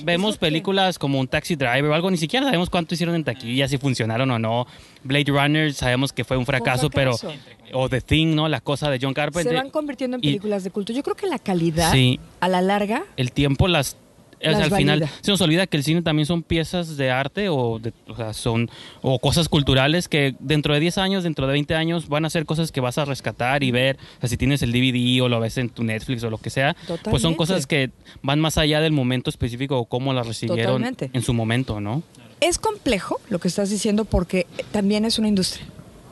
vemos 0.04 0.38
películas 0.38 1.00
como 1.00 1.20
un 1.20 1.28
Taxi 1.28 1.56
Driver 1.56 1.86
o 1.86 1.94
algo, 1.94 2.12
ni 2.12 2.18
siquiera 2.18 2.46
sabemos 2.46 2.70
cuánto 2.70 2.94
hicieron 2.94 3.16
en 3.16 3.24
taquilla, 3.24 3.68
si 3.68 3.78
funcionaron 3.78 4.30
o 4.32 4.40
no. 4.40 4.68
Blade 5.04 5.26
Runner 5.32 5.74
sabemos 5.74 6.12
que 6.14 6.24
fue 6.24 6.38
un 6.38 6.46
fracaso, 6.46 6.90
fracaso. 6.90 7.28
pero... 7.28 7.44
O 7.74 7.90
The 7.90 8.00
Thing, 8.02 8.34
¿no? 8.36 8.48
La 8.48 8.62
cosa 8.62 8.90
de 8.90 8.98
John 9.02 9.12
Se 9.12 9.16
Carpenter. 9.16 9.54
van 9.56 9.70
convirtiendo 9.70 10.16
en 10.18 10.22
y- 10.24 10.28
películas 10.28 10.64
de 10.64 10.72
culto. 10.72 10.94
Yo 10.94 11.04
creo 11.04 11.16
que 11.18 11.28
la 11.28 11.38
calidad, 11.40 11.92
Sí. 11.92 12.18
a 12.40 12.48
la 12.48 12.62
larga, 12.62 13.04
el 13.18 13.32
tiempo 13.34 13.68
las 13.68 13.98
o 14.40 14.44
sea, 14.44 14.52
Las 14.52 14.72
al 14.72 14.78
final 14.78 15.10
se 15.22 15.32
nos 15.32 15.42
olvida 15.42 15.66
que 15.68 15.78
el 15.78 15.84
cine 15.84 16.02
también 16.02 16.26
son 16.26 16.44
piezas 16.44 16.96
de 16.98 17.10
arte 17.12 17.50
o, 17.50 17.80
de- 17.80 17.94
o 18.08 18.16
sea, 18.16 18.34
son 18.34 18.70
o 19.02 19.20
cosas 19.20 19.50
culturales 19.50 20.08
que 20.08 20.36
dentro 20.40 20.74
de 20.74 20.80
10 20.80 20.98
años, 21.00 21.24
dentro 21.24 21.48
de 21.48 21.54
20 21.54 21.74
años 21.76 22.08
van 22.08 22.26
a 22.26 22.30
ser 22.30 22.46
cosas 22.46 22.72
que 22.72 22.80
vas 22.82 22.98
a 22.98 23.06
rescatar 23.06 23.64
y 23.64 23.72
ver, 23.72 23.98
o 24.18 24.20
sea, 24.22 24.30
si 24.30 24.38
tienes 24.38 24.62
el 24.62 24.72
DVD 24.72 25.22
o 25.24 25.30
lo 25.30 25.40
ves 25.40 25.58
en 25.58 25.70
tu 25.70 25.84
Netflix 25.84 26.24
o 26.24 26.30
lo 26.30 26.38
que 26.38 26.50
sea, 26.50 26.76
pues 27.04 27.22
son 27.22 27.34
cosas 27.36 27.66
que 27.68 27.92
van 28.22 28.40
más 28.40 28.58
allá 28.58 28.80
del 28.82 28.92
momento 28.92 29.30
específico 29.30 29.78
o 29.78 29.86
cómo 29.86 30.14
las 30.14 30.28
recibieron 30.28 30.66
Totalmente. 30.84 31.10
en 31.14 31.22
su 31.22 31.34
momento, 31.34 31.80
¿no? 31.82 32.04
es 32.40 32.60
complejo 32.60 33.20
lo 33.32 33.40
que 33.40 33.48
estás 33.48 33.72
diciendo 33.72 34.06
porque 34.06 34.46
también 34.72 35.06
es 35.06 35.18
una 35.18 35.28
industria 35.28 35.66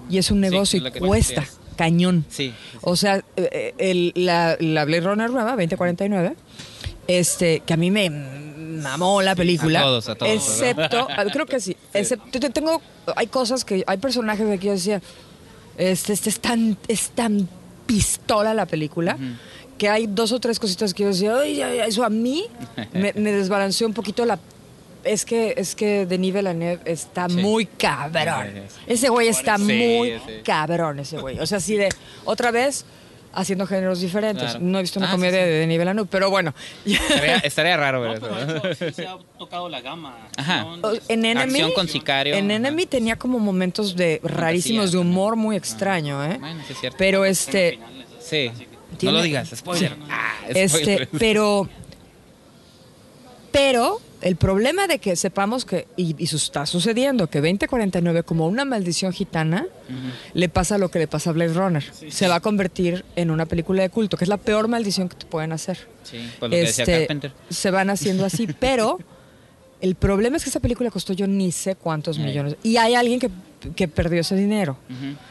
y 0.09 0.17
es 0.17 0.31
un 0.31 0.37
Sí, 0.37 0.41
negocio 0.41 0.87
es 0.87 0.95
y 0.95 0.99
cuesta 0.99 1.41
decías. 1.41 1.59
cañón. 1.75 2.25
Sí. 2.29 2.51
O 2.81 2.95
sea, 2.95 3.23
eh, 3.37 3.75
el- 3.77 4.11
la, 4.15 4.57
la 4.59 4.85
Blade 4.85 5.01
Runner 5.01 5.29
nueva, 5.29 5.51
2049, 5.51 6.35
este, 7.07 7.61
que 7.61 7.73
a 7.73 7.77
mí 7.77 7.91
me 7.91 8.09
mamó 8.09 9.21
la 9.21 9.35
película. 9.35 9.79
A 9.79 9.83
todos, 9.83 10.09
a 10.09 10.15
todos, 10.15 10.31
Excepto, 10.31 11.07
a- 11.09 11.25
creo 11.31 11.45
que 11.45 11.59
sí. 11.59 11.75
Excepto, 11.93 12.39
tengo, 12.51 12.81
hay 13.15 13.27
cosas 13.27 13.63
que, 13.65 13.83
hay 13.87 13.97
personajes 13.97 14.47
de 14.47 14.57
que 14.59 14.67
yo 14.67 14.73
decía, 14.73 15.01
este, 15.77 16.13
este 16.13 16.29
es 16.29 16.39
tan, 16.39 16.77
es 16.87 17.09
tan 17.11 17.47
pistola 17.85 18.53
la 18.53 18.65
película. 18.65 19.17
Que 19.77 19.89
hay 19.89 20.07
dos 20.07 20.31
o 20.31 20.39
tres 20.39 20.57
cositas 20.57 20.93
que 20.93 21.03
yo 21.03 21.09
decía, 21.09 21.37
"Ay, 21.37 21.61
ay, 21.61 21.79
ay", 21.79 21.89
eso 21.89 22.05
a 22.05 22.09
mí 22.09 22.45
me, 22.93 23.11
me 23.13 23.31
desbalanceó 23.33 23.85
un 23.87 23.93
poquito 23.93 24.25
la. 24.25 24.39
Es 25.03 25.23
que, 25.25 25.53
es 25.57 25.75
que 25.75 26.05
Denis 26.05 26.33
Villeneuve 26.33 26.79
está 26.85 27.27
Sí. 27.29 27.35
muy 27.35 27.65
cabrón. 27.65 28.47
Sí, 28.53 28.61
sí. 28.69 28.81
Ese 28.87 29.09
güey 29.09 29.27
está 29.27 29.57
muy 29.57 30.13
cabrón, 30.45 30.99
ese 30.99 31.17
güey. 31.19 31.37
O 31.39 31.45
sea, 31.45 31.57
así 31.59 31.75
de, 31.75 31.89
otra 32.23 32.51
vez, 32.51 32.85
haciendo 33.35 33.67
géneros 33.67 33.99
diferentes. 33.99 34.43
Claro. 34.51 34.59
No 34.65 34.79
he 34.79 34.81
visto 34.81 34.99
una 34.99 35.07
Ah, 35.07 35.11
sí, 35.11 35.15
comedia 35.17 35.39
sí. 35.43 35.45
de 35.49 35.51
Denis 35.59 35.77
Villeneuve, 35.77 36.07
pero 36.09 36.29
bueno. 36.29 36.53
Estaría, 36.85 37.35
estaría 37.37 37.77
raro 37.77 38.01
ver 38.01 38.13
eso. 38.17 38.29
¿no? 38.29 38.91
se 38.93 39.07
ha 39.07 39.17
tocado 39.37 39.69
la 39.69 39.81
gama. 39.81 40.17
Ajá. 40.37 40.65
En 41.07 41.25
Enemy, 41.25 41.51
Acción 41.51 41.71
con 41.73 41.87
sicario. 41.87 42.33
en 42.35 42.45
Ajá. 42.45 42.55
Enemy 42.55 42.85
tenía 42.85 43.15
como 43.17 43.39
momentos 43.39 43.95
de 43.95 44.19
rarísimos 44.23 44.91
de 44.91 44.97
humor 44.97 45.35
muy 45.35 45.55
extraño, 45.55 46.23
¿eh? 46.25 46.37
Bueno, 46.39 46.61
sí 46.67 46.73
es 46.73 46.79
cierto. 46.79 46.97
Pero 46.97 47.25
este, 47.25 47.79
Sí. 48.19 48.51
No 48.91 48.97
Tiene- 48.97 49.17
lo 49.17 49.23
digas, 49.23 49.49
spoiler. 49.55 49.95
Ah, 50.09 50.33
este, 50.47 50.67
spoiler. 50.69 51.09
pero, 51.19 51.67
pero 53.51 53.99
el 54.25 54.37
problema 54.37 54.87
de 54.87 54.97
que 54.97 55.15
sepamos 55.15 55.65
que, 55.65 55.87
y, 55.95 56.15
y 56.17 56.23
eso 56.23 56.37
está 56.37 56.65
sucediendo, 56.65 57.27
que 57.27 57.41
2049 57.41 58.23
como 58.23 58.47
una 58.47 58.65
maldición 58.65 59.13
gitana, 59.13 59.67
le 60.33 60.49
pasa 60.49 60.79
lo 60.79 60.89
que 60.89 60.97
le 60.97 61.07
pasa 61.07 61.29
a 61.29 61.33
Blade 61.33 61.53
Runner. 61.53 61.83
Se 62.09 62.27
va 62.27 62.35
a 62.35 62.39
convertir 62.39 63.05
en 63.15 63.29
una 63.29 63.45
película 63.45 63.83
de 63.83 63.89
culto, 63.89 64.17
que 64.17 64.25
es 64.25 64.29
la 64.29 64.37
peor 64.37 64.67
maldición 64.67 65.09
que 65.09 65.15
te 65.15 65.27
pueden 65.27 65.51
hacer. 65.51 65.77
Sí, 66.01 66.17
pues 66.39 66.49
lo 66.49 66.55
que 66.57 66.61
decía 66.61 66.83
Este, 66.85 66.97
Carpenter. 67.01 67.33
se 67.51 67.69
van 67.69 67.91
haciendo 67.91 68.25
así, 68.25 68.47
pero 68.59 68.97
el 69.79 69.93
problema 69.93 70.37
es 70.37 70.43
que 70.43 70.49
esa 70.49 70.59
película 70.59 70.89
costó 70.89 71.13
yo 71.13 71.27
ni 71.27 71.51
sé 71.51 71.75
cuántos 71.75 72.17
millones. 72.17 72.55
Y 72.63 72.77
hay 72.77 72.95
alguien 72.95 73.19
que, 73.19 73.29
que 73.75 73.87
perdió 73.87 74.21
ese 74.21 74.35
dinero 74.35 74.77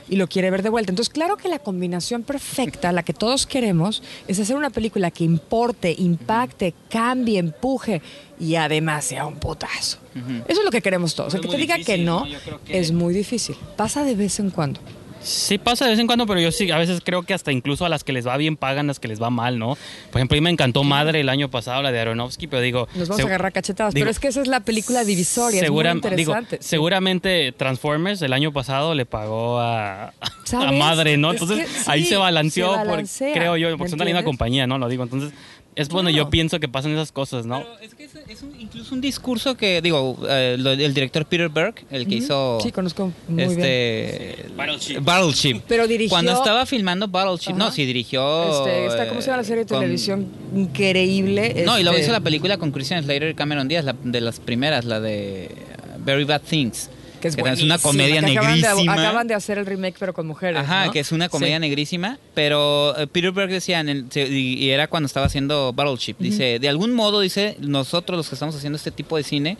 y 0.08 0.16
lo 0.16 0.26
quiere 0.28 0.50
ver 0.50 0.62
de 0.62 0.70
vuelta. 0.70 0.92
Entonces, 0.92 1.12
claro 1.12 1.36
que 1.36 1.48
la 1.48 1.58
combinación 1.58 2.22
perfecta, 2.22 2.92
la 2.92 3.02
que 3.02 3.12
todos 3.12 3.46
queremos, 3.46 4.02
es 4.28 4.38
hacer 4.40 4.56
una 4.56 4.70
película 4.70 5.10
que 5.10 5.24
importe, 5.24 5.94
impacte, 5.98 6.74
cambie, 6.88 7.38
empuje 7.38 8.02
y 8.38 8.56
además 8.56 9.04
sea 9.04 9.26
un 9.26 9.36
putazo. 9.36 9.98
Eso 10.14 10.60
es 10.60 10.64
lo 10.64 10.70
que 10.70 10.82
queremos 10.82 11.14
todos. 11.14 11.32
Pero 11.34 11.44
El 11.44 11.50
que 11.50 11.56
te 11.56 11.60
diga 11.60 11.78
que 11.78 11.98
no, 11.98 12.24
es 12.68 12.92
muy 12.92 13.14
difícil. 13.14 13.56
Pasa 13.76 14.04
de 14.04 14.14
vez 14.14 14.38
en 14.40 14.50
cuando. 14.50 14.80
Sí 15.24 15.58
pasa 15.58 15.86
de 15.86 15.92
vez 15.92 15.98
en 16.00 16.06
cuando, 16.06 16.26
pero 16.26 16.38
yo 16.38 16.52
sí, 16.52 16.70
a 16.70 16.76
veces 16.78 17.00
creo 17.04 17.22
que 17.22 17.32
hasta 17.34 17.50
incluso 17.50 17.84
a 17.84 17.88
las 17.88 18.04
que 18.04 18.12
les 18.12 18.26
va 18.26 18.36
bien 18.36 18.56
pagan, 18.56 18.86
las 18.86 19.00
que 19.00 19.08
les 19.08 19.20
va 19.22 19.30
mal, 19.30 19.58
¿no? 19.58 19.76
Por 20.10 20.20
ejemplo, 20.20 20.36
a 20.36 20.38
mí 20.38 20.40
me 20.42 20.50
encantó 20.50 20.84
Madre 20.84 21.20
el 21.20 21.28
año 21.30 21.50
pasado, 21.50 21.82
la 21.82 21.90
de 21.92 21.98
Aronofsky, 22.00 22.46
pero 22.46 22.60
digo... 22.62 22.88
Nos 22.94 23.08
vamos 23.08 23.24
a 23.24 23.26
agarrar 23.28 23.52
cachetadas. 23.52 23.94
digo, 23.94 24.02
pero 24.04 24.10
es 24.10 24.18
que 24.20 24.28
esa 24.28 24.42
es 24.42 24.48
la 24.48 24.60
película 24.60 25.02
divisoria. 25.04 25.60
segura- 25.60 25.92
es 25.92 26.02
muy 26.02 26.10
digo, 26.16 26.32
interesante. 26.32 26.58
Sí. 26.62 26.68
seguramente 26.68 27.52
Transformers 27.56 28.20
el 28.22 28.32
año 28.34 28.52
pasado 28.52 28.94
le 28.94 29.06
pagó 29.06 29.58
a, 29.60 30.08
a. 30.08 30.72
Madre, 30.72 31.16
¿no? 31.16 31.32
Es 31.32 31.40
Entonces 31.40 31.88
ahí 31.88 32.04
se 32.04 32.16
balanceó, 32.16 32.74
se 33.06 33.24
por- 33.24 33.32
creo 33.34 33.56
yo, 33.56 33.70
¿me 33.70 33.76
porque 33.78 33.90
son 33.90 33.98
de 33.98 34.04
la 34.04 34.10
misma 34.10 34.24
compañía, 34.24 34.66
¿no? 34.66 34.76
Lo 34.78 34.88
digo, 34.88 35.02
entonces 35.04 35.32
es 35.76 35.88
bueno, 35.88 36.08
Claro. 36.10 36.24
yo 36.24 36.30
pienso 36.30 36.60
que 36.60 36.68
pasan 36.68 36.92
esas 36.92 37.10
cosas, 37.12 37.46
¿no? 37.46 37.58
Pero 37.62 37.78
es 37.80 37.94
que 37.94 38.04
es, 38.04 38.14
es 38.28 38.42
un- 38.42 38.60
incluso 38.60 38.94
un 38.94 39.00
discurso 39.00 39.56
que, 39.56 39.80
digo, 39.82 40.16
eh, 40.28 40.56
lo- 40.58 40.70
el 40.72 40.94
director 40.94 41.24
Peter 41.26 41.48
Berg, 41.48 41.74
el 41.90 42.06
que 42.06 42.14
hizo 42.16 42.58
Sí, 42.62 42.70
conozco 42.72 43.12
muy 43.28 43.36
bien. 43.46 43.50
este 43.50 44.46
Battleship. 44.56 44.98
Battleship. 45.00 45.60
Pero 45.68 45.86
dirigió- 45.86 46.10
Cuando 46.10 46.32
estaba 46.32 46.64
filmando 46.66 47.08
Battleship, 47.08 47.54
no, 47.54 47.70
sí 47.70 47.84
dirigió. 47.86 48.58
Este, 48.66 48.86
está, 48.86 49.08
¿Cómo 49.08 49.20
se 49.20 49.26
llama 49.28 49.38
la 49.38 49.44
serie 49.44 49.64
de 49.64 49.68
con- 49.68 49.80
televisión? 49.80 50.26
Increíble. 50.54 51.62
No, 51.64 51.78
y 51.78 51.82
luego 51.82 51.96
este, 51.96 52.04
hizo 52.06 52.12
la 52.12 52.20
película 52.20 52.56
con 52.58 52.70
Christian 52.70 53.02
Slater 53.02 53.30
y 53.30 53.34
Cameron 53.34 53.68
Díaz, 53.68 53.84
la, 53.84 53.94
de 54.02 54.20
las 54.20 54.40
primeras, 54.40 54.84
la 54.84 55.00
de 55.00 55.50
uh, 55.98 56.04
Very 56.04 56.24
Bad 56.24 56.42
Things. 56.42 56.90
Que 57.24 57.28
es, 57.28 57.36
que 57.36 57.40
es 57.40 57.44
buenísima, 57.44 57.74
una 57.76 57.82
comedia 57.82 58.20
que 58.20 58.32
acaban 58.32 58.54
de- 58.54 58.60
negrísima. 58.68 58.92
Acaban 58.92 59.26
de, 59.26 59.34
hacer 59.34 59.58
el 59.58 59.66
remake, 59.66 59.96
pero 59.98 60.12
con 60.12 60.26
mujeres. 60.26 60.60
Ajá, 60.60 60.86
¿no? 60.86 60.92
que 60.92 61.00
es 61.00 61.10
una 61.10 61.28
comedia 61.28 61.56
Sí. 61.56 61.60
negrísima, 61.60 62.18
pero 62.34 62.96
eh, 62.98 63.06
Peter 63.06 63.32
Berg 63.32 63.50
decía, 63.50 63.80
en 63.80 63.88
el- 63.88 64.06
y 64.14 64.68
era 64.70 64.88
cuando 64.88 65.06
estaba 65.06 65.26
haciendo 65.26 65.72
Battleship, 65.72 66.16
dice, 66.18 66.58
de 66.58 66.68
algún 66.68 66.92
modo, 66.92 67.20
dice, 67.20 67.56
nosotros 67.60 68.16
los 68.18 68.28
que 68.28 68.34
estamos 68.34 68.54
haciendo 68.54 68.76
este 68.76 68.90
tipo 68.90 69.16
de 69.16 69.22
cine, 69.22 69.56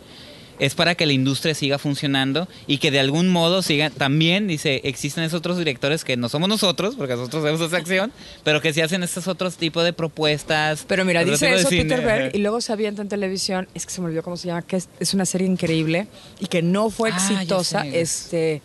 es 0.59 0.75
para 0.75 0.95
que 0.95 1.05
la 1.05 1.13
industria 1.13 1.53
siga 1.53 1.77
funcionando 1.77 2.47
y 2.67 2.77
que 2.77 2.91
de 2.91 2.99
algún 2.99 3.29
modo 3.29 3.61
siga. 3.61 3.89
También, 3.89 4.47
dice, 4.47 4.81
existen 4.83 5.23
esos 5.23 5.39
otros 5.39 5.57
directores 5.57 6.03
que 6.03 6.17
no 6.17 6.29
somos 6.29 6.47
nosotros, 6.49 6.95
porque 6.95 7.15
nosotros 7.15 7.43
hacemos 7.43 7.61
esa 7.61 7.77
acción, 7.77 8.11
pero 8.43 8.61
que 8.61 8.73
sí 8.73 8.81
hacen 8.81 9.03
estos 9.03 9.27
otros 9.27 9.57
tipos 9.57 9.83
de 9.83 9.93
propuestas. 9.93 10.85
Pero 10.87 11.05
mira, 11.05 11.23
dice 11.23 11.53
eso 11.53 11.69
Peter 11.69 12.01
Berg 12.01 12.35
y 12.35 12.39
luego 12.39 12.61
se 12.61 12.71
avienta 12.73 13.01
en 13.01 13.09
televisión, 13.09 13.67
es 13.73 13.85
que 13.85 13.91
se 13.91 14.01
me 14.01 14.07
olvidó 14.07 14.23
cómo 14.23 14.37
se 14.37 14.47
llama, 14.47 14.61
que 14.61 14.77
es, 14.77 14.89
es 14.99 15.13
una 15.13 15.25
serie 15.25 15.47
increíble 15.47 16.07
y 16.39 16.47
que 16.47 16.61
no 16.61 16.89
fue 16.89 17.11
Ah, 17.11 17.15
exitosa, 17.17 17.85
este, 17.85 18.61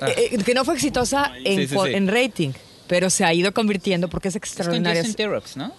Ah. 0.00 0.08
eh, 0.08 0.30
eh, 0.32 0.38
que 0.44 0.54
no 0.54 0.64
fue 0.64 0.74
exitosa 0.74 1.32
en, 1.44 1.58
Sí, 1.60 1.66
sí, 1.68 1.74
por- 1.74 1.88
sí. 1.88 1.94
en 1.94 2.08
rating, 2.08 2.50
pero 2.86 3.10
se 3.10 3.24
ha 3.24 3.34
ido 3.34 3.52
convirtiendo 3.52 4.08
porque 4.08 4.28
es 4.28 4.36
Es 4.36 4.40
con 4.40 4.48
extraordinaria. 4.48 5.02
Justin 5.02 5.16
Theroux, 5.16 5.56
¿no? 5.56 5.72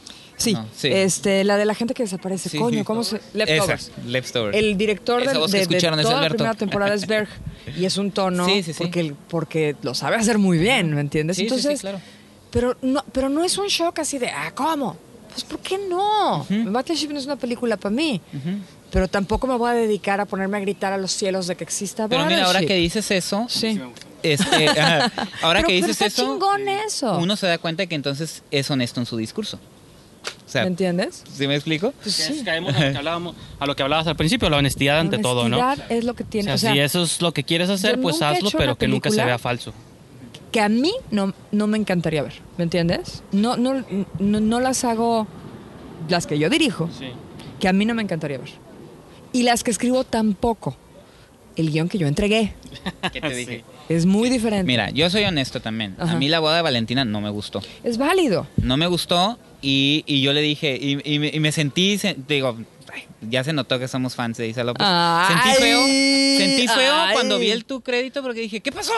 Sí, 0.44 0.54
No, 0.54 0.66
sí. 0.76 0.89
este, 0.91 1.44
la 1.44 1.58
de 1.58 1.66
la 1.66 1.74
gente 1.76 1.94
que 1.94 2.04
desaparece, 2.04 2.50
Sí. 2.50 2.58
coño, 2.58 2.84
¿cómo 2.84 3.04
se? 3.04 3.22
Leftovers. 3.34 3.91
Leftovers. 4.06 4.58
El 4.58 4.78
director 4.78 5.20
de, 5.22 5.28
de 5.28 5.32
es 5.78 5.82
toda 6.04 6.22
la 6.22 6.30
primera 6.30 6.54
temporada 6.54 6.94
es 6.94 7.08
Berg 7.08 7.30
y 7.78 7.86
es 7.86 7.98
un 7.98 8.12
tono 8.12 8.46
Sí, 8.46 8.64
sí, 8.64 8.74
sí. 8.74 8.78
porque 8.84 9.14
porque 9.30 9.76
lo 9.82 9.94
sabe 9.94 10.18
hacer 10.18 10.38
muy 10.38 10.58
bien, 10.58 10.94
¿me 10.94 11.02
entiendes? 11.02 11.38
Sí, 11.38 11.44
sí, 11.44 11.50
sí, 11.50 11.56
Entonces, 11.56 11.82
claro. 11.82 12.00
pero 12.52 12.76
no 12.82 13.04
pero 13.12 13.30
no 13.30 13.44
es 13.44 13.58
un 13.58 13.68
shock 13.68 14.00
así 14.00 14.18
de, 14.18 14.30
ah, 14.30 14.52
¿cómo? 14.54 14.98
Pues 15.32 15.44
¿por 15.46 15.60
qué 15.60 15.80
no? 15.89 16.46
Battleship 16.50 17.10
no 17.10 17.18
es 17.20 17.26
una 17.26 17.38
película 17.38 17.78
para 17.78 17.96
mí. 17.96 18.22
Pero 18.91 19.08
tampoco 19.08 19.48
me 19.48 19.56
voy 19.58 19.72
a 19.72 19.74
dedicar 19.74 20.20
a 20.22 20.26
ponerme 20.26 20.58
a 20.58 20.60
gritar 20.60 20.94
a 20.94 20.98
los 21.00 21.12
cielos 21.12 21.48
de 21.48 21.56
que 21.56 21.64
exista 21.64 22.08
Pero 22.08 22.26
mira, 22.28 22.46
ahora 22.46 22.62
que 22.62 22.76
dices 22.76 23.10
eso, 23.10 23.48
Sí. 23.50 23.80
este, 24.22 24.70
ahora 24.70 25.10
Pero- 25.41 25.68
que 25.68 25.74
pero 25.74 25.88
dices 25.88 25.89
está 25.89 26.06
eso, 26.06 26.22
chingón 26.24 26.68
eso. 26.70 27.18
uno 27.18 27.36
se 27.36 27.48
da 27.48 27.58
cuenta 27.58 27.88
que 27.88 27.96
entonces 27.96 28.44
es 28.52 28.70
honesto 28.70 29.00
en 29.00 29.08
su 29.08 29.18
discurso. 29.18 29.58
O 30.54 30.56
sea, 30.56 30.62
¿Me 30.66 30.68
entiendes? 30.68 31.24
¿sí 31.34 31.47
me 31.47 31.56
explico? 31.56 31.93
Pues 32.04 32.14
sí. 32.14 32.32
es- 32.34 32.43
caemos 32.43 32.76
a 32.76 32.80
lo 32.86 32.91
que, 32.91 32.97
hablábamos, 32.99 33.36
a 33.60 33.66
lo 33.66 33.76
que 33.76 33.82
hablabas 33.82 34.06
al 34.06 34.16
principio, 34.16 34.49
la 34.51 34.58
honestidad 34.58 34.99
ante 34.99 35.18
todo, 35.18 35.49
¿no? 35.49 35.58
Honestidad 35.58 35.91
es 35.91 36.04
lo 36.04 36.14
que 36.14 36.24
O 36.24 36.28
tiene. 36.28 36.45
sea, 36.45 36.54
o 36.56 36.58
sea, 36.60 36.74
si 36.74 36.80
eso 36.80 37.01
es 37.04 37.22
lo 37.24 37.32
que 37.34 37.43
quieres 37.43 37.70
hacer, 37.72 37.99
pues 37.99 38.22
he 38.22 38.26
hazlo, 38.26 38.49
hecho 38.49 38.58
pero 38.60 38.76
que 38.76 38.88
nunca 38.88 39.10
se 39.10 39.24
vea 39.26 39.39
falso. 39.39 39.74
que 40.51 40.62
a 40.62 40.70
mí 40.70 40.93
no, 41.10 41.34
no 41.51 41.66
me 41.66 41.80
encantaría 41.80 42.22
ver, 42.22 42.34
¿me 42.58 42.66
entiendes? 42.66 43.24
No, 43.32 43.58
no, 43.58 43.84
no, 44.20 44.39
no 44.39 44.60
las 44.60 44.84
hago, 44.84 45.26
las 46.10 46.28
que 46.28 46.38
yo 46.38 46.49
dirijo, 46.51 46.88
Sí. 46.99 47.08
que 47.60 47.68
a 47.68 47.74
mí 47.74 47.86
no 47.86 47.95
me 47.95 48.04
encantaría 48.04 48.38
ver. 48.38 48.49
Y 49.32 49.41
las 49.41 49.64
que 49.64 49.72
escribo 49.72 50.04
tampoco. 50.04 50.78
El 51.56 51.70
guion 51.72 51.88
que 51.88 51.99
yo 51.99 52.08
entregué 52.08 52.54
¿Qué 53.14 53.22
te 53.22 53.30
Sí. 53.30 53.36
dije? 53.36 53.64
es 53.88 54.06
muy 54.08 54.30
diferente. 54.32 54.66
Mira, 54.66 54.89
yo 54.89 55.08
soy 55.12 55.24
honesto 55.24 55.60
también. 55.62 55.95
Ajá. 55.99 56.14
A 56.14 56.16
mí 56.16 56.28
la 56.28 56.39
boda 56.39 56.56
de 56.56 56.62
Valentina 56.64 57.06
no 57.06 57.22
me 57.22 57.30
gustó. 57.30 57.62
Es 57.84 57.97
válido. 57.99 58.47
No 58.58 58.76
me 58.76 58.88
gustó 58.88 59.38
y, 59.64 60.03
y 60.05 60.22
yo 60.22 60.34
le 60.34 60.41
dije, 60.41 60.78
y, 60.80 60.99
y 61.03 61.20
me, 61.20 61.30
y 61.34 61.39
me 61.39 61.51
sentí, 61.51 61.97
se- 61.97 62.16
digo, 62.28 62.57
ay, 62.93 63.03
ya 63.30 63.43
se 63.43 63.53
notó 63.53 63.80
que 63.80 63.88
somos 63.88 64.14
fans 64.16 64.38
de 64.38 64.47
Isa 64.49 64.64
López. 64.64 64.86
Ay, 64.88 65.34
sentí 65.36 65.64
feo, 65.64 65.80
sentí 66.38 66.68
feo 66.68 66.93
ay. 66.95 67.14
cuando 67.14 67.39
vi 67.39 67.49
el 67.51 67.66
tu 67.66 67.82
crédito 67.82 68.22
porque 68.22 68.41
dije, 68.41 68.59
¿qué 68.61 68.72
pasó? 68.72 68.91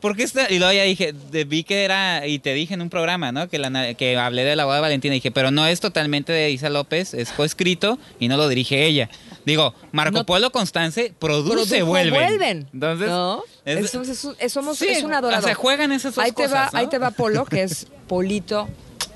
¿Por 0.00 0.16
qué 0.16 0.24
está? 0.24 0.50
Y 0.50 0.58
luego 0.58 0.72
ya 0.72 0.82
dije, 0.82 1.14
vi 1.46 1.62
que 1.62 1.84
era, 1.84 2.26
y 2.26 2.40
te 2.40 2.52
dije 2.54 2.74
en 2.74 2.82
un 2.82 2.90
programa, 2.90 3.30
¿no? 3.30 3.48
Que, 3.48 3.60
la, 3.60 3.94
que 3.94 4.16
hablé 4.18 4.42
de 4.42 4.56
la 4.56 4.64
boda 4.64 4.76
de 4.76 4.80
Valentina. 4.82 5.14
Y 5.14 5.18
dije, 5.18 5.30
pero 5.30 5.52
no 5.52 5.64
es 5.64 5.78
totalmente 5.78 6.32
de 6.32 6.50
Isa 6.50 6.70
López, 6.70 7.14
es 7.14 7.30
coescrito 7.30 8.00
y 8.18 8.26
no 8.26 8.36
lo 8.36 8.48
dirige 8.48 8.84
ella. 8.84 9.08
Digo, 9.46 9.74
Marco 9.92 10.18
No- 10.18 10.26
Polo 10.26 10.50
Constance 10.50 11.14
produce 11.20 11.82
Vuelven. 11.84 12.66
Entonces, 12.74 13.08
¿no? 13.08 13.44
es- 13.64 13.94
eso- 13.94 14.02
eso 14.40 14.60
somos- 14.60 14.76
Sí, 14.78 14.88
es 14.88 15.04
un 15.04 15.14
adorador. 15.14 15.44
O 15.44 15.46
sea, 15.46 15.54
juegan 15.54 15.92
esas 15.92 16.16
dos 16.16 16.24
ahí 16.24 16.32
te 16.32 16.42
cosas, 16.42 16.52
va, 16.52 16.70
¿no? 16.72 16.78
ahí 16.80 16.88
te 16.88 16.98
va 16.98 17.12
Polo, 17.12 17.44
que 17.44 17.62
es 17.62 17.86
Polito, 18.08 18.68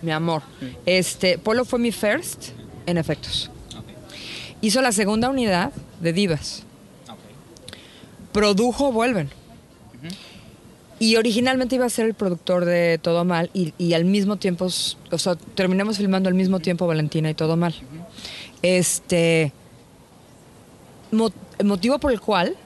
mi 0.03 0.11
amor. 0.13 0.43
Este, 0.85 1.39
Polo 1.39 1.65
fue 1.65 1.79
mi 1.79 1.93
first 1.93 2.51
en 2.87 2.99
efectos. 2.99 3.51
Hizo 4.61 4.81
la 4.83 4.93
segunda 4.93 5.29
unidad 5.31 5.73
de 6.01 6.13
Divas. 6.13 6.63
Produjo 8.33 8.93
Vuelven. 8.93 9.31
Y 10.99 11.17
originalmente 11.17 11.75
iba 11.75 11.85
a 11.85 11.91
ser 11.91 12.07
el 12.07 12.15
productor 12.15 12.65
de 12.65 12.99
Todo 12.99 13.25
Mal 13.27 13.51
y, 13.53 13.75
y 13.77 13.93
al 13.93 14.07
mismo 14.07 14.37
tiempo, 14.37 14.67
o 15.11 15.19
sea, 15.19 15.35
terminamos 15.55 15.99
filmando 15.99 16.29
al 16.31 16.35
mismo 16.35 16.59
tiempo 16.61 16.87
Valentina 16.87 17.29
y 17.29 17.35
Todo 17.35 17.57
Mal. 17.59 17.75
Este, 18.63 19.53
mo- 21.13 21.33
motivo 21.63 21.99
por 21.99 22.13
el 22.13 22.21
cual, 22.21 22.57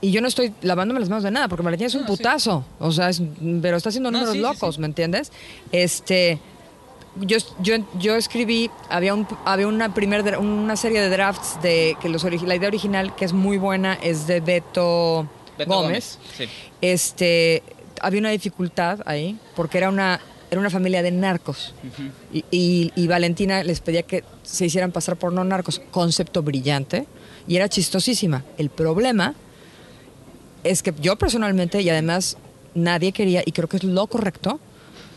y 0.00 0.10
yo 0.10 0.22
no 0.22 0.28
estoy 0.28 0.54
lavándome 0.62 1.00
las 1.00 1.10
manos 1.10 1.22
de 1.22 1.30
nada, 1.30 1.48
porque 1.48 1.62
Valentina 1.64 1.88
es 1.88 1.94
un 1.94 2.02
No, 2.02 2.06
sí. 2.08 2.16
putazo, 2.16 2.64
o 2.78 2.90
sea, 2.92 3.10
es- 3.10 3.20
pero 3.60 3.76
está 3.76 3.90
haciendo 3.90 4.10
números 4.10 4.32
sí, 4.34 4.40
locos, 4.40 4.76
sí. 4.76 4.80
¿me 4.80 4.86
entiendes? 4.86 5.30
Este, 5.70 6.38
yo, 7.20 7.38
yo, 7.60 7.76
yo 7.98 8.14
escribí, 8.16 8.70
había, 8.88 9.14
un, 9.14 9.26
había 9.44 9.66
una, 9.68 9.92
primer, 9.94 10.36
una 10.38 10.76
serie 10.76 11.00
de 11.00 11.08
drafts 11.08 11.60
de 11.62 11.96
que 12.00 12.08
los 12.08 12.22
la 12.24 12.54
idea 12.56 12.68
original, 12.68 13.14
que 13.16 13.24
es 13.24 13.32
muy 13.32 13.58
buena, 13.58 13.94
es 13.94 14.26
de 14.26 14.40
Beto, 14.40 15.28
Beto 15.58 15.70
Gómez. 15.72 16.18
Sí. 16.36 16.44
Este, 16.80 17.62
había 18.00 18.20
una 18.20 18.30
dificultad 18.30 19.00
ahí, 19.06 19.38
porque 19.54 19.78
era 19.78 19.88
una, 19.88 20.20
era 20.50 20.60
una 20.60 20.70
familia 20.70 21.02
de 21.02 21.10
narcos. 21.12 21.74
y, 22.32 22.44
y- 22.50 22.92
y 22.94 23.06
Valentina 23.06 23.62
les 23.64 23.80
pedía 23.80 24.02
que 24.02 24.22
se 24.42 24.66
hicieran 24.66 24.92
pasar 24.92 25.16
por 25.16 25.32
no 25.32 25.42
narcos. 25.44 25.80
Concepto 25.90 26.42
brillante. 26.42 27.06
Y 27.48 27.56
era 27.56 27.68
chistosísima. 27.68 28.44
El 28.58 28.70
problema 28.70 29.34
es 30.64 30.82
que 30.82 30.92
yo 31.00 31.16
personalmente, 31.16 31.80
y 31.80 31.88
además 31.90 32.36
nadie 32.74 33.12
quería, 33.12 33.42
y 33.46 33.52
creo 33.52 33.68
que 33.68 33.76
es 33.78 33.84
lo 33.84 34.06
correcto, 34.08 34.58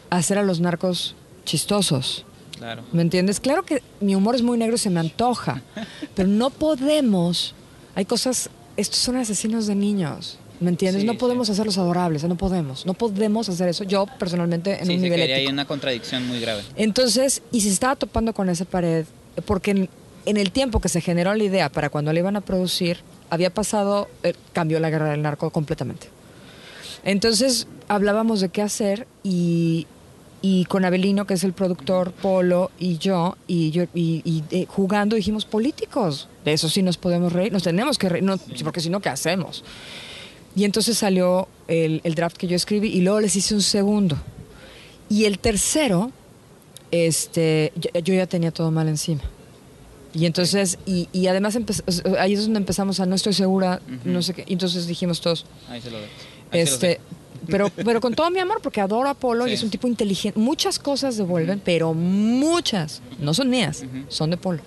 hacer 0.09 0.37
a 0.37 0.43
los 0.43 0.59
narcos 0.59 1.15
chistosos. 1.45 2.25
Claro. 2.57 2.83
¿Me 2.91 3.01
entiendes? 3.01 3.39
Claro 3.39 3.63
que 3.63 3.81
mi 4.01 4.15
humor 4.15 4.35
es 4.35 4.41
muy 4.41 4.57
negro 4.57 4.75
y 4.75 4.79
se 4.79 4.89
me 4.89 4.99
antoja, 4.99 5.61
pero 6.15 6.27
no 6.27 6.49
podemos. 6.49 7.55
Hay 7.95 8.05
cosas. 8.05 8.49
Estos 8.77 8.99
son 8.99 9.17
asesinos 9.17 9.67
de 9.67 9.75
niños. 9.75 10.39
¿Me 10.59 10.69
entiendes? 10.69 11.01
Sí, 11.01 11.07
no 11.07 11.13
sí. 11.13 11.19
podemos 11.19 11.49
hacerlos 11.49 11.77
adorables, 11.77 12.23
no 12.25 12.35
podemos. 12.35 12.85
No 12.85 12.93
podemos 12.93 13.47
hacer 13.47 13.69
eso. 13.69 13.85
Yo 13.85 14.05
personalmente 14.19 14.79
en 14.79 14.87
sí, 14.87 14.93
un 14.93 14.97
sí, 14.97 15.03
nivel 15.03 15.25
que 15.25 15.33
hay 15.33 15.41
ético. 15.41 15.53
una 15.53 15.65
contradicción 15.65 16.27
muy 16.27 16.39
grave. 16.41 16.63
Entonces, 16.75 17.41
y 17.51 17.61
se 17.61 17.69
estaba 17.69 17.95
topando 17.95 18.33
con 18.33 18.49
esa 18.49 18.65
pared, 18.65 19.05
porque 19.45 19.71
en, 19.71 19.89
en 20.25 20.37
el 20.37 20.51
tiempo 20.51 20.81
que 20.81 20.89
se 20.89 20.99
generó 20.99 21.33
la 21.33 21.43
idea 21.43 21.69
para 21.69 21.89
cuando 21.89 22.11
la 22.11 22.19
iban 22.19 22.35
a 22.35 22.41
producir, 22.41 22.97
había 23.29 23.53
pasado, 23.53 24.09
eh, 24.23 24.33
cambió 24.53 24.79
la 24.79 24.89
guerra 24.89 25.11
del 25.11 25.21
narco 25.21 25.49
completamente. 25.49 26.07
Entonces, 27.03 27.67
hablábamos 27.87 28.41
de 28.41 28.49
qué 28.49 28.61
hacer 28.61 29.07
y, 29.23 29.87
y 30.41 30.65
con 30.65 30.85
Abelino, 30.85 31.25
que 31.25 31.33
es 31.33 31.43
el 31.43 31.53
productor, 31.53 32.11
Polo 32.11 32.71
y 32.79 32.97
yo, 32.97 33.37
y 33.47 33.71
yo 33.71 33.83
y, 33.93 34.21
y, 34.23 34.43
eh, 34.51 34.65
jugando 34.67 35.15
dijimos 35.15 35.45
políticos. 35.45 36.27
De 36.45 36.53
eso 36.53 36.69
sí 36.69 36.81
nos 36.81 36.97
podemos 36.97 37.33
reír, 37.33 37.51
nos 37.51 37.63
tenemos 37.63 37.97
que 37.97 38.09
reír, 38.09 38.23
no, 38.23 38.37
porque 38.63 38.79
si 38.79 38.89
no, 38.89 39.01
¿qué 39.01 39.09
hacemos? 39.09 39.63
Y 40.55 40.63
entonces 40.63 40.97
salió 40.97 41.47
el, 41.67 42.01
el 42.03 42.15
draft 42.15 42.37
que 42.37 42.47
yo 42.47 42.55
escribí 42.55 42.89
y 42.89 43.01
luego 43.01 43.19
les 43.19 43.35
hice 43.35 43.53
un 43.53 43.61
segundo. 43.61 44.17
Y 45.09 45.25
el 45.25 45.39
tercero, 45.39 46.11
este, 46.91 47.73
yo, 47.75 47.99
yo 47.99 48.13
ya 48.13 48.27
tenía 48.27 48.51
todo 48.51 48.71
mal 48.71 48.87
encima. 48.87 49.21
Y 50.13 50.25
entonces, 50.25 50.79
y, 50.85 51.07
y 51.11 51.27
además 51.27 51.57
ahí 52.17 52.33
es 52.33 52.43
donde 52.43 52.59
empezamos 52.59 52.99
a 52.99 53.05
no 53.05 53.15
estoy 53.15 53.33
segura, 53.33 53.81
no 54.05 54.21
sé 54.21 54.33
qué. 54.33 54.43
Y 54.47 54.53
entonces 54.53 54.87
dijimos 54.87 55.21
todos, 55.21 55.45
Ahí 55.69 55.81
se 55.81 55.91
lo 55.91 55.99
dejo. 55.99 56.11
Ahí 56.51 56.65
se 56.65 56.73
este, 56.73 56.87
dejo. 56.87 57.01
Pero, 57.47 57.69
pero 57.69 58.01
con 58.01 58.13
todo 58.13 58.29
mi 58.31 58.39
amor, 58.39 58.59
porque 58.61 58.81
adoro 58.81 59.07
a 59.09 59.13
Polo 59.13 59.47
y 59.47 59.53
es 59.53 59.63
un 59.63 59.69
tipo 59.69 59.87
inteligente. 59.87 60.39
Muchas 60.39 60.79
cosas 60.79 61.17
devuelven, 61.17 61.61
pero 61.63 61.93
muchas, 61.93 63.01
no 63.19 63.33
son 63.33 63.49
mías, 63.49 63.83
son 64.07 64.29
de 64.31 64.37
Polo. 64.37 64.61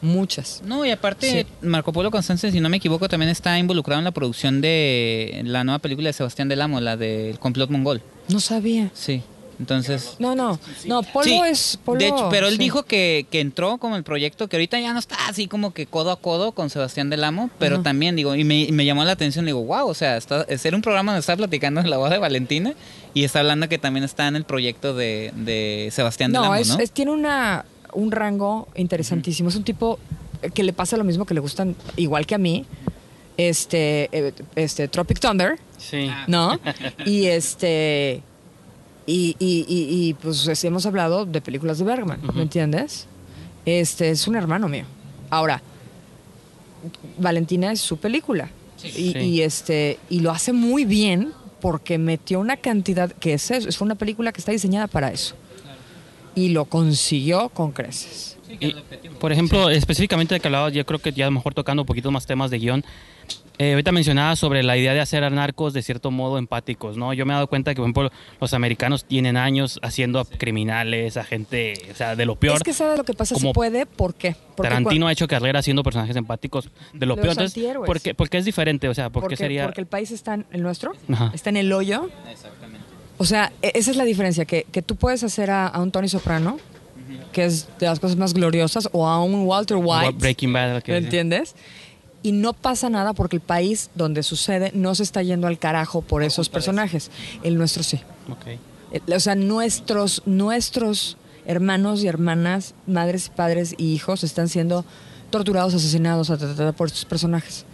Muchas. 0.00 0.62
No, 0.64 0.84
y 0.84 0.90
aparte, 0.92 1.44
Sí. 1.44 1.66
Marco 1.66 1.92
Polo 1.92 2.10
Constance, 2.10 2.52
si 2.52 2.60
no 2.60 2.68
me 2.68 2.76
equivoco, 2.76 3.08
también 3.08 3.30
está 3.30 3.58
involucrado 3.58 3.98
en 3.98 4.04
la 4.04 4.12
producción 4.12 4.60
de 4.60 5.40
la 5.44 5.64
nueva 5.64 5.80
película 5.80 6.08
de 6.08 6.12
Sebastián 6.12 6.48
Del 6.48 6.62
Amo, 6.62 6.80
la 6.80 6.96
del 6.96 7.38
complot 7.40 7.68
mongol. 7.70 8.00
No 8.28 8.38
sabía. 8.38 8.90
Sí. 8.94 9.22
Entonces. 9.58 10.14
No, 10.20 10.34
no, 10.36 10.58
no, 10.86 11.02
Polo 11.02 11.24
Sí, 11.24 11.40
es 11.46 11.78
Polo. 11.84 11.98
de 11.98 12.06
hecho, 12.08 12.28
pero 12.30 12.46
él 12.46 12.54
sí. 12.54 12.58
dijo 12.58 12.84
que, 12.84 13.26
que 13.30 13.40
entró 13.40 13.78
como 13.78 13.96
el 13.96 14.04
proyecto, 14.04 14.46
que 14.48 14.56
ahorita 14.56 14.78
ya 14.78 14.92
no 14.92 14.98
está 15.00 15.16
así 15.28 15.48
como 15.48 15.72
que 15.74 15.86
codo 15.86 16.10
a 16.12 16.20
codo 16.20 16.52
con 16.52 16.70
Sebastián 16.70 17.10
Del 17.10 17.24
Amo, 17.24 17.50
pero 17.58 17.80
también 17.82 18.14
digo, 18.16 18.34
y 18.36 18.44
me, 18.44 18.60
y 18.62 18.72
me 18.72 18.84
llamó 18.84 19.04
la 19.04 19.12
atención, 19.12 19.44
digo, 19.46 19.62
wow, 19.64 19.88
o 19.88 19.94
sea, 19.94 20.16
está, 20.16 20.42
es 20.48 20.64
un 20.66 20.80
programa 20.82 21.12
donde 21.12 21.20
está 21.20 21.36
platicando 21.36 21.82
de 21.82 21.88
la 21.88 21.96
voz 21.98 22.10
de 22.10 22.18
Valentina 22.18 22.74
y 23.14 23.24
está 23.24 23.40
hablando 23.40 23.68
que 23.68 23.78
también 23.78 24.04
está 24.04 24.28
en 24.28 24.36
el 24.36 24.44
proyecto 24.44 24.94
de, 24.94 25.32
de 25.34 25.88
Sebastián 25.92 26.30
Del 26.32 26.40
No, 26.40 26.46
Amo, 26.46 26.54
es, 26.56 26.68
¿no? 26.68 26.78
es- 26.78 26.92
tiene 26.92 27.10
una, 27.10 27.64
un 27.92 28.12
rango 28.12 28.68
interesantísimo. 28.76 29.48
Es 29.48 29.56
un 29.56 29.64
tipo 29.64 29.98
que 30.54 30.62
le 30.62 30.72
pasa 30.72 30.96
lo 30.96 31.02
mismo 31.04 31.24
que 31.24 31.34
le 31.34 31.40
gustan, 31.40 31.74
igual 31.96 32.26
que 32.26 32.36
a 32.36 32.38
mí, 32.38 32.64
este, 33.36 34.08
eh, 34.12 34.32
este 34.56 34.88
Tropic 34.88 35.18
Thunder, 35.20 35.58
Sí. 35.78 36.10
¿no? 36.26 36.58
y 37.04 37.26
este. 37.26 38.22
Y, 39.10 39.34
y, 39.38 39.64
y, 39.66 40.08
y, 40.08 40.14
pues 40.14 40.46
es- 40.46 40.64
hemos 40.64 40.84
hablado 40.84 41.24
de 41.24 41.40
películas 41.40 41.78
de 41.78 41.84
Bergman, 41.86 42.20
¿me 42.34 42.42
entiendes? 42.42 43.06
Este 43.64 44.10
es 44.10 44.28
un 44.28 44.36
hermano 44.36 44.68
mío. 44.68 44.84
Ahora, 45.30 45.62
Valentina 47.18 47.72
es 47.72 47.80
su 47.80 47.96
película. 47.96 48.50
Y, 48.84 48.88
Sí. 48.90 49.18
y, 49.18 49.40
este, 49.42 49.98
y 50.08 50.20
lo 50.20 50.30
hace 50.30 50.52
muy 50.52 50.84
bien 50.84 51.32
porque 51.60 51.98
metió 51.98 52.38
una 52.38 52.56
cantidad, 52.56 53.10
que 53.10 53.32
es 53.34 53.50
eso, 53.50 53.68
es 53.68 53.80
una 53.80 53.96
película 53.96 54.30
que 54.32 54.40
está 54.40 54.52
diseñada 54.52 54.86
para 54.86 55.10
eso. 55.10 55.34
y 56.34 56.50
lo 56.50 56.66
consiguió 56.66 57.48
con 57.48 57.72
creces. 57.72 58.36
Y, 58.60 58.72
por 59.18 59.32
ejemplo, 59.32 59.70
específicamente 59.70 60.34
de 60.34 60.40
que 60.40 60.46
hablaba, 60.46 60.68
yo 60.68 60.86
creo 60.86 61.00
que 61.00 61.10
ya 61.12 61.24
a 61.24 61.28
lo 61.30 61.32
mejor 61.34 61.52
tocando 61.52 61.82
un 61.82 61.86
poquito 61.86 62.12
más 62.12 62.26
temas 62.26 62.52
de 62.52 62.58
guion, 62.60 62.84
eh, 63.58 63.72
ahorita 63.72 63.90
mencionaba 63.90 64.36
sobre 64.36 64.62
la 64.62 64.76
idea 64.76 64.94
de 64.94 65.00
hacer 65.00 65.24
a 65.24 65.30
narcos 65.30 65.72
de 65.72 65.82
cierto 65.82 66.10
modo 66.12 66.38
empáticos, 66.38 66.96
¿no? 66.96 67.12
Yo 67.12 67.26
me 67.26 67.32
he 67.32 67.34
dado 67.34 67.48
cuenta 67.48 67.72
que, 67.74 67.76
por 67.76 67.86
ejemplo, 67.86 68.10
los 68.40 68.54
americanos 68.54 69.04
tienen 69.04 69.36
años 69.36 69.80
haciendo 69.82 70.20
a 70.20 70.24
criminales, 70.24 71.16
a 71.16 71.24
gente, 71.24 71.74
o 71.90 71.94
sea, 71.94 72.14
de 72.14 72.24
lo 72.24 72.36
peor. 72.36 72.56
Es 72.56 72.62
que 72.62 72.72
sabe 72.72 72.96
lo 72.96 73.04
que 73.04 73.14
pasa, 73.14 73.34
Como 73.34 73.48
se 73.50 73.54
puede, 73.54 73.86
¿por 73.86 74.14
qué? 74.14 74.36
Porque 74.56 74.68
Tarantino 74.70 75.08
ha 75.08 75.12
hecho 75.12 75.26
carrera 75.26 75.58
haciendo 75.58 75.82
personajes 75.82 76.14
empáticos 76.14 76.70
de 76.92 77.06
lo 77.06 77.16
Los 77.16 77.22
peor. 77.22 77.32
Entonces. 77.32 77.76
¿por 77.84 78.00
qué, 78.00 78.14
por 78.14 78.30
qué 78.30 78.38
es 78.38 78.44
diferente? 78.44 78.88
O 78.88 78.94
sea, 78.94 79.10
¿por 79.10 79.22
qué 79.22 79.30
porque, 79.30 79.36
sería...? 79.36 79.64
porque 79.64 79.80
el 79.80 79.88
país 79.88 80.12
está 80.12 80.34
en 80.34 80.46
el 80.52 80.62
nuestro, 80.62 80.92
Ajá. 81.12 81.32
está 81.34 81.50
en 81.50 81.56
el 81.56 81.72
hoyo. 81.72 82.08
Exactamente. 82.30 82.86
O 83.16 83.24
sea, 83.24 83.52
e- 83.62 83.72
esa 83.74 83.90
es 83.90 83.96
la 83.96 84.04
diferencia, 84.04 84.44
que, 84.44 84.66
que 84.70 84.82
tú 84.82 84.94
puedes 84.94 85.24
hacer 85.24 85.50
a, 85.50 85.66
a 85.66 85.80
un 85.82 85.90
Tony 85.90 86.08
Soprano, 86.08 86.58
que 87.32 87.44
es 87.44 87.68
de 87.78 87.86
las 87.86 87.98
cosas 87.98 88.16
más 88.16 88.32
gloriosas, 88.34 88.88
o 88.92 89.06
a 89.08 89.22
un 89.22 89.46
Walter 89.46 89.78
White. 89.80 90.12
Breaking 90.18 90.52
Bad. 90.52 90.82
¿Me 90.86 90.96
entiendes? 90.98 91.56
Y 92.22 92.32
no 92.32 92.52
pasa 92.52 92.90
nada 92.90 93.12
porque 93.12 93.36
el 93.36 93.42
país 93.42 93.90
donde 93.94 94.22
sucede 94.22 94.72
no 94.74 94.94
se 94.94 95.04
está 95.04 95.22
yendo 95.22 95.46
al 95.46 95.58
carajo 95.58 96.02
por 96.02 96.22
esos 96.22 96.48
personajes. 96.48 97.10
El 97.44 97.56
nuestro 97.56 97.82
sí. 97.82 98.00
Ok. 98.30 98.46
Eh, 98.92 99.00
O 99.14 99.20
sea, 99.20 99.34
nuestros, 99.36 100.22
nuestros 100.26 101.16
hermanos 101.46 102.02
y 102.02 102.08
hermanas, 102.08 102.74
madres, 102.86 103.28
padres 103.28 103.74
y 103.78 103.92
hijos 103.94 104.24
están 104.24 104.48
siendo 104.48 104.84
torturados, 105.30 105.74
asesinados 105.74 106.30
por 106.76 106.88
estos 106.88 107.04
personajes. 107.04 107.64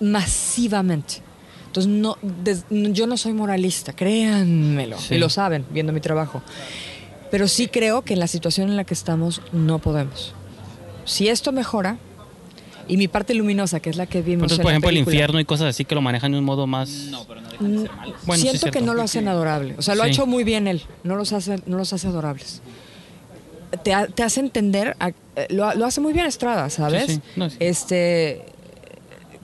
Masivamente. 0.00 1.22
Entonces, 1.66 1.90
no, 1.90 2.18
des- 2.22 2.64
yo 2.70 3.06
no 3.06 3.16
soy 3.16 3.32
moralista, 3.32 3.92
créanmelo. 3.94 4.98
Sí. 4.98 5.14
Y 5.14 5.18
lo 5.18 5.30
saben, 5.30 5.64
viendo 5.70 5.92
mi 5.92 6.00
trabajo. 6.00 6.42
Pero 7.30 7.48
sí 7.48 7.68
creo 7.68 8.02
que 8.02 8.12
en 8.14 8.20
la 8.20 8.26
situación 8.26 8.68
en 8.68 8.76
la 8.76 8.84
que 8.84 8.92
estamos 8.94 9.40
no 9.52 9.78
podemos. 9.78 10.34
Si 11.06 11.28
esto 11.28 11.50
mejora, 11.52 11.96
y 12.88 12.96
mi 12.96 13.08
parte 13.08 13.34
luminosa, 13.34 13.80
que 13.80 13.90
es 13.90 13.96
la 13.96 14.06
que 14.06 14.22
vimos 14.22 14.44
Entonces, 14.44 14.58
en 14.58 14.62
por 14.62 14.70
la 14.70 14.72
ejemplo, 14.72 14.90
el 14.90 14.98
infierno 14.98 15.40
y 15.40 15.44
cosas 15.44 15.68
así 15.68 15.84
que 15.84 15.94
lo 15.94 16.02
manejan 16.02 16.32
de 16.32 16.38
un 16.38 16.44
modo 16.44 16.66
más... 16.66 16.88
No, 17.10 17.24
pero 17.26 17.40
no 17.40 17.48
dejan 17.50 17.72
de 17.72 17.78
ser 17.82 17.92
malos. 17.96 18.16
Bueno, 18.26 18.42
sí, 18.42 18.48
Siento 18.48 18.66
que 18.66 18.72
cierto. 18.72 18.86
no 18.86 18.94
lo 18.94 19.02
hacen 19.02 19.28
adorable. 19.28 19.74
O 19.78 19.82
sea, 19.82 19.94
lo 19.94 20.02
ha 20.02 20.06
Sí. 20.06 20.12
hecho 20.12 20.26
muy 20.26 20.44
bien 20.44 20.66
él. 20.68 20.82
No 21.04 21.16
los 21.16 21.32
hace, 21.32 21.60
no 21.66 21.76
los 21.76 21.92
hace 21.92 22.08
adorables. 22.08 22.60
Te, 23.84 23.94
ha- 23.94 24.06
te 24.06 24.22
hace 24.22 24.40
entender, 24.40 24.96
a- 25.00 25.08
eh, 25.08 25.46
lo, 25.50 25.66
ha- 25.66 25.74
lo 25.74 25.86
hace 25.86 26.00
muy 26.00 26.12
bien 26.12 26.26
Estrada, 26.26 26.68
¿sabes? 26.70 27.06
Sí, 27.06 27.14
sí. 27.14 27.20
No, 27.36 27.48
sí. 27.48 27.56
Este, 27.60 28.42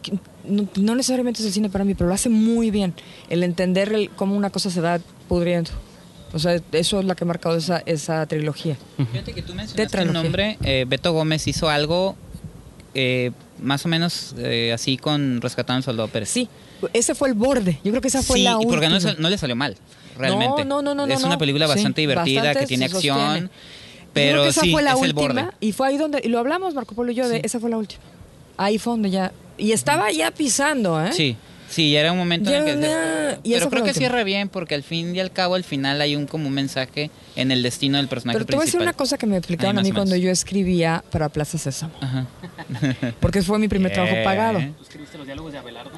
que- 0.03 0.19
no, 0.45 0.69
no 0.77 0.95
necesariamente 0.95 1.41
es 1.41 1.47
el 1.47 1.53
cine 1.53 1.71
para 1.71 1.85
mí, 1.85 1.95
pero 1.95 2.09
lo 2.09 2.15
hace 2.15 2.29
muy 2.29 2.71
bien. 2.71 2.93
El 3.31 3.43
entender 3.43 3.93
el- 3.93 4.11
cómo 4.11 4.37
una 4.37 4.51
cosa 4.51 4.71
se 4.71 4.81
va 4.81 4.99
pudriendo. 5.29 5.71
O 6.35 6.39
sea, 6.39 6.61
eso 6.73 7.01
es 7.01 7.07
lo 7.07 7.17
que 7.17 7.25
ha 7.25 7.27
marcado 7.27 7.57
esa, 7.57 7.83
esa 7.87 8.27
trilogía. 8.27 8.77
Fíjate 9.13 9.33
que 9.33 9.41
tú 9.41 9.55
mencionaste 9.55 10.03
el 10.03 10.13
nombre. 10.13 10.59
eh, 10.63 10.85
Beto 10.87 11.13
Gómez 11.15 11.47
hizo 11.47 11.71
algo 11.71 12.17
eh, 12.95 13.31
más 13.63 13.85
o 13.85 13.89
menos 13.89 14.35
eh, 14.39 14.73
así 14.73 14.97
con 14.97 15.41
Rescatando 15.41 15.79
al 15.79 15.83
Soldado 15.85 16.09
Pérez. 16.09 16.29
Sí, 16.31 16.49
ese 16.93 17.15
fue 17.15 17.29
el 17.29 17.35
borde. 17.35 17.79
Yo 17.85 17.91
creo 17.91 18.01
que 18.01 18.09
esa 18.09 18.23
fue 18.23 18.39
sí, 18.39 18.45
la 18.45 18.53
y 18.53 18.55
última. 18.55 18.71
porque 18.73 18.89
no, 19.19 19.29
le 19.31 19.39
salió 19.39 19.57
mal, 19.57 19.77
realmente. 20.17 20.65
No, 20.65 20.83
no, 20.83 20.95
no, 20.95 21.07
no, 21.07 21.13
Es 21.13 21.21
una 21.23 21.35
no. 21.35 21.39
película 21.39 21.67
Sí, 21.67 21.73
bastante 21.75 22.01
divertida, 22.01 22.41
bastante 22.43 22.61
que 22.61 22.67
tiene 22.67 22.85
acción, 22.87 23.51
pero 24.13 24.27
Yo 24.29 24.33
creo 24.33 24.43
que 24.45 24.49
esa 24.51 24.61
sí, 24.63 24.73
fue 24.73 24.83
la 24.83 24.93
es 24.93 25.03
el 25.03 25.09
última 25.17 25.43
borde. 25.43 25.51
y 25.61 25.73
fue 25.73 25.89
ahí 25.89 25.97
donde 25.99 26.21
y 26.25 26.29
lo 26.29 26.39
hablamos 26.39 26.75
Marco 26.75 26.95
Polo 26.95 27.13
y 27.13 27.15
yo 27.15 27.29
de 27.29 27.41
esa 27.45 27.61
fue 27.61 27.71
la 27.71 27.77
última. 27.79 28.01
Ahí 28.57 28.79
fue 28.79 28.93
donde 28.93 29.11
ya 29.11 29.33
y 29.57 29.73
estaba 29.73 30.11
ya 30.13 30.31
pisando, 30.31 31.05
¿eh? 31.05 31.13
Sí, 31.13 31.37
sí, 31.69 31.93
ya 31.93 32.01
era 32.01 32.13
un 32.13 32.19
momento 32.19 32.51
Ya 32.51 32.59
en 32.59 32.69
el 32.69 32.81
que... 32.81 32.87
era- 32.87 33.39
pero 33.45 33.71
creo 33.71 33.85
que 33.85 33.95
cierra 33.95 34.25
bien 34.25 34.49
porque 34.49 34.75
al 34.75 34.83
fin 34.83 35.15
y 35.15 35.21
al 35.21 35.31
cabo, 35.33 35.55
al 35.55 35.65
final 35.65 36.01
hay 36.01 36.17
un 36.17 36.27
como 36.27 36.49
un 36.49 36.55
mensaje 36.55 37.11
en 37.37 37.51
el 37.51 37.63
destino 37.63 37.99
del 37.99 38.09
personaje 38.09 38.37
Pero 38.39 38.47
te 38.47 38.57
voy 38.57 38.63
a 38.63 38.67
decir 38.67 38.81
una 38.81 38.93
cosa 38.93 39.17
que 39.19 39.27
me 39.27 39.37
explicaron 39.37 39.79
a 39.79 39.83
mí 39.83 39.93
cuando 39.93 40.17
yo 40.17 40.31
escribía 40.31 41.05
para 41.11 41.29
Plaza 41.29 41.59
Sésamo, 41.59 41.95
Ajá. 42.01 42.27
porque 43.21 43.43
fue 43.43 43.59
mi 43.59 43.69
primer 43.69 43.93
trabajo 43.95 44.17
pagado. 44.25 44.59
¿Tú 44.77 44.83
escribiste 44.83 45.19
los 45.19 45.27
diálogos 45.27 45.53
de 45.53 45.59
Abelardo? 45.59 45.93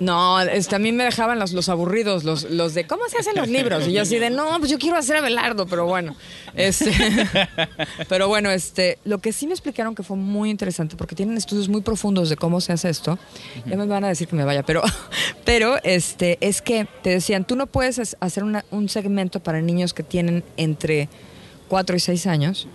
No, 0.00 0.38
a 0.38 0.44
mí 0.78 0.92
me 0.92 1.02
dejaban 1.04 1.38
los, 1.40 1.52
los 1.52 1.68
aburridos, 1.68 2.22
los, 2.22 2.44
los 2.44 2.74
de 2.74 2.86
cómo 2.86 3.02
se 3.08 3.18
hacen 3.18 3.34
los 3.34 3.48
libros. 3.48 3.88
Y 3.88 3.92
yo 3.92 4.02
así 4.02 4.18
de, 4.18 4.30
no, 4.30 4.58
pues 4.58 4.70
yo 4.70 4.78
quiero 4.78 4.96
hacer 4.96 5.16
a 5.16 5.20
Belardo, 5.20 5.66
pero 5.66 5.86
bueno. 5.86 6.14
Este, 6.54 6.92
pero 8.08 8.28
bueno, 8.28 8.50
este, 8.50 8.98
lo 9.04 9.18
que 9.18 9.32
sí 9.32 9.46
me 9.46 9.54
explicaron 9.54 9.94
que 9.94 10.02
fue 10.04 10.16
muy 10.16 10.50
interesante, 10.50 10.94
porque 10.96 11.16
tienen 11.16 11.36
estudios 11.36 11.68
muy 11.68 11.80
profundos 11.80 12.28
de 12.28 12.36
cómo 12.36 12.60
se 12.60 12.72
hace 12.72 12.88
esto. 12.90 13.18
Ya 13.66 13.76
me 13.76 13.86
van 13.86 14.04
a 14.04 14.08
decir 14.08 14.28
que 14.28 14.36
me 14.36 14.44
vaya, 14.44 14.62
pero, 14.62 14.82
pero 15.44 15.76
este, 15.82 16.38
es 16.40 16.62
que 16.62 16.86
te 17.02 17.10
decían, 17.10 17.44
tú 17.44 17.56
no 17.56 17.66
puedes 17.66 17.98
es- 17.98 18.16
hacer 18.20 18.44
una- 18.44 18.64
un 18.70 18.88
segmento 18.88 19.40
para 19.40 19.60
niños 19.60 19.94
que 19.94 20.02
tienen 20.04 20.44
entre 20.56 21.08
4 21.68 21.96
y 21.96 22.00
6 22.00 22.26
años, 22.28 22.68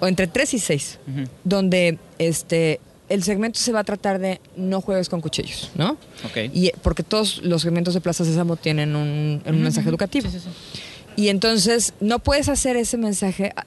o 0.00 0.06
entre 0.06 0.26
3 0.26 0.54
y 0.54 0.58
6, 0.58 0.98
Ujú. 1.06 1.28
donde 1.44 1.98
este, 2.18 2.80
el 3.08 3.22
segmento 3.22 3.58
se 3.58 3.72
va 3.72 3.80
a 3.80 3.84
tratar 3.84 4.18
de 4.18 4.40
no 4.56 4.80
juegues 4.80 5.08
con 5.08 5.20
cuchillos, 5.20 5.70
¿no? 5.74 5.92
Ok. 6.26 6.50
Y 6.52 6.70
porque 6.82 7.02
todos 7.02 7.42
los 7.42 7.62
segmentos 7.62 7.94
de 7.94 8.00
Plaza 8.00 8.24
Sésamo 8.24 8.56
tienen 8.56 8.94
un, 8.96 9.42
un 9.46 9.62
mensaje 9.62 9.88
educativo. 9.88 10.28
Sí, 10.30 10.38
sí, 10.38 10.44
sí. 10.44 10.80
Y 11.16 11.28
entonces 11.28 11.94
no 12.00 12.18
puedes 12.20 12.48
hacer 12.48 12.76
ese 12.76 12.96
mensaje 12.98 13.52
a- 13.56 13.66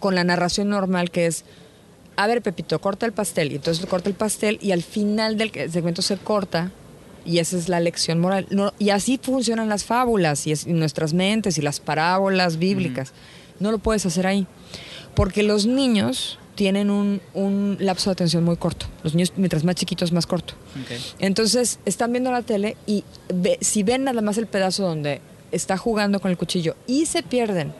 con 0.00 0.14
la 0.14 0.24
narración 0.24 0.68
normal 0.68 1.10
que 1.10 1.26
es, 1.26 1.44
a 2.16 2.26
ver 2.26 2.40
Pepito, 2.42 2.80
corta 2.80 3.04
el 3.06 3.12
pastel. 3.12 3.52
Y 3.52 3.56
entonces 3.56 3.84
corta 3.86 4.08
el 4.08 4.14
pastel 4.16 4.58
y 4.62 4.72
al 4.72 4.82
final 4.82 5.36
del 5.36 5.52
segmento 5.70 6.02
se 6.02 6.16
corta 6.16 6.72
y 7.24 7.38
esa 7.38 7.56
es 7.58 7.68
la 7.68 7.78
lección 7.80 8.18
moral. 8.20 8.46
No, 8.50 8.72
y 8.78 8.90
así 8.90 9.20
funcionan 9.22 9.68
las 9.68 9.84
fábulas 9.84 10.46
y, 10.46 10.52
es- 10.52 10.66
y 10.66 10.72
nuestras 10.72 11.12
mentes 11.14 11.58
y 11.58 11.62
las 11.62 11.78
parábolas 11.80 12.58
bíblicas. 12.58 13.12
No 13.60 13.70
lo 13.70 13.78
puedes 13.78 14.06
hacer 14.06 14.26
ahí. 14.26 14.46
Porque 15.14 15.42
los 15.42 15.66
niños 15.66 16.38
tienen 16.58 16.90
un, 16.90 17.20
un 17.34 17.76
lapso 17.78 18.10
de 18.10 18.14
atención 18.14 18.42
muy 18.42 18.56
corto. 18.56 18.86
Los 19.04 19.14
niños, 19.14 19.32
mientras 19.36 19.62
más 19.62 19.76
chiquitos, 19.76 20.10
más 20.10 20.26
corto. 20.26 20.54
Entonces 21.20 21.78
están 21.84 22.10
viendo 22.10 22.32
la 22.32 22.42
tele 22.42 22.76
y 22.84 23.04
ve- 23.32 23.58
si 23.60 23.84
ven 23.84 24.02
nada 24.02 24.20
más 24.22 24.38
el 24.38 24.48
pedazo 24.48 24.82
donde 24.82 25.20
está 25.52 25.76
jugando 25.76 26.18
con 26.18 26.32
el 26.32 26.36
cuchillo 26.36 26.74
y 26.88 27.06
se 27.06 27.22
pierden 27.22 27.72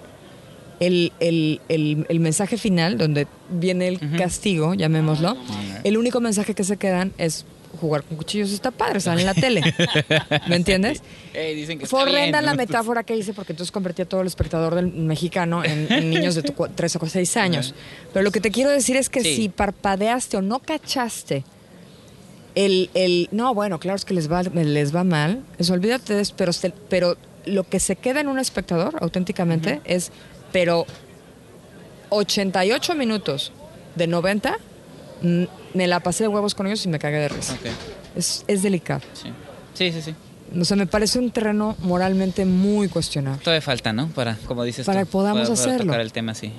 el, 0.78 1.12
el- 1.18 1.60
el- 1.68 2.06
el 2.08 2.20
mensaje 2.20 2.56
final, 2.56 2.98
donde 2.98 3.26
viene 3.50 3.88
el 3.88 3.98
castigo, 4.16 4.74
llamémoslo, 4.74 5.36
el 5.82 5.96
único 5.98 6.20
mensaje 6.20 6.54
que 6.54 6.62
se 6.62 6.76
quedan 6.76 7.12
es 7.18 7.44
jugar 7.80 8.02
con 8.02 8.16
cuchillos 8.16 8.50
está 8.52 8.70
padre, 8.70 9.00
sale 9.00 9.20
en 9.20 9.26
la 9.26 9.34
tele. 9.34 9.62
¿Me 10.48 10.56
entiendes? 10.56 11.02
Ey, 11.34 11.54
dicen 11.54 11.78
que 11.78 11.86
Fue 11.86 12.00
está 12.00 12.10
bien, 12.10 12.20
horrenda 12.22 12.42
la 12.42 12.54
metáfora 12.54 13.02
que 13.04 13.14
hice 13.16 13.32
porque 13.34 13.52
entonces 13.52 13.70
convertía 13.70 14.04
a 14.04 14.08
todo 14.08 14.22
el 14.22 14.26
espectador 14.26 14.74
del 14.74 14.86
mexicano 14.88 15.62
en, 15.64 15.90
en 15.92 16.10
niños 16.10 16.34
de 16.34 16.42
3 16.42 16.96
o 16.96 17.06
6 17.06 17.36
años. 17.36 17.74
Pero 18.12 18.22
lo 18.24 18.30
que 18.30 18.40
te 18.40 18.50
quiero 18.50 18.70
decir 18.70 18.96
es 18.96 19.08
que 19.08 19.20
Sí. 19.22 19.36
si 19.36 19.48
parpadeaste 19.48 20.36
o 20.36 20.42
no 20.42 20.60
cachaste 20.60 21.44
el, 22.54 22.90
el 22.94 23.28
no, 23.30 23.54
bueno, 23.54 23.78
claro 23.78 23.96
es 23.96 24.04
que 24.04 24.14
les 24.14 24.30
va, 24.30 24.42
les 24.42 24.94
va 24.94 25.04
mal, 25.04 25.44
eso 25.58 25.74
olvídate 25.74 26.14
de 26.14 26.22
eso, 26.22 26.34
pero, 26.36 26.50
pero 26.88 27.16
lo 27.46 27.62
que 27.64 27.78
se 27.78 27.94
queda 27.96 28.20
en 28.20 28.26
un 28.28 28.38
espectador 28.40 28.96
auténticamente 29.00 29.80
es, 29.84 30.10
pero 30.50 30.84
88 32.10 32.94
minutos 32.94 33.52
de 33.94 34.06
90, 34.06 34.52
mm, 34.52 34.56
me 35.22 35.86
la 35.86 36.00
pasé 36.00 36.24
de 36.24 36.28
huevos 36.28 36.54
con 36.54 36.66
ellos 36.66 36.84
y 36.84 36.88
me 36.88 36.98
cagué 36.98 37.18
de 37.18 37.28
risa. 37.28 37.54
Ok, 37.54 37.66
Es, 38.16 38.44
es 38.46 38.62
delicado. 38.62 39.00
sí. 39.14 39.30
Sí, 39.74 39.92
sí, 39.92 40.02
sí. 40.02 40.14
O 40.58 40.64
sea, 40.64 40.76
me 40.76 40.86
parece 40.86 41.18
un 41.20 41.30
terreno 41.30 41.76
moralmente 41.80 42.44
muy 42.44 42.88
cuestionable. 42.88 43.40
Todavía 43.44 43.60
falta, 43.60 43.92
¿no? 43.92 44.08
Para, 44.08 44.36
como 44.46 44.64
dices 44.64 44.86
Para 44.86 45.00
que 45.00 45.06
podamos 45.06 45.48
hacerlo. 45.50 45.84
tocar 45.86 46.00
el 46.00 46.10
tema, 46.12 46.34
sí. 46.34 46.50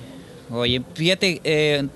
Oye, 0.50 0.80
fíjate, 0.94 1.40
eh, 1.44 1.86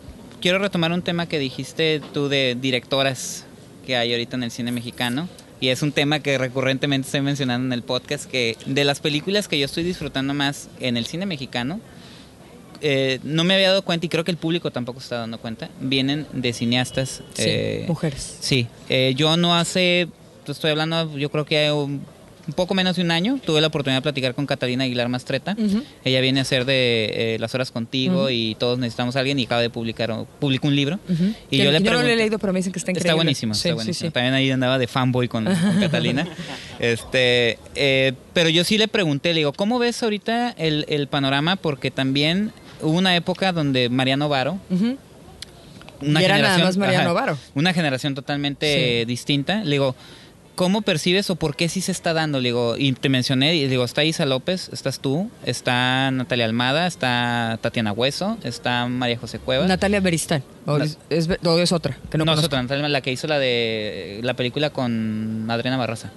quiero 0.43 0.59
retomar 0.59 0.93
un 0.93 1.01
tema 1.03 1.27
que 1.27 1.39
dijiste 1.39 2.03
tú 2.12 2.29
de 2.29 2.59
directoras 2.61 3.45
que 3.87 3.97
hay 3.97 4.12
ahorita 4.12 4.37
en 4.37 4.43
el 4.43 4.51
cine 4.51 4.71
mexicano. 4.73 5.29
Y 5.61 5.69
es 5.69 5.81
un 5.83 5.93
tema 5.93 6.19
que 6.21 6.37
recurrentemente 6.37 7.07
estoy 7.07 7.23
mencionando 7.23 7.67
en 7.69 7.73
el 7.73 7.83
podcast, 7.83 8.27
que 8.31 8.59
de 8.67 8.85
las 8.85 9.01
películas 9.01 9.49
que 9.49 9.59
yo 9.59 9.65
estoy 9.65 9.85
disfrutando 9.85 10.35
más 10.35 10.69
en 10.81 10.97
el 10.99 11.07
cine 11.07 11.25
mexicano, 11.27 11.81
eh, 12.87 13.18
no 13.22 13.45
me 13.45 13.55
había 13.55 13.68
dado 13.70 13.80
cuenta 13.82 14.05
y 14.05 14.09
creo 14.11 14.24
que 14.24 14.30
el 14.30 14.37
público 14.37 14.70
tampoco 14.70 15.01
se 15.01 15.07
está 15.07 15.16
dando 15.18 15.39
cuenta, 15.39 15.70
vienen 15.80 16.26
de 16.35 16.53
cineastas. 16.53 17.22
Sí, 17.32 17.43
eh, 17.47 17.85
mujeres. 17.89 18.37
Sí, 18.41 18.66
eh, 18.91 19.14
yo 19.16 19.39
no 19.39 19.57
hace, 19.57 20.09
estoy 20.47 20.70
hablando, 20.70 21.16
yo 21.16 21.30
creo 21.30 21.47
que 21.47 21.72
un, 21.72 22.03
un 22.47 22.53
poco 22.53 22.74
menos 22.74 22.97
de 22.97 23.03
un 23.03 23.11
año, 23.11 23.41
tuve 23.43 23.62
la 23.62 23.68
oportunidad 23.68 24.01
de 24.01 24.03
platicar 24.03 24.35
con 24.35 24.45
Catalina 24.45 24.85
Aguilar 24.85 25.09
Mastreta. 25.09 25.57
Ella 26.05 26.20
viene 26.20 26.41
a 26.41 26.43
hacer 26.43 26.66
de 26.66 27.35
eh, 27.35 27.39
Las 27.41 27.55
Horas 27.55 27.70
Contigo 27.70 28.28
y 28.28 28.55
todos 28.57 28.78
necesitamos 28.78 29.16
a 29.16 29.20
alguien 29.20 29.39
y 29.39 29.47
acaba 29.47 29.62
de 29.62 29.70
publicar, 29.70 30.14
publicó 30.39 30.68
un 30.68 30.76
libro. 30.76 30.99
Y 31.51 31.57
Que 31.57 31.64
yo 31.64 31.72
le 31.72 31.80
no 31.80 31.93
lo 31.95 32.01
he 32.03 32.16
leído, 32.16 32.39
pero 32.39 32.53
me 32.53 32.59
dicen 32.59 32.70
que 32.74 32.78
está 32.80 32.91
increíble. 32.91 33.09
Está 33.09 33.14
buenísimo, 33.14 33.55
Sí, 33.55 33.68
está 33.68 33.74
buenísimo. 33.76 34.09
sí. 34.11 34.12
También 34.12 34.35
ahí 34.35 34.51
andaba 34.51 34.76
de 34.78 34.87
fanboy 34.89 35.26
con, 35.26 35.47
con 35.47 35.55
Catalina. 35.80 36.28
Este, 36.78 37.59
pero 38.35 38.51
yo 38.51 38.62
sí 38.62 38.76
le 38.76 38.89
pregunté, 38.89 39.30
le 39.30 39.39
digo, 39.39 39.55
¿cómo 39.55 39.78
ves 39.78 40.03
ahorita 40.03 40.51
el, 40.59 40.85
el 40.91 41.09
panorama? 41.09 41.57
Porque 41.57 41.91
también 41.91 42.53
hubo 42.85 42.99
una 42.99 43.16
época 43.16 43.53
donde 43.53 43.89
Mariano 43.89 44.28
Varo, 44.28 44.59
una 46.01 46.20
Y 46.20 46.24
era 46.24 46.37
nada 46.39 46.55
generación, 46.57 46.66
más 46.66 46.76
Mariano 46.76 47.14
Varo. 47.14 47.39
una 47.55 47.72
generación 47.72 48.14
totalmente 48.14 49.01
Sí. 49.01 49.05
distinta. 49.07 49.64
Le 49.64 49.70
digo, 49.72 49.95
¿cómo 50.55 50.82
percibes 50.82 51.30
o 51.30 51.37
por 51.37 51.57
qué 51.57 51.68
sí 51.68 51.80
se 51.80 51.93
está 51.93 52.12
dando? 52.12 52.41
Le 52.41 52.49
digo, 52.51 52.76
y 52.76 52.93
te 52.93 53.09
mencioné, 53.09 53.55
y 53.55 53.66
digo, 53.68 53.85
está 53.85 54.05
Isa 54.05 54.26
López, 54.26 54.68
estás 54.72 55.01
tú, 55.01 55.30
está 55.47 56.11
Natalia 56.11 56.45
Almada, 56.45 56.87
está 56.87 57.59
Tatiana 57.62 57.93
Hueso, 57.93 58.37
está 58.45 58.87
María 58.87 59.16
José 59.18 59.39
Cuevas. 59.39 59.66
Natalia 59.68 60.01
Beristán. 60.01 60.43
O, 60.66 60.76
es, 60.78 60.99
es- 61.11 61.28
o 61.45 61.59
es 61.59 61.72
otra, 61.72 61.97
que 62.11 62.18
no, 62.18 62.24
no, 62.24 62.35
es 62.35 62.45
otra, 62.45 62.61
Natalia, 62.62 62.89
la 62.89 63.01
que 63.01 63.12
hizo 63.12 63.26
la 63.26 63.39
de 63.39 64.20
la 64.22 64.35
película 64.35 64.70
con 64.70 65.47
Adriana 65.51 65.76
Barraza. 65.78 66.11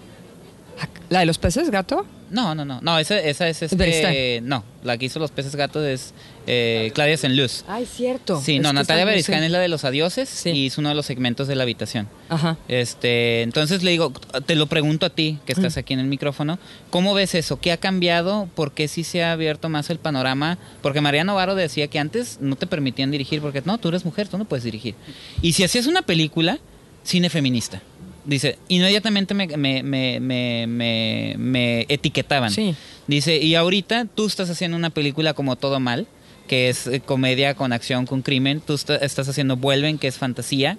¿La 1.10 1.20
de 1.22 1.26
los 1.26 1.38
peces, 1.38 1.70
gato? 1.70 2.06
No, 2.30 2.54
no, 2.54 2.66
no, 2.66 2.82
no, 2.82 3.00
esa, 3.00 3.18
esa 3.22 3.48
es 3.48 3.64
este, 3.64 4.42
no, 4.44 4.66
la 4.84 4.98
que 4.98 5.06
hizo 5.06 5.18
Los 5.18 5.32
Peces 5.32 5.56
Gatos 5.56 5.86
es 5.86 6.14
eh, 6.46 6.92
Claudia 6.94 7.16
Senluz. 7.16 7.64
Ay, 7.70 7.86
cierto. 7.86 8.42
Sí, 8.42 8.58
Es 8.58 8.62
no, 8.62 8.74
Natalia 8.74 9.06
Beriscán 9.06 9.44
es 9.46 9.52
la 9.52 9.60
de 9.60 9.70
los 9.70 9.86
adioses 9.86 10.28
Sí. 10.28 10.50
y 10.50 10.68
es 10.68 10.78
uno 10.78 10.90
de 10.90 10.96
los 10.96 11.06
segmentos 11.06 11.48
de 11.48 11.56
la 11.56 11.64
habitación. 11.64 12.10
Ajá. 12.28 12.58
Este, 12.68 13.44
entonces 13.44 13.82
le 13.82 13.92
digo, 13.92 14.12
te 14.46 14.56
lo 14.56 14.68
pregunto 14.68 15.06
a 15.06 15.10
ti, 15.10 15.40
que 15.46 15.54
estás 15.54 15.78
aquí 15.78 15.94
en 15.94 16.02
el 16.02 16.08
micrófono, 16.08 16.60
¿cómo 16.90 17.14
ves 17.14 17.34
eso? 17.34 17.62
¿Qué 17.62 17.72
ha 17.72 17.78
cambiado? 17.78 18.50
¿Por 18.56 18.74
qué 18.74 18.90
sí 18.90 19.06
se 19.06 19.24
ha 19.24 19.32
abierto 19.32 19.70
más 19.70 19.90
el 19.90 19.98
panorama? 20.00 20.58
Porque 20.82 21.00
María 21.00 21.24
Novaro 21.24 21.56
decía 21.56 21.88
que 21.88 21.98
antes 21.98 22.40
no 22.42 22.58
te 22.58 22.68
permitían 22.68 23.10
dirigir 23.10 23.40
porque 23.40 23.62
no, 23.64 23.78
tú 23.78 23.88
eres 23.88 24.04
mujer, 24.04 24.28
tú 24.28 24.38
no 24.38 24.44
puedes 24.44 24.66
dirigir. 24.66 24.96
Y 25.42 25.54
si 25.54 25.64
hacías 25.64 25.88
una 25.88 26.02
película, 26.02 26.60
cine 27.04 27.30
feminista. 27.30 27.82
Dice, 28.28 28.60
inmediatamente 28.68 29.34
me, 29.34 29.48
me, 29.48 29.82
me, 29.84 30.20
me, 30.20 30.68
me- 30.68 31.36
me 31.40 31.86
etiquetaban. 31.90 32.52
Sí. 32.52 32.76
Dice, 33.08 33.38
y 33.38 33.56
ahorita 33.56 34.06
tú 34.14 34.26
estás 34.28 34.50
haciendo 34.50 34.78
una 34.78 34.90
película 34.92 35.34
como 35.34 35.56
Todo 35.56 35.80
Mal, 35.80 36.08
que 36.48 36.70
es 36.70 36.88
eh, 36.88 37.00
comedia 37.00 37.56
con 37.56 37.74
acción, 37.74 38.06
con 38.06 38.22
crimen. 38.22 38.62
Tú 38.62 38.74
estás 38.76 39.30
haciendo 39.30 39.56
Vuelven, 39.58 39.98
que 39.98 40.08
es 40.08 40.18
fantasía. 40.18 40.78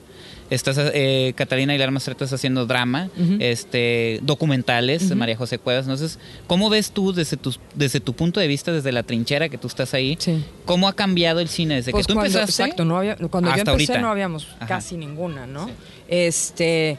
Estás, 0.51 0.77
eh, 0.79 1.35
Catalina 1.37 1.73
Aguilar 1.75 1.91
Mastreta 1.91 2.25
está 2.25 2.37
haciendo 2.37 2.65
drama, 2.65 3.11
este, 3.39 4.19
documentales. 4.23 5.15
María 5.15 5.37
José 5.37 5.59
Cuevas. 5.59 5.85
Entonces, 5.85 6.19
¿cómo 6.47 6.71
ves 6.71 6.91
tú 6.93 7.13
desde 7.13 7.37
tu, 7.37 7.55
desde 7.75 8.01
tu 8.01 8.15
punto 8.15 8.41
de 8.41 8.47
vista, 8.47 8.73
desde 8.73 8.91
la 8.93 9.03
trinchera 9.03 9.49
que 9.51 9.59
tú 9.59 9.67
estás 9.69 9.93
ahí? 9.93 10.17
Sí. 10.19 10.43
¿Cómo 10.65 10.89
ha 10.89 10.95
cambiado 10.97 11.41
el 11.41 11.49
cine 11.49 11.75
desde 11.77 11.93
Pues 11.93 12.07
que 12.07 12.13
tú 12.13 12.15
cuando, 12.19 12.39
empezaste? 12.39 12.63
Exacto, 12.63 12.85
no 12.87 12.97
había, 12.99 13.17
cuando 13.17 13.51
yo 13.51 13.57
empecé 13.57 13.71
ahorita? 13.71 13.99
no 14.01 14.09
habíamos 14.11 14.47
Ajá. 14.57 14.67
casi 14.67 14.97
ninguna, 14.97 15.47
¿no? 15.47 15.71
Este, 16.09 16.99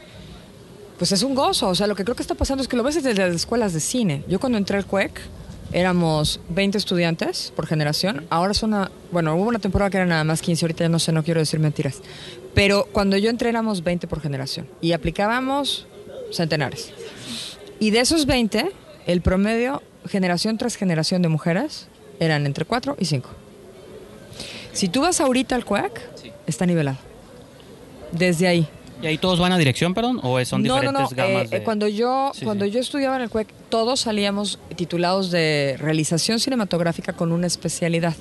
pues 1.00 1.12
es 1.12 1.24
un 1.24 1.34
gozo. 1.34 1.70
O 1.70 1.76
sea, 1.76 1.88
lo 1.88 1.96
que 1.96 2.04
creo 2.04 2.16
que 2.16 2.22
está 2.22 2.36
pasando 2.36 2.62
es 2.62 2.68
que 2.68 2.78
lo 2.78 2.84
ves 2.84 2.96
desde 2.96 3.16
las 3.16 3.34
escuelas 3.36 3.74
de 3.74 3.80
cine. 3.80 4.24
Yo 4.28 4.40
cuando 4.40 4.58
entré 4.60 4.78
al 4.78 4.86
CUEC 4.86 5.20
éramos 5.72 6.40
20 6.50 6.78
estudiantes 6.78 7.52
por 7.56 7.66
generación. 7.66 8.26
Ahora 8.30 8.54
son, 8.54 8.74
una- 8.76 8.92
bueno, 9.12 9.36
hubo 9.36 9.46
una 9.48 9.60
temporada 9.60 9.90
que 9.90 9.98
eran 9.98 10.10
nada 10.10 10.24
más 10.24 10.42
15, 10.42 10.66
ahorita 10.66 10.84
ya 10.84 10.90
no 10.90 11.00
sé, 11.00 11.12
no 11.12 11.24
quiero 11.24 11.40
decir 11.40 11.60
mentiras. 11.60 12.02
Pero 12.54 12.88
cuando 12.92 13.18
yo 13.18 13.30
entré 13.30 13.50
éramos 13.50 13.84
20 13.84 14.08
por 14.08 14.22
generación 14.22 14.68
y 14.82 14.92
aplicábamos 14.92 15.88
centenares. 16.32 16.92
Y 17.80 17.92
de 17.92 18.02
esos 18.02 18.26
20, 18.26 18.72
el 19.08 19.22
promedio, 19.22 19.82
generación 20.08 20.58
tras 20.58 20.76
generación 20.76 21.22
de 21.22 21.30
mujeres, 21.30 21.88
eran 22.20 22.46
entre 22.46 22.66
4 22.66 22.96
y 23.00 23.06
5. 23.06 23.30
Si 24.74 24.90
tú 24.90 25.02
vas 25.02 25.20
ahorita 25.22 25.56
al 25.56 25.66
CUAC, 25.66 26.02
Sí. 26.22 26.32
está 26.48 26.66
nivelado. 26.66 26.98
Desde 28.12 28.48
ahí. 28.48 28.68
¿Y 29.02 29.08
ahí 29.08 29.18
todos 29.18 29.40
van 29.40 29.52
a 29.54 29.58
dirección, 29.58 29.94
perdón? 29.94 30.20
¿O 30.24 30.44
son 30.44 30.62
no, 30.62 30.68
no, 30.68 30.82
diferentes 30.82 31.12
no. 31.12 31.16
gamas 31.18 31.46
eh, 31.46 31.48
de...? 31.50 31.58
eh, 31.58 31.64
cuando 31.64 31.88
yo, 31.88 32.32
Sí, 32.36 32.44
cuando 32.44 32.66
sí. 32.66 32.72
yo 32.72 32.80
estudiaba 32.82 33.16
en 33.16 33.22
el 33.24 33.30
CUEC, 33.30 33.48
todos 33.70 34.02
salíamos 34.02 34.60
titulados 34.76 35.32
de 35.32 35.78
realización 35.80 36.40
cinematográfica 36.40 37.14
con 37.14 37.32
una 37.32 37.48
especialidad. 37.48 38.14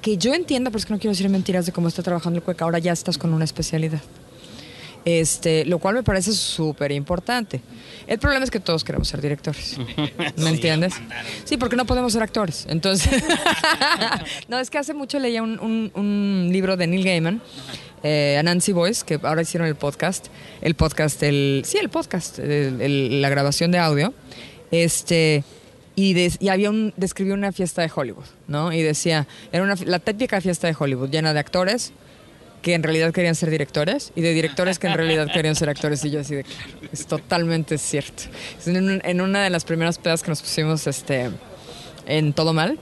Que 0.00 0.16
yo 0.16 0.32
entiendo, 0.34 0.70
pero 0.70 0.78
es 0.78 0.86
que 0.86 0.92
no 0.92 1.00
quiero 1.00 1.12
decir 1.12 1.28
mentiras 1.28 1.66
de 1.66 1.72
cómo 1.72 1.88
está 1.88 2.02
trabajando 2.02 2.38
el 2.38 2.42
CUEC. 2.44 2.62
Ahora 2.62 2.78
ya 2.78 2.92
estás 2.92 3.18
con 3.18 3.34
una 3.34 3.44
especialidad. 3.44 4.00
Este, 5.04 5.64
lo 5.64 5.78
cual 5.80 5.96
me 5.96 6.02
parece 6.04 6.32
súper 6.32 6.92
importante. 6.92 7.60
El 8.06 8.18
problema 8.18 8.44
es 8.44 8.50
que 8.52 8.60
todos 8.60 8.84
queremos 8.84 9.08
ser 9.08 9.20
directores. 9.20 9.76
¿Me 10.36 10.50
entiendes? 10.50 10.94
Sí, 11.44 11.56
porque 11.56 11.74
no 11.76 11.84
podemos 11.86 12.12
ser 12.12 12.22
actores. 12.22 12.66
Entonces, 12.68 13.22
no, 14.48 14.58
es 14.58 14.70
que 14.70 14.78
hace 14.78 14.94
mucho 14.94 15.18
leía 15.18 15.42
un, 15.42 15.58
un- 15.60 15.90
un 15.94 16.48
libro 16.52 16.76
de 16.76 16.86
Neil 16.86 17.04
Gaiman, 17.04 17.42
eh, 18.04 18.36
a 18.38 18.42
Nancy 18.42 18.72
Boyce, 18.72 19.04
que 19.04 19.18
ahora 19.22 19.42
hicieron 19.42 19.66
el 19.68 19.74
podcast. 19.76 20.26
El 20.60 20.74
podcast, 20.74 21.22
el, 21.22 21.62
sí, 21.64 21.78
el 21.78 21.88
podcast, 21.88 22.38
el- 22.38 22.80
el- 22.80 23.22
la 23.22 23.28
grabación 23.28 23.70
de 23.72 23.78
audio. 23.78 24.14
Este. 24.70 25.44
Y, 25.94 26.14
des- 26.14 26.38
y 26.40 26.48
había 26.48 26.70
un, 26.70 26.94
describió 26.96 27.34
una 27.34 27.52
fiesta 27.52 27.82
de 27.82 27.90
Hollywood, 27.94 28.24
¿no? 28.48 28.72
Y 28.72 28.80
decía, 28.80 29.26
era 29.52 29.62
una, 29.62 29.74
la 29.84 29.98
típica 29.98 30.40
fiesta 30.40 30.66
de 30.66 30.74
Hollywood, 30.78 31.10
llena 31.10 31.34
de 31.34 31.40
actores, 31.40 31.92
que 32.62 32.74
en 32.74 32.82
realidad 32.82 33.12
querían 33.12 33.34
ser 33.34 33.50
directores 33.50 34.12
y 34.14 34.20
de 34.22 34.32
directores 34.32 34.78
que 34.78 34.86
en 34.86 34.94
realidad 34.94 35.28
querían 35.32 35.56
ser 35.56 35.68
actores 35.68 36.04
y 36.04 36.10
yo 36.10 36.20
así 36.20 36.34
de 36.36 36.44
claro, 36.44 36.70
es 36.92 37.06
totalmente 37.06 37.76
cierto. 37.76 38.22
En, 38.66 38.76
un- 38.76 39.00
en 39.04 39.20
una 39.20 39.42
de 39.42 39.50
las 39.50 39.64
primeras 39.64 39.98
pedas 39.98 40.22
que 40.22 40.30
nos 40.30 40.40
pusimos 40.40 40.86
este 40.86 41.30
en 42.06 42.32
Todo 42.32 42.52
Mal, 42.52 42.78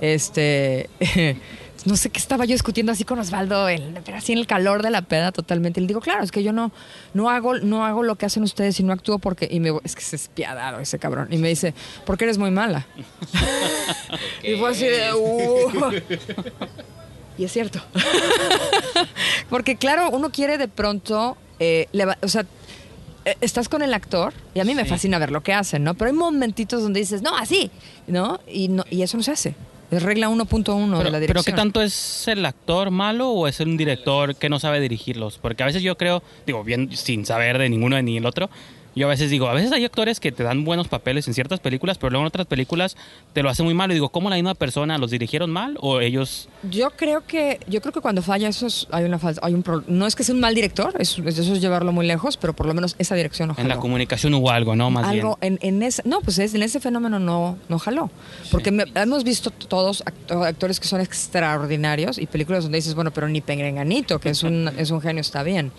este 0.00 0.88
no 1.86 1.96
sé 1.96 2.10
qué 2.10 2.18
estaba 2.18 2.44
yo 2.46 2.52
discutiendo 2.54 2.90
así 2.90 3.04
con 3.04 3.18
Osvaldo, 3.20 3.68
el- 3.68 3.98
pero 4.04 4.16
así 4.18 4.32
en 4.32 4.38
el 4.38 4.46
calor 4.46 4.82
de 4.82 4.90
la 4.90 5.02
peda 5.02 5.30
totalmente. 5.32 5.78
Y 5.80 5.82
le 5.82 5.86
digo, 5.88 6.00
claro, 6.00 6.22
es 6.24 6.30
que 6.32 6.42
yo 6.42 6.52
no, 6.52 6.72
no 7.14 7.30
hago, 7.30 7.54
no 7.58 7.84
hago 7.84 8.02
lo 8.02 8.16
que 8.16 8.26
hacen 8.26 8.42
ustedes 8.42 8.78
y 8.80 8.82
no 8.82 8.92
actúo 8.92 9.18
porque, 9.20 9.46
y 9.50 9.60
me, 9.60 9.70
es 9.84 9.94
que 9.94 10.02
es 10.02 10.10
despiadado 10.10 10.80
ese 10.80 10.98
cabrón. 10.98 11.28
Y 11.30 11.38
me 11.38 11.48
dice, 11.48 11.74
porque 12.04 12.24
eres 12.24 12.38
muy 12.38 12.50
mala. 12.50 12.86
Y 14.42 14.54
fue 14.56 14.70
así 14.70 14.84
de, 14.86 15.12
"Uh". 15.14 15.92
Y 17.38 17.44
es 17.44 17.52
cierto. 17.52 17.80
Porque 19.50 19.76
claro, 19.76 20.10
uno 20.10 20.30
quiere 20.30 20.58
de 20.58 20.68
pronto, 20.68 21.36
eh, 21.58 21.86
o 22.22 22.28
sea, 22.28 22.46
eh, 23.24 23.36
estás 23.40 23.68
con 23.68 23.82
el 23.82 23.92
actor 23.94 24.32
y 24.54 24.60
a 24.60 24.64
mí 24.64 24.74
me 24.74 24.84
fascina 24.84 25.18
ver 25.18 25.30
lo 25.30 25.42
que 25.42 25.52
hacen, 25.52 25.84
¿no? 25.84 25.94
Pero 25.94 26.10
hay 26.10 26.16
momentitos 26.16 26.82
donde 26.82 27.00
dices, 27.00 27.22
no, 27.22 27.36
así, 27.36 27.70
¿no? 28.06 28.40
Y, 28.46 28.68
no, 28.68 28.84
y 28.90 29.02
eso 29.02 29.16
no 29.16 29.22
se 29.22 29.32
hace. 29.32 29.54
Es 29.90 30.02
regla 30.02 30.28
1.1 30.28 30.38
de 30.38 30.46
Pero, 30.46 30.64
la 30.64 31.04
pero 31.04 31.20
dirección. 31.20 31.44
¿qué 31.44 31.52
tanto 31.52 31.80
es 31.80 32.26
el 32.26 32.44
actor 32.44 32.90
malo 32.90 33.30
o 33.30 33.46
es 33.46 33.60
un 33.60 33.76
director 33.76 34.34
que 34.34 34.48
no 34.48 34.58
sabe 34.58 34.80
dirigirlos? 34.80 35.38
Porque 35.38 35.62
a 35.62 35.66
veces 35.66 35.82
yo 35.82 35.96
creo, 35.96 36.24
digo, 36.44 36.64
bien 36.64 36.96
sin 36.96 37.24
saber 37.24 37.58
de 37.58 37.68
ninguno 37.68 38.00
ni 38.02 38.16
el 38.16 38.26
otro, 38.26 38.50
yo 38.96 39.06
a 39.06 39.10
veces 39.10 39.30
digo, 39.30 39.48
a 39.48 39.52
veces 39.54 39.70
hay 39.72 39.84
actores 39.84 40.18
que 40.18 40.32
te 40.32 40.42
dan 40.42 40.64
buenos 40.64 40.88
papeles 40.88 41.28
en 41.28 41.34
ciertas 41.34 41.60
películas, 41.60 41.98
pero 41.98 42.10
luego 42.10 42.22
en 42.24 42.28
otras 42.28 42.46
películas 42.46 42.96
te 43.34 43.42
lo 43.42 43.50
hacen 43.50 43.64
muy 43.66 43.74
mal. 43.74 43.90
Y 43.90 43.94
digo, 43.94 44.08
¿cómo 44.08 44.30
la 44.30 44.36
misma 44.36 44.54
persona 44.54 44.98
los 44.98 45.10
dirigieron 45.10 45.50
mal 45.50 45.76
o 45.80 46.00
ellos... 46.00 46.48
Yo 46.70 46.90
creo 46.90 47.24
que 47.26 47.60
yo 47.68 47.80
creo 47.80 47.92
que 47.92 48.00
cuando 48.00 48.22
falla 48.22 48.48
eso 48.48 48.66
es- 48.66 48.88
hay 48.90 49.04
una 49.04 49.18
falta, 49.18 49.40
hay 49.44 49.54
un 49.54 49.62
no 49.86 50.06
es 50.06 50.16
que 50.16 50.24
sea 50.24 50.34
un 50.34 50.40
mal 50.40 50.54
director, 50.54 50.94
es- 50.98 51.18
eso 51.18 51.52
es 51.52 51.60
llevarlo 51.60 51.92
muy 51.92 52.06
lejos, 52.06 52.36
pero 52.36 52.54
por 52.54 52.66
lo 52.66 52.74
menos 52.74 52.96
esa 52.98 53.14
dirección 53.14 53.48
no 53.48 53.54
En 53.58 53.68
la 53.68 53.74
jaló. 53.74 53.82
comunicación 53.82 54.32
hubo 54.34 54.50
algo, 54.50 54.74
¿no? 54.74 54.90
Más 54.90 55.06
algo 55.06 55.38
bien. 55.40 55.58
en, 55.62 55.76
en 55.76 55.82
ese 55.82 56.02
no 56.06 56.20
pues 56.22 56.38
es- 56.38 56.54
en 56.54 56.62
ese 56.62 56.80
fenómeno 56.80 57.18
no 57.18 57.58
no 57.68 57.78
jaló 57.78 58.10
porque 58.50 58.70
me- 58.70 58.84
hemos 58.94 59.24
visto 59.24 59.50
todos 59.50 60.02
act- 60.04 60.46
actores 60.46 60.80
que 60.80 60.88
son 60.88 61.00
extraordinarios 61.00 62.18
y 62.18 62.26
películas 62.26 62.62
donde 62.64 62.78
dices 62.78 62.94
bueno 62.94 63.10
pero 63.10 63.28
ni 63.28 63.40
Penganito 63.40 64.18
que 64.18 64.30
es 64.30 64.42
un 64.42 64.68
es 64.78 64.90
un 64.90 65.00
genio 65.00 65.20
está 65.20 65.42
bien 65.42 65.70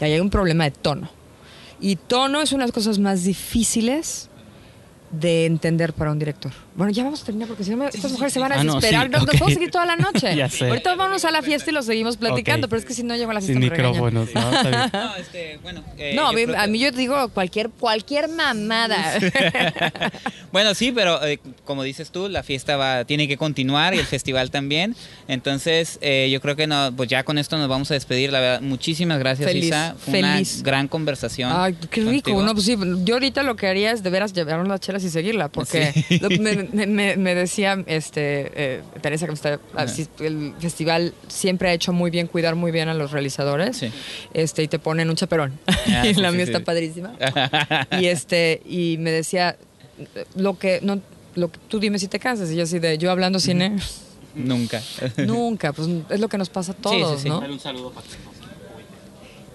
y 0.00 0.04
ahí 0.04 0.12
hay 0.12 0.20
un 0.20 0.30
problema 0.30 0.64
de 0.64 0.70
tono 0.70 1.10
y 1.80 1.96
tono 1.96 2.40
es 2.40 2.52
una 2.52 2.64
de 2.64 2.68
las 2.68 2.74
cosas 2.74 2.98
más 2.98 3.24
difíciles 3.24 4.29
de 5.10 5.46
entender 5.46 5.92
para 5.92 6.12
un 6.12 6.18
director. 6.18 6.52
Bueno, 6.76 6.92
ya 6.92 7.02
vamos 7.04 7.22
a 7.22 7.24
terminar 7.24 7.48
porque 7.48 7.64
si 7.64 7.70
no 7.70 7.76
me- 7.78 7.86
estas 7.86 8.12
mujeres 8.12 8.32
se 8.32 8.38
van 8.38 8.52
a 8.52 8.60
Ah, 8.60 8.64
no, 8.64 8.76
desesperar. 8.76 9.06
sí, 9.06 9.12
Nos- 9.12 9.20
nos 9.22 9.30
podemos 9.32 9.52
seguir 9.54 9.70
toda 9.70 9.86
la 9.86 9.96
noche. 9.96 10.34
Ya 10.36 10.48
sé. 10.48 10.68
Ahorita 10.68 10.94
vamos 10.94 11.24
a 11.24 11.30
la 11.32 11.42
fiesta 11.42 11.70
y 11.70 11.74
lo 11.74 11.82
seguimos 11.82 12.16
platicando, 12.16 12.66
Ok. 12.66 12.70
pero 12.70 12.80
es 12.80 12.86
que 12.86 12.94
si 12.94 13.02
no 13.02 13.16
llego 13.16 13.30
a 13.32 13.34
la 13.34 13.40
fiesta 13.40 13.60
Sin 13.60 13.70
micrófonos, 13.70 14.28
¿no? 14.34 14.40
No, 14.92 15.16
este, 15.16 15.58
bueno. 15.62 15.82
eh, 15.98 16.12
No, 16.14 16.28
a 16.28 16.32
yo 16.32 16.36
mí, 16.46 16.54
a 16.56 16.64
que- 16.64 16.70
mí 16.70 16.78
yo 16.78 16.92
digo 16.92 17.28
cualquier 17.30 17.70
cualquier 17.70 18.28
mamada. 18.28 19.18
bueno, 20.52 20.74
sí, 20.74 20.92
pero 20.92 21.24
eh, 21.24 21.38
como 21.64 21.82
dices 21.82 22.10
tú, 22.10 22.28
la 22.28 22.42
fiesta 22.42 22.76
va, 22.76 23.04
tiene 23.04 23.28
que 23.28 23.36
continuar 23.36 23.94
y 23.94 23.98
el 23.98 24.06
festival 24.06 24.50
también. 24.50 24.94
Entonces, 25.28 25.98
eh, 26.02 26.28
yo 26.32 26.40
creo 26.40 26.56
que 26.56 26.66
no, 26.66 26.92
pues 26.96 27.08
ya 27.08 27.24
con 27.24 27.38
esto 27.38 27.58
nos 27.58 27.68
vamos 27.68 27.90
a 27.90 27.94
despedir. 27.94 28.32
La 28.32 28.40
verdad, 28.40 28.60
muchísimas 28.60 29.18
gracias, 29.18 29.48
Feliz, 29.50 29.66
Isa. 29.66 29.94
Fue 29.98 30.20
feliz. 30.22 30.56
una 30.56 30.64
gran 30.64 30.88
conversación. 30.88 31.50
Ay, 31.54 31.74
qué 31.90 32.00
rico. 32.02 32.10
contigo. 32.30 32.42
No, 32.42 32.52
pues 32.54 32.64
sí, 32.66 32.76
yo 33.04 33.14
ahorita 33.14 33.42
lo 33.42 33.56
que 33.56 33.66
haría 33.66 33.92
es 33.92 34.02
de 34.02 34.10
veras 34.10 34.32
llevarnos 34.32 34.68
las 34.68 34.80
chelas 34.80 34.99
y 35.04 35.10
seguirla, 35.10 35.48
porque 35.48 35.92
Sí. 36.08 36.18
lo 36.20 36.28
que 36.28 36.38
me, 36.38 36.56
me- 36.72 36.86
me- 36.86 37.16
me 37.16 37.34
decía 37.34 37.82
este 37.86 38.50
eh, 38.54 38.82
Teresa 39.00 39.26
que 39.26 39.32
me 39.32 39.34
está, 39.36 39.60
así, 39.76 40.06
el 40.20 40.54
festival 40.60 41.14
siempre 41.28 41.68
ha 41.70 41.72
hecho 41.72 41.92
muy 41.92 42.10
bien 42.10 42.26
cuidar 42.26 42.54
muy 42.54 42.70
bien 42.72 42.88
a 42.88 42.94
los 42.94 43.10
realizadores, 43.12 43.76
Sí. 43.76 43.90
este 44.34 44.62
y 44.62 44.68
te 44.68 44.78
ponen 44.78 45.10
un 45.10 45.16
chaperón. 45.16 45.58
Ah, 45.66 46.06
y 46.06 46.14
la 46.14 46.30
sí, 46.30 46.36
mía 46.36 46.46
sí. 46.46 46.52
está 46.52 46.64
padrísima. 46.64 47.12
y 48.00 48.06
este 48.06 48.62
y 48.64 48.96
me 48.98 49.10
decía 49.10 49.56
lo 50.36 50.58
que 50.58 50.80
no 50.82 51.00
lo 51.36 51.50
que 51.52 51.58
tú 51.68 51.78
dime 51.78 51.98
si 51.98 52.08
te 52.08 52.18
cansas 52.18 52.50
y 52.50 52.56
yo 52.56 52.64
así 52.64 52.78
de 52.78 52.98
yo 52.98 53.10
hablando 53.10 53.38
cine 53.38 53.76
Nunca. 54.34 54.80
nunca, 55.26 55.72
pues 55.72 55.88
es 56.08 56.20
lo 56.20 56.28
que 56.28 56.38
nos 56.38 56.48
pasa 56.50 56.72
a 56.72 56.74
todos, 56.76 57.16
sí, 57.18 57.22
sí. 57.24 57.28
¿no? 57.28 57.40
Dale 57.40 57.52
un 57.52 57.60
saludo 57.60 57.90
para 57.92 58.06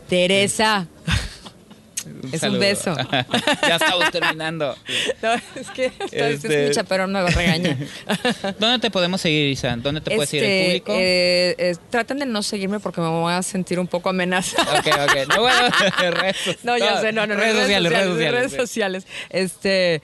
Teresa. 0.10 0.88
Es 2.32 2.42
saludo. 2.42 2.58
un 2.58 2.62
beso. 2.62 2.96
ya 3.62 3.76
estamos 3.76 4.12
terminando. 4.12 4.76
No, 5.22 5.34
es 5.34 5.70
que 5.74 5.92
Este- 6.12 6.64
escucha, 6.66 6.84
pero 6.84 7.08
no 7.08 7.24
me 7.24 7.30
regaña. 7.32 7.78
¿Dónde 8.60 8.80
te 8.80 8.92
podemos 8.92 9.22
seguir, 9.22 9.50
Isa? 9.50 9.76
¿Dónde 9.78 10.02
te 10.02 10.16
puede 10.16 10.28
seguir 10.28 10.44
el 10.46 10.52
Este, 10.52 10.66
público? 10.68 10.92
eh, 10.96 11.56
eh, 11.58 11.76
traten 11.90 12.20
de 12.20 12.26
no 12.26 12.44
seguirme 12.44 12.80
porque 12.80 13.02
me 13.02 13.08
voy 13.10 13.34
a 13.34 13.42
sentir 13.44 13.80
un 13.80 13.88
poco 13.88 14.10
amenazada. 14.10 14.80
Ok, 14.80 14.88
ok. 14.88 15.36
No, 15.36 15.42
bueno, 15.42 15.60
redes, 16.12 16.36
No, 16.64 16.78
ya 16.78 17.00
sé, 17.02 17.12
no, 17.12 17.26
no, 17.28 17.36
redes 17.36 17.58
sociales, 17.58 17.92
redes 17.92 18.08
sociales. 18.10 18.32
redes 18.34 18.52
sociales. 18.54 19.08
Este, 19.30 20.02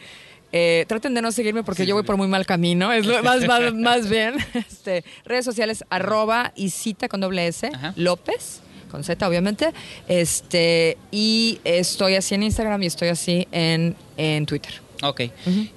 eh, 0.54 0.86
traten 0.88 1.14
de 1.14 1.22
no 1.22 1.32
seguirme 1.32 1.64
porque 1.64 1.86
yo 1.86 1.96
voy 1.96 2.04
por 2.04 2.18
muy 2.18 2.28
mal 2.28 2.46
camino, 2.46 2.92
es 2.92 3.06
lo 3.06 3.24
más, 3.24 3.46
más, 3.48 3.74
más 3.74 4.10
bien. 4.10 4.36
Este, 4.54 5.04
redes 5.26 5.46
sociales, 5.46 5.86
arroba 5.90 6.52
y 6.56 6.72
cita 6.72 7.08
con 7.08 7.22
doble 7.22 7.48
S, 7.48 7.70
Ajá. 7.74 7.94
López, 7.96 8.62
con 8.92 9.04
Z 9.04 9.28
obviamente. 9.28 9.72
Este, 10.08 10.98
y 11.12 11.60
estoy 11.64 12.16
así 12.16 12.36
en 12.36 12.44
Instagram 12.44 12.84
y 12.84 12.88
estoy 12.88 13.08
así 13.08 13.48
en, 13.52 13.96
en 14.18 14.46
Twitter. 14.46 14.74
Ok. 15.04 15.22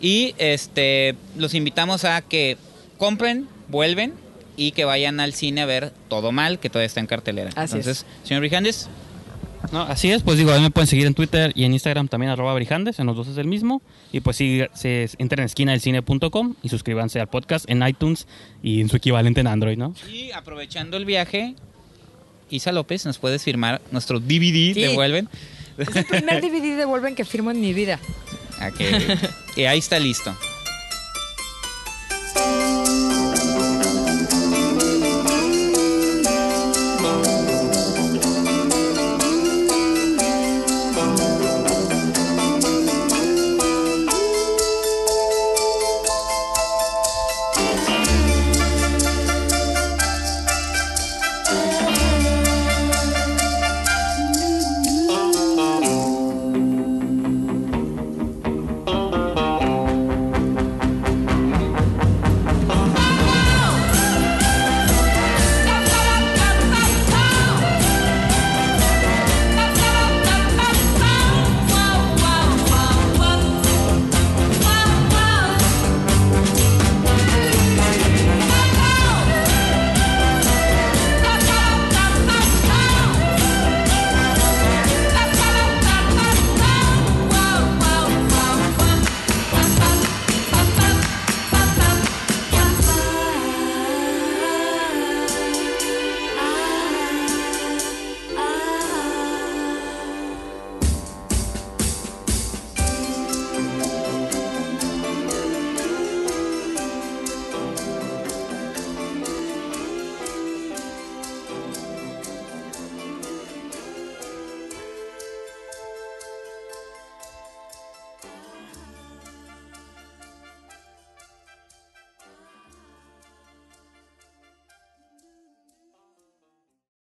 Y 0.01 0.35
este 0.39 1.15
los 1.37 1.55
invitamos 1.55 2.05
a 2.05 2.21
que 2.21 2.59
compren, 2.99 3.49
vuelven 3.69 4.13
y 4.57 4.73
que 4.73 4.85
vayan 4.85 5.21
al 5.21 5.33
cine 5.33 5.63
a 5.63 5.67
ver 5.67 5.93
Todo 6.09 6.33
Mal, 6.33 6.59
que 6.59 6.69
todavía 6.69 6.87
está 6.87 7.01
en 7.01 7.07
cartelera. 7.07 7.51
Así 7.57 7.77
Entonces, 7.77 8.07
señor 8.23 8.41
Brijandes, 8.41 8.89
No, 9.73 9.83
así 9.83 10.13
es, 10.13 10.23
pues 10.23 10.37
digo, 10.39 10.53
a 10.53 10.57
mí 10.57 10.63
me 10.63 10.71
pueden 10.71 10.87
seguir 10.87 11.07
en 11.07 11.15
Twitter 11.15 11.53
y 11.55 11.65
en 11.65 11.73
Instagram 11.73 12.07
también 12.09 12.31
arroba 12.31 12.55
brijandes, 12.55 12.99
en 12.99 13.07
los 13.07 13.17
dos 13.17 13.29
es 13.29 13.39
el 13.39 13.47
mismo. 13.47 13.81
Y 14.13 14.21
pues 14.21 14.37
sí, 14.37 14.61
se 14.75 15.09
entren 15.19 15.41
en 15.41 15.47
esquinadelcine.com 15.47 16.55
y 16.63 16.69
suscríbanse 16.69 17.19
al 17.19 17.29
podcast 17.29 17.69
en 17.69 17.87
iTunes 17.87 18.27
y 18.63 18.81
en 18.83 18.89
su 18.91 18.97
equivalente 18.97 19.41
en 19.41 19.47
Android, 19.47 19.79
¿no? 19.79 19.95
y 20.13 20.31
aprovechando 20.33 20.97
el 20.99 21.07
viaje, 21.07 21.55
Isa 22.51 22.73
López, 22.73 23.05
¿nos 23.07 23.19
puedes 23.19 23.43
firmar 23.43 23.81
nuestro 23.91 24.21
DVD 24.21 24.75
Sí. 24.75 24.81
de 24.83 24.89
Vuelven? 24.95 25.29
Es 25.79 25.95
el 25.97 26.05
primer 26.05 26.41
DVD 26.41 26.77
de 26.77 26.85
Vuelven 26.85 27.15
que 27.15 27.25
firmo 27.25 27.51
en 27.51 27.61
mi 27.61 27.73
vida. 27.73 27.99
A 28.61 28.71
que- 28.71 29.19
y 29.57 29.65
ahí 29.65 29.79
está 29.79 29.99
listo. 29.99 30.35